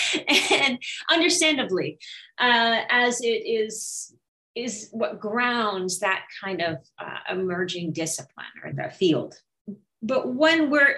and 0.50 0.78
understandably, 1.10 1.98
uh, 2.38 2.82
as 2.90 3.20
it 3.20 3.26
is 3.46 4.14
is 4.54 4.88
what 4.90 5.20
grounds 5.20 6.00
that 6.00 6.24
kind 6.42 6.60
of 6.60 6.78
uh, 6.98 7.18
emerging 7.30 7.92
discipline 7.92 8.46
or 8.64 8.72
the 8.72 8.90
field. 8.90 9.36
But 10.02 10.34
when 10.34 10.68
we're 10.68 10.96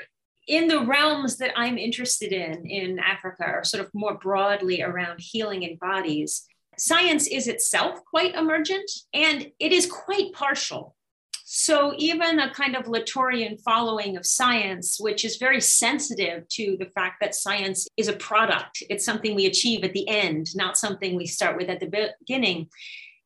in 0.49 0.67
the 0.67 0.81
realms 0.81 1.37
that 1.37 1.53
I'm 1.57 1.77
interested 1.77 2.33
in 2.33 2.67
in 2.67 2.99
Africa, 2.99 3.45
or 3.47 3.65
sort 3.65 3.85
of 3.85 3.91
more 3.93 4.15
broadly 4.15 4.83
around 4.83 5.21
healing 5.21 5.63
in 5.63 5.77
bodies, 5.77 6.47
science 6.81 7.27
is 7.27 7.47
itself 7.47 8.03
quite 8.05 8.35
emergent 8.35 8.91
and 9.13 9.51
it 9.59 9.73
is 9.73 9.87
quite 9.87 10.33
partial. 10.33 10.97
So, 11.45 11.93
even 11.99 12.39
a 12.39 12.55
kind 12.55 12.77
of 12.77 12.85
Latourian 12.85 13.61
following 13.61 14.17
of 14.17 14.25
science, 14.25 14.99
which 15.01 15.25
is 15.25 15.37
very 15.37 15.61
sensitive 15.61 16.47
to 16.51 16.77
the 16.79 16.87
fact 16.87 17.17
that 17.21 17.35
science 17.35 17.89
is 17.97 18.07
a 18.07 18.13
product, 18.13 18.85
it's 18.89 19.05
something 19.05 19.35
we 19.35 19.47
achieve 19.47 19.83
at 19.83 19.93
the 19.93 20.09
end, 20.09 20.55
not 20.55 20.79
something 20.79 21.17
we 21.17 21.27
start 21.27 21.57
with 21.57 21.69
at 21.69 21.81
the 21.81 22.15
beginning. 22.21 22.69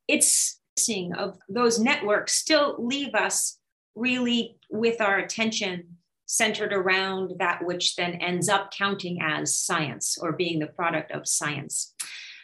It's 0.07 0.59
of 1.17 1.37
those 1.47 1.79
networks 1.79 2.33
still 2.33 2.75
leave 2.77 3.15
us 3.15 3.57
really 3.95 4.57
with 4.69 4.99
our 4.99 5.19
attention 5.19 5.97
centered 6.25 6.73
around 6.73 7.31
that 7.39 7.63
which 7.63 7.95
then 7.95 8.15
ends 8.15 8.49
up 8.49 8.71
counting 8.71 9.19
as 9.21 9.57
science 9.57 10.17
or 10.19 10.33
being 10.33 10.59
the 10.59 10.67
product 10.67 11.11
of 11.11 11.27
science. 11.27 11.93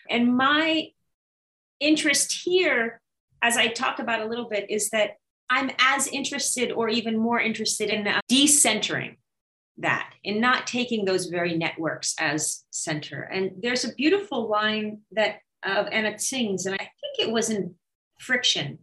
And 0.10 0.38
my 0.38 0.92
interest 1.82 2.42
here, 2.46 3.02
as 3.42 3.58
I 3.58 3.68
talk 3.68 4.00
about 4.00 4.22
a 4.22 4.26
little 4.26 4.48
bit, 4.48 4.70
is 4.70 4.90
that 4.92 5.12
I'm 5.50 5.72
as 5.80 6.08
interested 6.08 6.72
or 6.72 6.88
even 6.88 7.18
more 7.18 7.42
interested 7.42 7.90
in 7.90 8.08
uh, 8.08 8.22
decentering 8.32 9.18
that, 9.78 10.14
in 10.24 10.40
not 10.40 10.68
taking 10.68 11.04
those 11.04 11.26
very 11.26 11.58
networks 11.58 12.16
as 12.20 12.64
center. 12.70 13.24
And 13.24 13.52
there's 13.62 13.84
a 13.84 13.94
beautiful 13.96 14.48
line 14.48 15.00
that 15.12 15.40
of 15.64 15.88
Anna 15.92 16.18
Tsing's, 16.18 16.66
and 16.66 16.76
I 16.76 16.78
think 16.78 17.28
it 17.28 17.32
was 17.32 17.50
in 17.50 17.76
Friction. 18.20 18.80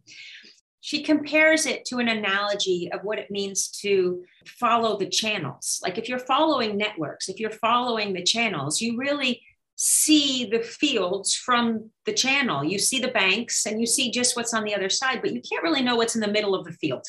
She 0.80 1.02
compares 1.02 1.66
it 1.66 1.84
to 1.86 1.98
an 1.98 2.08
analogy 2.08 2.90
of 2.92 3.00
what 3.02 3.18
it 3.18 3.30
means 3.30 3.68
to 3.82 4.24
follow 4.46 4.96
the 4.96 5.08
channels. 5.08 5.80
Like 5.82 5.98
if 5.98 6.08
you're 6.08 6.18
following 6.18 6.76
networks, 6.76 7.28
if 7.28 7.38
you're 7.40 7.50
following 7.50 8.12
the 8.12 8.22
channels, 8.22 8.80
you 8.80 8.96
really 8.96 9.42
see 9.80 10.44
the 10.44 10.58
fields 10.58 11.36
from 11.36 11.88
the 12.04 12.12
channel. 12.12 12.64
You 12.64 12.80
see 12.80 12.98
the 12.98 13.08
banks 13.08 13.64
and 13.64 13.80
you 13.80 13.86
see 13.86 14.10
just 14.10 14.36
what's 14.36 14.52
on 14.52 14.64
the 14.64 14.74
other 14.74 14.88
side, 14.88 15.22
but 15.22 15.32
you 15.32 15.40
can't 15.40 15.62
really 15.62 15.82
know 15.82 15.94
what's 15.94 16.16
in 16.16 16.20
the 16.20 16.26
middle 16.26 16.54
of 16.56 16.64
the 16.64 16.72
field 16.72 17.06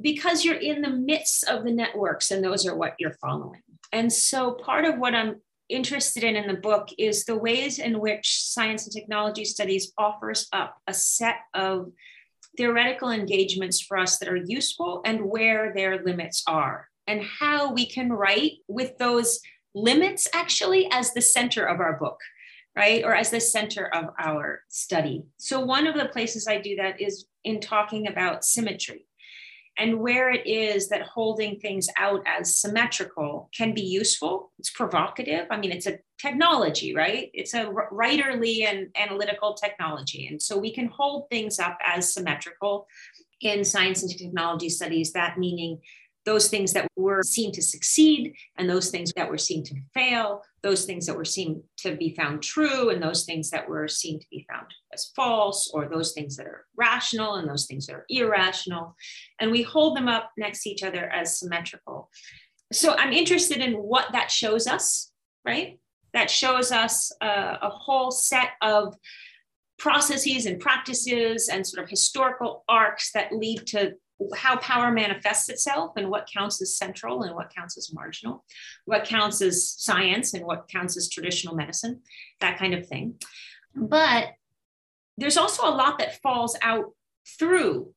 because 0.00 0.42
you're 0.42 0.56
in 0.56 0.80
the 0.80 0.90
midst 0.90 1.44
of 1.44 1.62
the 1.62 1.72
networks 1.72 2.30
and 2.30 2.42
those 2.42 2.66
are 2.66 2.74
what 2.74 2.94
you're 2.98 3.18
following. 3.20 3.60
And 3.92 4.10
so 4.10 4.52
part 4.52 4.86
of 4.86 4.98
what 4.98 5.14
I'm 5.14 5.42
interested 5.68 6.24
in 6.24 6.36
in 6.36 6.48
the 6.48 6.60
book 6.60 6.88
is 6.96 7.26
the 7.26 7.36
ways 7.36 7.78
in 7.78 8.00
which 8.00 8.44
science 8.44 8.86
and 8.86 8.92
technology 8.94 9.44
studies 9.44 9.92
offers 9.98 10.48
up 10.54 10.78
a 10.86 10.94
set 10.94 11.36
of 11.52 11.92
theoretical 12.56 13.10
engagements 13.10 13.78
for 13.78 13.98
us 13.98 14.18
that 14.18 14.28
are 14.28 14.36
useful 14.36 15.02
and 15.04 15.20
where 15.20 15.74
their 15.74 16.02
limits 16.02 16.42
are 16.46 16.88
and 17.06 17.22
how 17.22 17.74
we 17.74 17.84
can 17.84 18.10
write 18.10 18.52
with 18.68 18.96
those 18.96 19.40
limits 19.74 20.28
actually 20.34 20.88
as 20.90 21.12
the 21.12 21.22
center 21.22 21.64
of 21.64 21.80
our 21.80 21.98
book, 21.98 22.18
right? 22.76 23.04
Or 23.04 23.14
as 23.14 23.30
the 23.30 23.40
center 23.40 23.86
of 23.94 24.06
our 24.18 24.62
study. 24.68 25.24
So, 25.38 25.60
one 25.60 25.86
of 25.86 25.96
the 25.96 26.06
places 26.06 26.46
I 26.46 26.58
do 26.58 26.76
that 26.76 27.00
is 27.00 27.26
in 27.44 27.60
talking 27.60 28.06
about 28.06 28.44
symmetry 28.44 29.06
and 29.78 30.00
where 30.00 30.30
it 30.30 30.46
is 30.46 30.88
that 30.88 31.02
holding 31.02 31.58
things 31.58 31.88
out 31.96 32.22
as 32.26 32.56
symmetrical 32.56 33.48
can 33.56 33.72
be 33.72 33.80
useful. 33.80 34.52
It's 34.58 34.70
provocative. 34.70 35.46
I 35.50 35.56
mean, 35.56 35.72
it's 35.72 35.86
a 35.86 35.98
technology, 36.18 36.94
right? 36.94 37.30
It's 37.32 37.54
a 37.54 37.64
writerly 37.90 38.66
and 38.66 38.88
analytical 38.94 39.54
technology. 39.54 40.26
And 40.26 40.40
so 40.40 40.58
we 40.58 40.72
can 40.72 40.88
hold 40.88 41.30
things 41.30 41.58
up 41.58 41.78
as 41.84 42.12
symmetrical 42.12 42.86
in 43.40 43.64
science 43.64 44.02
and 44.02 44.10
technology 44.10 44.68
studies, 44.68 45.12
that 45.12 45.38
meaning 45.38 45.80
those 46.26 46.48
things 46.48 46.72
that 46.74 46.86
were 46.96 47.22
seen 47.22 47.50
to 47.52 47.62
succeed 47.62 48.34
and 48.58 48.68
those 48.68 48.90
things 48.90 49.12
that 49.16 49.30
were 49.30 49.38
seen 49.38 49.64
to 49.64 49.74
fail, 49.94 50.42
those 50.62 50.84
things 50.84 51.06
that 51.06 51.16
were 51.16 51.24
seen 51.24 51.62
to 51.78 51.96
be 51.96 52.14
found 52.14 52.42
true 52.42 52.90
and 52.90 53.02
those 53.02 53.24
things 53.24 53.50
that 53.50 53.68
were 53.68 53.88
seen 53.88 54.20
to 54.20 54.26
be 54.30 54.46
found 54.50 54.66
as 54.92 55.10
false, 55.16 55.70
or 55.72 55.88
those 55.88 56.12
things 56.12 56.36
that 56.36 56.46
are 56.46 56.66
rational 56.76 57.36
and 57.36 57.48
those 57.48 57.66
things 57.66 57.86
that 57.86 57.94
are 57.94 58.06
irrational. 58.08 58.94
And 59.40 59.50
we 59.50 59.62
hold 59.62 59.96
them 59.96 60.08
up 60.08 60.30
next 60.36 60.62
to 60.64 60.70
each 60.70 60.82
other 60.82 61.08
as 61.08 61.38
symmetrical. 61.38 62.10
So 62.72 62.94
I'm 62.96 63.12
interested 63.12 63.58
in 63.58 63.74
what 63.74 64.12
that 64.12 64.30
shows 64.30 64.66
us, 64.66 65.10
right? 65.44 65.78
That 66.12 66.30
shows 66.30 66.70
us 66.70 67.12
uh, 67.20 67.56
a 67.62 67.70
whole 67.70 68.10
set 68.10 68.50
of 68.60 68.94
processes 69.78 70.44
and 70.44 70.60
practices 70.60 71.48
and 71.48 71.66
sort 71.66 71.82
of 71.82 71.88
historical 71.88 72.64
arcs 72.68 73.12
that 73.12 73.32
lead 73.32 73.66
to 73.68 73.94
how 74.36 74.56
power 74.58 74.90
manifests 74.90 75.48
itself 75.48 75.92
and 75.96 76.10
what 76.10 76.28
counts 76.32 76.60
as 76.60 76.76
central 76.76 77.22
and 77.22 77.34
what 77.34 77.54
counts 77.54 77.76
as 77.78 77.92
marginal, 77.92 78.44
what 78.84 79.04
counts 79.04 79.40
as 79.40 79.70
science 79.70 80.34
and 80.34 80.44
what 80.44 80.68
counts 80.68 80.96
as 80.96 81.08
traditional 81.08 81.54
medicine, 81.54 82.00
that 82.40 82.58
kind 82.58 82.74
of 82.74 82.86
thing. 82.86 83.14
But 83.74 84.32
there's 85.16 85.36
also 85.36 85.68
a 85.68 85.70
lot 85.74 85.98
that 85.98 86.20
falls 86.22 86.56
out 86.62 86.92
through 87.38 87.92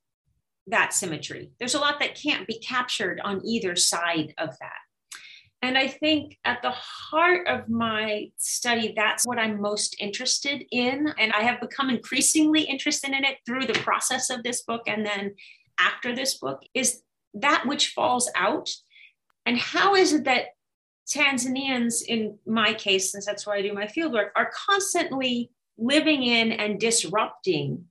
that 0.68 0.94
symmetry. 0.94 1.52
There's 1.60 1.76
a 1.76 1.80
lot 1.80 2.00
that 2.00 2.16
can't 2.16 2.48
be 2.48 2.60
captured 2.60 3.20
on 3.24 3.46
either 3.46 3.76
side 3.76 4.34
of 4.38 4.58
that. 4.60 4.80
And 5.62 5.78
I 5.78 5.88
think 5.88 6.38
at 6.44 6.62
the 6.62 6.72
heart 6.72 7.48
of 7.48 7.70
my 7.70 8.30
study, 8.38 8.94
that's 8.98 9.26
what 9.26 9.40
I'm 9.40 9.62
most 9.62 9.96
interested 10.02 10.66
in. 10.72 11.08
And 11.18 11.32
I 11.32 11.42
have 11.44 11.62
become 11.62 11.90
increasingly 11.90 12.64
interested 12.64 13.12
in 13.12 13.24
it 13.24 13.38
through 13.46 13.68
the 13.68 13.80
process 13.80 14.30
of 14.30 14.44
this 14.44 14.64
book 14.64 14.82
and 14.88 15.06
then 15.06 15.34
after 15.84 16.16
this 16.16 16.36
book 16.36 16.64
is 16.74 17.02
that 17.34 17.66
which 17.66 17.90
falls 17.90 18.30
out. 18.36 18.70
And 19.46 19.58
how 19.58 19.96
is 19.96 20.14
it 20.14 20.26
that 20.26 20.48
Tanzanians, 21.10 22.04
in 22.08 22.38
my 22.46 22.74
case, 22.74 23.12
since 23.12 23.26
that's 23.26 23.46
where 23.46 23.56
I 23.56 23.62
do 23.62 23.74
my 23.74 23.88
fieldwork, 23.88 24.30
are 24.36 24.52
constantly 24.68 25.52
living 25.78 26.24
in 26.24 26.52
and 26.52 26.80
disrupting 26.80 27.86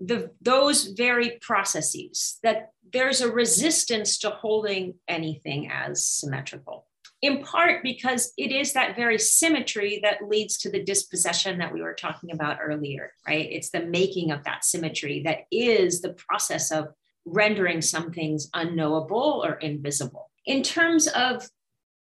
the, 0.00 0.30
those 0.40 0.86
very 0.86 1.38
processes, 1.40 2.38
that 2.44 2.70
there's 2.92 3.20
a 3.20 3.30
resistance 3.30 4.18
to 4.18 4.30
holding 4.30 4.94
anything 5.08 5.70
as 5.70 6.06
symmetrical 6.06 6.88
in 7.22 7.42
part 7.42 7.82
because 7.82 8.32
it 8.36 8.52
is 8.52 8.72
that 8.72 8.94
very 8.94 9.18
symmetry 9.18 10.00
that 10.02 10.28
leads 10.28 10.56
to 10.58 10.70
the 10.70 10.82
dispossession 10.82 11.58
that 11.58 11.72
we 11.72 11.82
were 11.82 11.94
talking 11.94 12.30
about 12.32 12.58
earlier, 12.62 13.12
right? 13.26 13.48
It's 13.50 13.70
the 13.70 13.84
making 13.84 14.30
of 14.30 14.44
that 14.44 14.64
symmetry 14.64 15.22
that 15.24 15.40
is 15.50 16.00
the 16.00 16.12
process 16.12 16.70
of 16.70 16.88
rendering 17.32 17.80
some 17.82 18.12
things 18.12 18.48
unknowable 18.54 19.42
or 19.44 19.54
invisible. 19.54 20.30
In 20.46 20.62
terms 20.62 21.08
of 21.08 21.48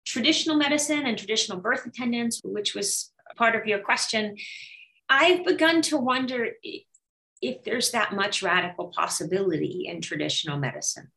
traditional 0.07 0.57
medicine 0.57 1.07
and 1.07 1.19
traditional 1.19 1.59
birth 1.59 1.85
attendants, 1.87 2.41
which 2.45 2.75
was 2.75 3.13
part 3.37 3.57
of 3.57 3.67
your 3.67 3.81
question, 3.81 4.37
I've 5.09 5.45
begun 5.45 5.83
to 5.83 5.97
wonder 5.97 6.51
if 7.43 7.65
there's 7.65 7.91
that 7.91 8.15
much 8.15 8.43
radical 8.43 8.93
possibility 8.95 9.87
in 9.89 10.01
traditional 10.01 10.59
medicine, 10.59 11.09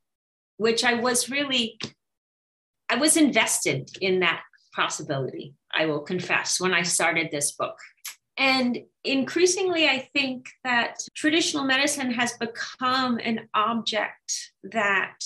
which 0.57 0.83
I 0.83 0.95
was 0.95 1.29
really 1.29 1.79
I 2.91 2.95
was 2.95 3.17
invested 3.17 3.91
in 4.01 4.21
that 4.21 4.41
possibility, 4.75 5.53
I 5.71 5.85
will 5.85 6.01
confess, 6.01 6.59
when 6.59 6.73
I 6.73 6.81
started 6.81 7.29
this 7.29 7.51
book. 7.51 7.75
And 8.39 8.79
increasingly, 9.03 9.89
I 9.89 10.09
think 10.13 10.47
that 10.63 10.99
traditional 11.13 11.65
medicine 11.65 12.11
has 12.11 12.33
become 12.37 13.19
an 13.19 13.49
object 13.53 14.53
that 14.63 15.19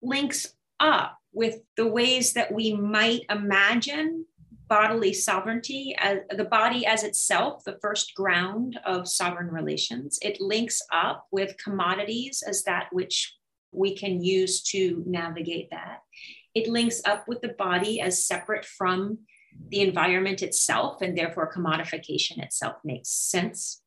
links 0.00 0.54
up 0.80 1.18
with 1.32 1.60
the 1.76 1.86
ways 1.86 2.32
that 2.32 2.50
we 2.50 2.72
might 2.72 3.22
imagine 3.30 4.24
bodily 4.66 5.12
sovereignty, 5.12 5.94
as 5.98 6.20
the 6.30 6.44
body 6.44 6.86
as 6.86 7.04
itself, 7.04 7.64
the 7.64 7.78
first 7.82 8.14
ground 8.14 8.78
of 8.84 9.08
sovereign 9.08 9.48
relations. 9.48 10.18
It 10.22 10.40
links 10.40 10.80
up 10.92 11.26
with 11.30 11.56
commodities 11.62 12.42
as 12.46 12.62
that 12.64 12.88
which 12.92 13.34
we 13.72 13.94
can 13.94 14.22
use 14.22 14.62
to 14.62 15.02
navigate 15.06 15.70
that. 15.70 16.00
It 16.54 16.68
links 16.68 17.02
up 17.04 17.28
with 17.28 17.40
the 17.42 17.48
body 17.48 18.00
as 18.00 18.26
separate 18.26 18.64
from 18.64 19.18
the 19.68 19.80
environment 19.80 20.42
itself, 20.42 21.02
and 21.02 21.16
therefore 21.16 21.52
commodification 21.52 22.42
itself 22.42 22.76
makes 22.84 23.10
sense. 23.10 23.82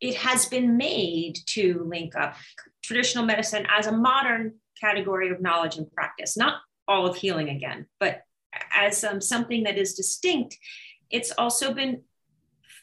It 0.00 0.16
has 0.16 0.46
been 0.46 0.76
made 0.76 1.38
to 1.50 1.84
link 1.88 2.16
up 2.16 2.36
traditional 2.82 3.24
medicine 3.24 3.66
as 3.70 3.86
a 3.86 3.92
modern 3.92 4.54
category 4.80 5.30
of 5.30 5.40
knowledge 5.40 5.76
and 5.76 5.90
practice, 5.92 6.36
not 6.36 6.60
all 6.88 7.06
of 7.06 7.16
healing 7.16 7.48
again, 7.48 7.86
but 8.00 8.22
as 8.74 9.04
um, 9.04 9.20
something 9.20 9.62
that 9.64 9.78
is 9.78 9.94
distinct, 9.94 10.58
it's 11.10 11.32
also 11.38 11.72
been 11.72 12.02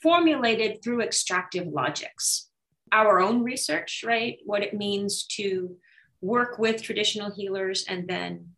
formulated 0.01 0.81
through 0.83 1.01
extractive 1.01 1.67
logics. 1.67 2.49
Our 2.91 3.19
own 3.19 3.43
research, 3.43 4.03
right? 4.05 4.37
What 4.45 4.63
it 4.63 4.73
means 4.73 5.25
to 5.37 5.77
work 6.21 6.57
with 6.57 6.81
traditional 6.81 7.31
healers 7.31 7.85
and 7.87 8.07
then 8.07 8.49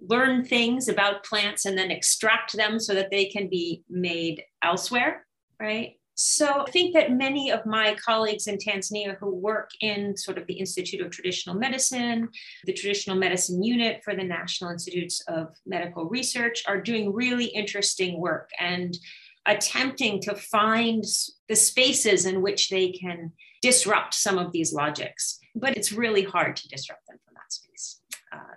learn 0.00 0.44
things 0.44 0.88
about 0.88 1.24
plants 1.24 1.64
and 1.64 1.76
then 1.76 1.90
extract 1.90 2.56
them 2.56 2.78
so 2.78 2.94
that 2.94 3.10
they 3.10 3.26
can 3.26 3.48
be 3.48 3.82
made 3.88 4.42
elsewhere, 4.62 5.26
right? 5.60 5.94
So 6.20 6.64
I 6.66 6.70
think 6.72 6.94
that 6.94 7.12
many 7.12 7.52
of 7.52 7.64
my 7.64 7.94
colleagues 8.04 8.48
in 8.48 8.58
Tanzania 8.58 9.16
who 9.18 9.32
work 9.32 9.70
in 9.80 10.16
sort 10.16 10.36
of 10.36 10.48
the 10.48 10.54
Institute 10.54 11.00
of 11.00 11.12
Traditional 11.12 11.54
Medicine, 11.54 12.28
the 12.64 12.72
Traditional 12.72 13.16
Medicine 13.16 13.62
Unit 13.62 14.00
for 14.02 14.16
the 14.16 14.24
National 14.24 14.72
Institutes 14.72 15.22
of 15.28 15.54
Medical 15.64 16.06
Research 16.06 16.64
are 16.66 16.80
doing 16.80 17.12
really 17.12 17.44
interesting 17.44 18.18
work 18.18 18.50
and 18.58 18.98
attempting 19.46 20.20
to 20.22 20.34
find 20.34 21.04
the 21.48 21.54
spaces 21.54 22.26
in 22.26 22.42
which 22.42 22.68
they 22.68 22.90
can 22.90 23.30
disrupt 23.62 24.12
some 24.12 24.38
of 24.38 24.50
these 24.50 24.72
logics. 24.72 25.38
But 25.54 25.76
it's 25.76 25.92
really 25.92 26.24
hard 26.24 26.56
to 26.56 26.68
disrupt 26.68 27.06
them 27.06 27.18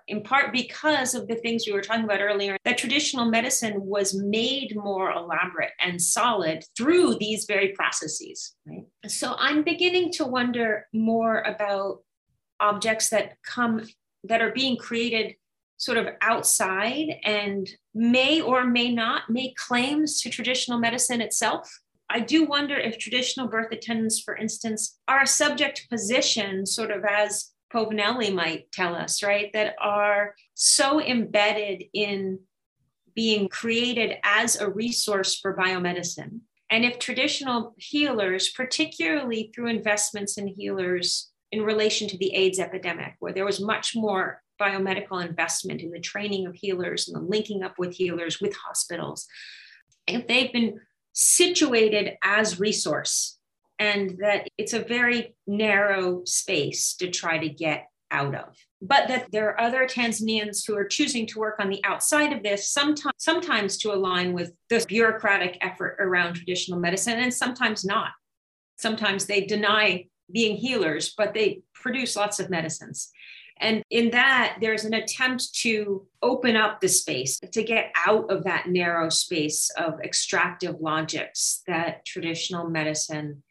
in 0.08 0.24
part 0.24 0.52
because 0.52 1.14
of 1.14 1.28
the 1.28 1.36
things 1.36 1.64
we 1.66 1.74
were 1.74 1.82
talking 1.82 2.04
about 2.04 2.22
earlier, 2.22 2.58
that 2.66 2.78
traditional 2.78 3.26
medicine 3.26 3.86
was 3.86 4.14
made 4.14 4.76
more 4.76 5.12
elaborate 5.12 5.72
and 5.80 6.02
solid 6.02 6.64
through 6.78 7.16
these 7.20 7.46
very 7.46 7.70
processes. 7.70 8.56
Right? 8.66 8.86
So 9.08 9.36
I'm 9.38 9.64
beginning 9.64 10.12
to 10.14 10.26
wonder 10.26 10.88
more 10.94 11.42
about 11.42 12.00
objects 12.60 13.10
that 13.10 13.34
come 13.44 13.82
that 14.24 14.42
are 14.42 14.52
being 14.52 14.78
created 14.78 15.36
sort 15.78 15.98
of 15.98 16.08
outside 16.22 17.16
and 17.24 17.68
may 17.96 18.40
or 18.40 18.64
may 18.66 18.92
not 18.92 19.24
make 19.30 19.56
claims 19.56 20.22
to 20.22 20.30
traditional 20.30 20.78
medicine 20.78 21.22
itself. 21.22 21.72
I 22.08 22.20
do 22.20 22.46
wonder 22.46 22.76
if 22.76 23.00
traditional 23.00 23.48
birth 23.48 23.72
attendants, 23.72 24.20
for 24.20 24.36
instance, 24.36 25.00
are 25.08 25.24
a 25.24 25.28
subject 25.28 25.88
position 25.90 26.66
sort 26.68 26.92
of 26.92 27.04
as 27.04 27.52
Povinelli 27.72 28.34
might 28.34 28.72
tell 28.72 28.96
us, 28.96 29.24
right, 29.24 29.52
that 29.54 29.76
are 29.80 30.36
so 30.54 31.02
embedded 31.02 31.84
in 31.94 32.40
being 33.16 33.50
created 33.50 34.18
as 34.24 34.60
a 34.60 34.70
resource 34.70 35.40
for 35.40 35.56
biomedicine. 35.56 36.42
And 36.70 36.86
if 36.86 37.00
traditional 37.00 37.74
healers, 37.78 38.50
particularly 38.50 39.52
through 39.54 39.68
investments 39.68 40.38
in 40.38 40.48
healers 40.48 41.32
in 41.52 41.64
relation 41.64 42.08
to 42.08 42.18
the 42.18 42.34
AIDS 42.34 42.60
epidemic, 42.60 43.16
where 43.20 43.34
there 43.34 43.46
was 43.46 43.60
much 43.60 43.94
more 43.96 44.42
biomedical 44.60 45.26
investment 45.26 45.82
in 45.82 45.92
the 45.92 46.00
training 46.00 46.48
of 46.48 46.56
healers 46.56 47.08
and 47.08 47.18
the 47.18 47.28
linking 47.28 47.64
up 47.64 47.78
with 47.78 47.94
healers 47.94 48.40
with 48.40 48.56
hospitals, 48.56 49.28
if 50.08 50.28
they've 50.28 50.54
been 50.54 50.80
situated 51.14 52.14
as 52.24 52.60
resource 52.60 53.38
and 53.82 54.20
that 54.20 54.48
it's 54.60 54.74
a 54.74 54.80
very 54.80 55.36
narrow 55.48 56.24
space 56.24 56.94
to 56.94 57.10
try 57.10 57.40
to 57.40 57.50
get 57.50 57.88
out 58.12 58.36
of. 58.36 58.56
But 58.80 59.08
that 59.08 59.32
there 59.32 59.50
are 59.50 59.60
other 59.60 59.88
Tanzanians 59.88 60.68
who 60.68 60.78
are 60.78 60.86
choosing 60.86 61.26
to 61.28 61.40
work 61.40 61.56
on 61.60 61.70
the 61.70 61.84
outside 61.84 62.32
of 62.32 62.44
this, 62.44 62.70
sometimes, 62.70 63.16
sometimes 63.18 63.78
to 63.78 63.92
align 63.92 64.34
with 64.34 64.54
the 64.70 64.86
bureaucratic 64.88 65.58
effort 65.62 65.98
around 66.00 66.36
traditional 66.36 66.80
medicine, 66.80 67.18
and 67.18 67.34
sometimes 67.34 67.84
not. 67.84 68.12
Sometimes 68.78 69.26
they 69.26 69.46
deny 69.46 70.06
being 70.32 70.58
healers, 70.58 71.16
but 71.18 71.34
they 71.34 71.64
produce 71.74 72.16
lots 72.16 72.40
of 72.40 72.52
medicines. 72.52 73.10
And 73.60 73.84
in 73.90 74.12
that, 74.12 74.58
there's 74.62 74.86
an 74.86 74.94
attempt 74.94 75.56
to 75.62 76.06
open 76.22 76.56
up 76.56 76.82
the 76.82 76.88
space, 76.88 77.40
to 77.40 77.64
get 77.64 77.92
out 78.06 78.32
of 78.32 78.44
that 78.44 78.68
narrow 78.68 79.10
space 79.10 79.72
of 79.76 80.00
extractive 80.02 80.76
logics 80.80 81.64
that 81.66 82.06
traditional 82.06 82.70
medicine 82.70 83.42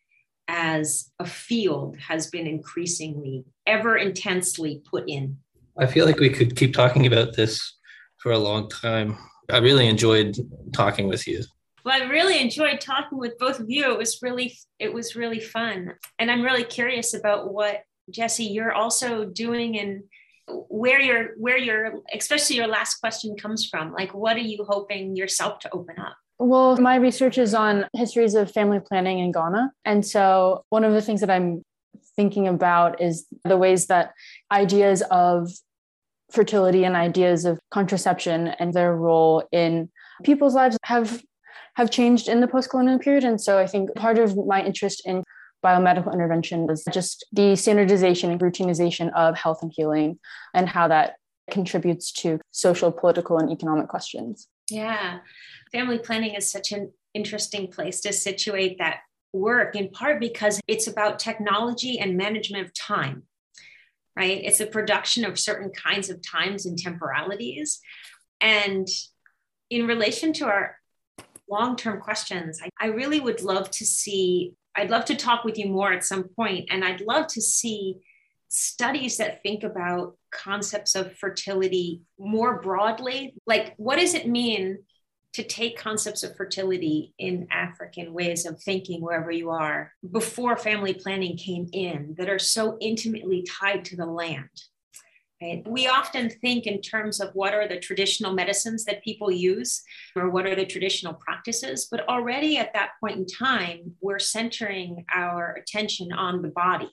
as 0.53 1.13
a 1.21 1.25
field 1.25 1.97
has 1.97 2.27
been 2.27 2.47
increasingly 2.47 3.45
ever 3.69 3.97
intensely 3.97 4.83
put 4.91 5.09
in. 5.09 5.39
I 5.79 5.87
feel 5.87 6.07
like 6.07 6.19
we 6.19 6.29
could 6.29 6.57
keep 6.57 6.75
talking 6.75 7.07
about 7.07 7.37
this 7.37 7.79
for 8.19 8.33
a 8.33 8.39
long 8.39 8.69
time. 8.69 9.17
I 9.49 9.59
really 9.59 9.87
enjoyed 9.87 10.37
talking 10.75 11.07
with 11.07 11.29
you. 11.29 11.45
Well, 11.85 12.03
I 12.03 12.07
really 12.07 12.41
enjoyed 12.41 12.81
talking 12.81 13.17
with 13.17 13.39
both 13.39 13.61
of 13.61 13.71
you. 13.71 13.93
It 13.93 13.99
was 13.99 14.19
really 14.23 14.59
it 14.81 14.93
was 14.93 15.15
really 15.15 15.41
fun. 15.41 15.95
And 16.19 16.31
I'm 16.31 16.43
really 16.43 16.65
curious 16.65 17.15
about 17.15 17.53
what 17.55 17.83
Jesse 18.11 18.45
you're 18.45 18.73
also 18.73 19.25
doing 19.25 19.79
and 19.79 20.03
where 20.69 21.01
your 21.01 21.29
where 21.39 21.59
your 21.59 22.01
especially 22.13 22.57
your 22.57 22.67
last 22.67 22.97
question 22.97 23.37
comes 23.37 23.69
from. 23.69 23.93
Like 23.93 24.13
what 24.13 24.37
are 24.37 24.41
you 24.41 24.65
hoping 24.69 25.15
yourself 25.15 25.61
to 25.61 25.73
open 25.73 25.99
up? 25.99 26.17
Well, 26.43 26.75
my 26.79 26.97
research 26.97 27.37
is 27.37 27.53
on 27.53 27.85
histories 27.93 28.35
of 28.35 28.51
family 28.51 28.81
planning 28.81 29.19
in 29.19 29.31
Ghana. 29.31 29.73
And 29.85 30.07
so 30.07 30.65
one 30.71 30.85
of 30.85 30.95
the 30.95 31.03
things 31.03 31.21
that 31.21 31.29
I'm 31.29 31.63
thinking 32.17 32.49
about 32.49 32.99
is 32.99 33.27
the 33.45 33.59
ways 33.59 33.89
that 33.89 34.15
ideas 34.51 35.03
of 35.11 35.53
fertility 36.31 36.85
and 36.85 36.97
ideas 36.97 37.45
of 37.45 37.59
contraception 37.71 38.49
and 38.59 38.73
their 38.73 38.97
role 38.97 39.47
in 39.53 39.91
people's 40.25 40.55
lives 40.55 40.79
have 40.85 41.23
have 41.77 41.91
changed 41.91 42.27
in 42.27 42.41
the 42.41 42.49
post-colonial 42.49 42.99
period. 42.99 43.25
And 43.25 43.41
so 43.41 43.59
i 43.59 43.67
think 43.67 43.95
part 43.95 44.19
of 44.19 44.35
my 44.47 44.65
interest 44.65 45.03
in 45.05 45.23
biomedical 45.65 46.13
intervention 46.13 46.67
was 46.67 46.85
just 46.91 47.27
the 47.33 47.55
standardization 47.55 48.31
and 48.31 48.41
routinization 48.41 49.13
of 49.15 49.37
health 49.37 49.63
and 49.63 49.73
healing 49.75 50.19
and 50.55 50.69
how 50.71 50.89
that 50.89 51.17
contributes 51.51 52.13
to 52.13 52.39
social 52.51 52.91
political 52.91 53.39
and 53.39 53.51
economic 53.51 53.89
questions. 53.89 54.49
Yeah 54.71 55.19
family 55.73 55.99
planning 55.99 56.35
is 56.35 56.51
such 56.51 56.73
an 56.73 56.93
interesting 57.15 57.69
place 57.69 58.01
to 58.01 58.13
situate 58.13 58.79
that 58.79 59.01
work, 59.33 59.77
in 59.77 59.91
part 59.91 60.21
because 60.21 60.61
it's 60.67 60.87
about 60.87 61.19
technology 61.19 61.99
and 61.99 62.17
management 62.17 62.65
of 62.65 62.75
time, 62.75 63.23
right? 64.17 64.41
It's 64.43 64.61
a 64.61 64.67
production 64.67 65.25
of 65.25 65.39
certain 65.39 65.71
kinds 65.71 66.11
of 66.11 66.21
times 66.23 66.67
and 66.67 66.77
temporalities. 66.77 67.81
And 68.41 68.89
in 69.71 69.87
relation 69.87 70.33
to 70.35 70.47
our 70.47 70.77
long 71.49 71.77
term 71.77 72.01
questions, 72.01 72.61
I, 72.63 72.69
I 72.81 72.89
really 72.89 73.21
would 73.21 73.43
love 73.43 73.71
to 73.73 73.87
see, 73.87 74.55
I'd 74.75 74.91
love 74.91 75.05
to 75.07 75.17
talk 75.17 75.45
with 75.45 75.59
you 75.59 75.69
more 75.69 75.93
at 75.93 76.05
some 76.05 76.25
point, 76.25 76.69
and 76.71 76.85
I'd 76.85 77.01
love 77.01 77.27
to 77.29 77.41
see 77.41 77.97
studies 78.49 79.17
that 79.19 79.43
think 79.45 79.63
about 79.63 80.17
concepts 80.33 80.97
of 80.97 81.17
fertility 81.17 82.03
more 82.19 82.61
broadly. 82.61 83.35
Like, 83.47 83.75
what 83.77 84.01
does 84.01 84.15
it 84.15 84.27
mean 84.27 84.79
to 85.33 85.45
take 85.45 85.79
concepts 85.79 86.23
of 86.23 86.37
fertility 86.37 87.15
in 87.19 87.47
African 87.51 88.13
ways 88.13 88.47
of 88.47 88.61
thinking 88.61 89.01
wherever 89.01 89.31
you 89.31 89.51
are 89.51 89.93
before 90.11 90.57
family 90.57 90.95
planning 90.95 91.37
came 91.37 91.69
in 91.73 92.15
that 92.19 92.29
are 92.29 92.39
so 92.39 92.77
intimately 92.81 93.47
tied 93.61 93.85
to 93.87 93.97
the 93.97 94.07
land. 94.07 94.49
Right? 95.41 95.63
We 95.67 95.87
often 95.87 96.29
think 96.29 96.67
in 96.67 96.83
terms 96.83 97.21
of 97.21 97.31
what 97.33 97.55
are 97.55 97.67
the 97.67 97.79
traditional 97.79 98.35
medicines 98.35 98.85
that 98.85 99.03
people 99.03 99.31
use 99.31 99.83
or 100.15 100.29
what 100.29 100.47
are 100.47 100.55
the 100.55 100.67
traditional 100.67 101.15
practices, 101.15 101.89
but 101.91 102.07
already 102.09 102.59
at 102.59 102.75
that 102.75 102.91
point 103.01 103.17
in 103.17 103.27
time, 103.27 103.95
we're 104.03 104.19
centering 104.19 105.07
our 105.15 105.55
attention 105.55 106.13
on 106.13 106.43
the 106.43 106.49
body, 106.49 106.91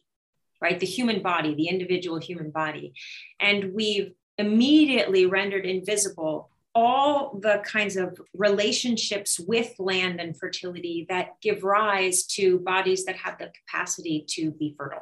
right? 0.62 0.80
The 0.80 0.86
human 0.86 1.22
body, 1.22 1.56
the 1.56 1.68
individual 1.68 2.20
human 2.20 2.52
body. 2.52 2.94
And 3.40 3.74
we've 3.74 4.14
immediately 4.38 5.26
rendered 5.26 5.66
invisible 5.66 6.50
all 6.78 7.40
the 7.42 7.60
kinds 7.66 7.98
of 7.98 8.22
relationships 8.36 9.40
with 9.40 9.74
land 9.80 10.22
and 10.22 10.38
fertility 10.38 11.08
that 11.10 11.30
give 11.42 11.64
rise 11.64 12.24
to 12.24 12.60
bodies 12.60 13.04
that 13.06 13.16
have 13.16 13.36
the 13.40 13.52
capacity 13.60 14.24
to 14.30 14.52
be 14.52 14.76
fertile. 14.78 15.02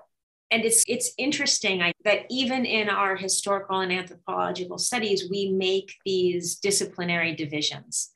And 0.52 0.64
it's 0.64 0.86
it's 0.88 1.12
interesting 1.18 1.80
that 2.06 2.20
even 2.30 2.64
in 2.64 2.88
our 2.88 3.18
historical 3.18 3.82
and 3.82 3.92
anthropological 3.92 4.78
studies, 4.78 5.30
we 5.30 5.52
make 5.52 5.92
these 6.06 6.56
disciplinary 6.56 7.36
divisions. 7.36 8.12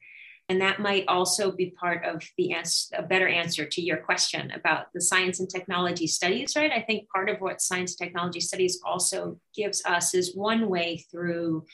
And 0.47 0.62
that 0.62 0.80
might 0.80 1.03
also 1.10 1.51
be 1.51 1.72
part 1.72 2.05
of 2.05 2.24
the 2.38 2.53
answer, 2.53 2.95
a 2.97 3.03
better 3.03 3.28
answer 3.28 3.66
to 3.66 3.82
your 3.82 3.97
question 3.97 4.51
about 4.51 4.86
the 4.93 5.01
science 5.01 5.41
and 5.41 5.49
technology 5.49 6.07
studies, 6.07 6.55
right? 6.55 6.72
I 6.72 6.82
think 6.82 7.10
part 7.10 7.30
of 7.30 7.41
what 7.41 7.62
science 7.62 7.91
and 7.91 8.07
technology 8.07 8.39
studies 8.39 8.80
also 8.86 9.38
gives 9.53 9.84
us 9.86 10.16
is 10.16 10.34
one 10.34 10.70
way 10.70 11.05
through 11.12 11.66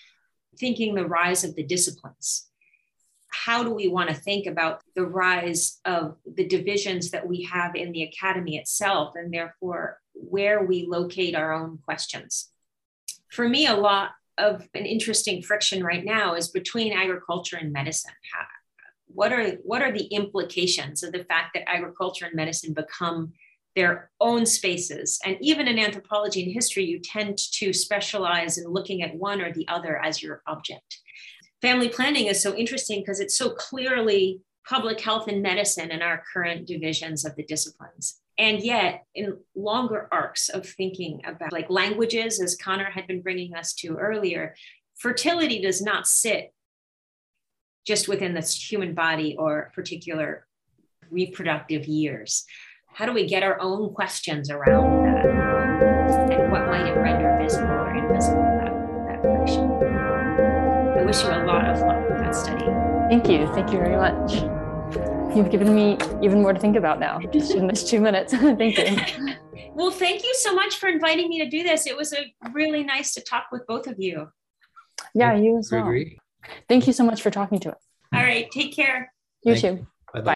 thinking 0.59 0.95
the 0.95 1.05
rise 1.05 1.43
of 1.43 1.55
the 1.55 1.63
disciplines. 1.63 2.49
how 3.45 3.63
do 3.63 3.71
we 3.71 3.87
want 3.87 4.09
to 4.09 4.15
think 4.15 4.47
about 4.47 4.81
the 4.95 5.05
rise 5.05 5.79
of 5.85 6.15
the 6.25 6.47
divisions 6.47 7.11
that 7.11 7.27
we 7.27 7.43
have 7.43 7.75
in 7.75 7.91
the 7.91 8.03
academy 8.03 8.57
itself, 8.57 9.13
and 9.15 9.33
therefore 9.33 9.99
where 10.13 10.63
we 10.63 10.85
locate 10.87 11.35
our 11.35 11.53
own 11.53 11.77
questions? 11.83 12.49
For 13.29 13.47
me, 13.47 13.67
a 13.67 13.75
lot 13.75 14.11
of 14.37 14.67
an 14.73 14.85
interesting 14.85 15.41
friction 15.41 15.83
right 15.83 16.03
now 16.03 16.35
is 16.35 16.47
between 16.49 16.93
agriculture 16.93 17.57
and 17.57 17.71
medicine. 17.73 18.13
What 19.07 19.31
are 19.31 19.51
what 19.63 19.81
are 19.81 19.91
the 19.91 20.05
implications 20.05 21.03
of 21.03 21.11
the 21.11 21.23
fact 21.23 21.53
that 21.53 21.69
agriculture 21.69 22.25
and 22.25 22.35
medicine 22.35 22.73
become 22.73 23.33
their 23.75 24.09
own 24.21 24.45
spaces. 24.45 25.19
And 25.25 25.37
even 25.41 25.67
in 25.67 25.77
anthropology 25.77 26.43
and 26.43 26.53
history 26.53 26.85
you 26.85 26.99
tend 26.99 27.37
to 27.37 27.73
specialize 27.73 28.57
in 28.57 28.67
looking 28.67 29.01
at 29.01 29.15
one 29.15 29.41
or 29.41 29.51
the 29.51 29.67
other 29.67 29.97
as 29.97 30.23
your 30.23 30.41
object. 30.47 30.99
Family 31.61 31.89
planning 31.89 32.27
is 32.27 32.41
so 32.41 32.55
interesting 32.55 33.01
because 33.01 33.19
it's 33.19 33.37
so 33.37 33.49
clearly 33.49 34.41
public 34.67 34.99
health 34.99 35.27
and 35.27 35.41
medicine 35.41 35.91
in 35.91 36.01
our 36.01 36.23
current 36.33 36.65
divisions 36.65 37.25
of 37.25 37.35
the 37.35 37.43
disciplines. 37.43 38.19
And 38.37 38.61
yet 38.61 39.05
in 39.13 39.37
longer 39.55 40.07
arcs 40.11 40.49
of 40.49 40.67
thinking 40.67 41.21
about 41.25 41.53
like 41.53 41.69
languages 41.69 42.41
as 42.41 42.55
connor 42.55 42.89
had 42.89 43.07
been 43.07 43.21
bringing 43.21 43.55
us 43.55 43.73
to 43.75 43.95
earlier 43.95 44.55
fertility 44.95 45.61
does 45.61 45.81
not 45.81 46.07
sit 46.07 46.53
just 47.85 48.07
within 48.07 48.33
the 48.33 48.41
human 48.41 48.93
body 48.93 49.35
or 49.37 49.71
particular 49.75 50.47
reproductive 51.11 51.85
years. 51.85 52.45
How 52.95 53.05
do 53.05 53.11
we 53.11 53.27
get 53.27 53.43
our 53.43 53.59
own 53.59 53.93
questions 53.93 54.49
around 54.49 55.03
that? 55.03 55.25
And 56.31 56.49
what 56.49 56.65
might 56.65 56.87
it 56.87 56.95
render 56.95 57.37
visible 57.43 57.67
or 57.67 57.93
invisible, 57.93 58.41
that, 58.41 58.71
that 59.07 59.21
friction? 59.21 59.69
I 60.97 61.03
wish 61.03 61.21
you 61.21 61.27
a 61.27 61.43
lot 61.43 61.65
of 61.67 61.81
luck 61.81 62.09
with 62.09 62.19
that 62.19 62.33
study. 62.33 62.63
Thank 63.09 63.27
you. 63.27 63.53
Thank 63.53 63.73
you 63.73 63.79
very 63.79 63.97
much. 63.97 64.35
You've 65.35 65.51
given 65.51 65.75
me 65.75 65.97
even 66.23 66.41
more 66.41 66.53
to 66.53 66.59
think 66.59 66.77
about 66.77 67.01
now 67.01 67.19
just 67.33 67.53
in 67.53 67.67
this 67.67 67.83
two 67.83 67.99
minutes. 67.99 68.31
thank 68.33 68.77
you. 68.77 69.33
well, 69.73 69.91
thank 69.91 70.23
you 70.23 70.33
so 70.35 70.55
much 70.55 70.77
for 70.77 70.87
inviting 70.87 71.27
me 71.27 71.39
to 71.39 71.49
do 71.49 71.63
this. 71.63 71.87
It 71.87 71.97
was 71.97 72.13
a 72.13 72.33
really 72.53 72.85
nice 72.85 73.13
to 73.15 73.21
talk 73.21 73.47
with 73.51 73.67
both 73.67 73.87
of 73.87 73.95
you. 73.99 74.29
Yeah, 75.13 75.35
you 75.35 75.57
as 75.57 75.69
well. 75.69 75.81
Agree. 75.81 76.17
Thank 76.69 76.87
you 76.87 76.93
so 76.93 77.03
much 77.03 77.21
for 77.21 77.29
talking 77.29 77.59
to 77.59 77.71
us. 77.71 77.81
All 78.13 78.23
right. 78.23 78.49
Take 78.51 78.73
care. 78.73 79.11
You 79.43 79.55
Thank 79.55 79.79
too. 79.79 79.87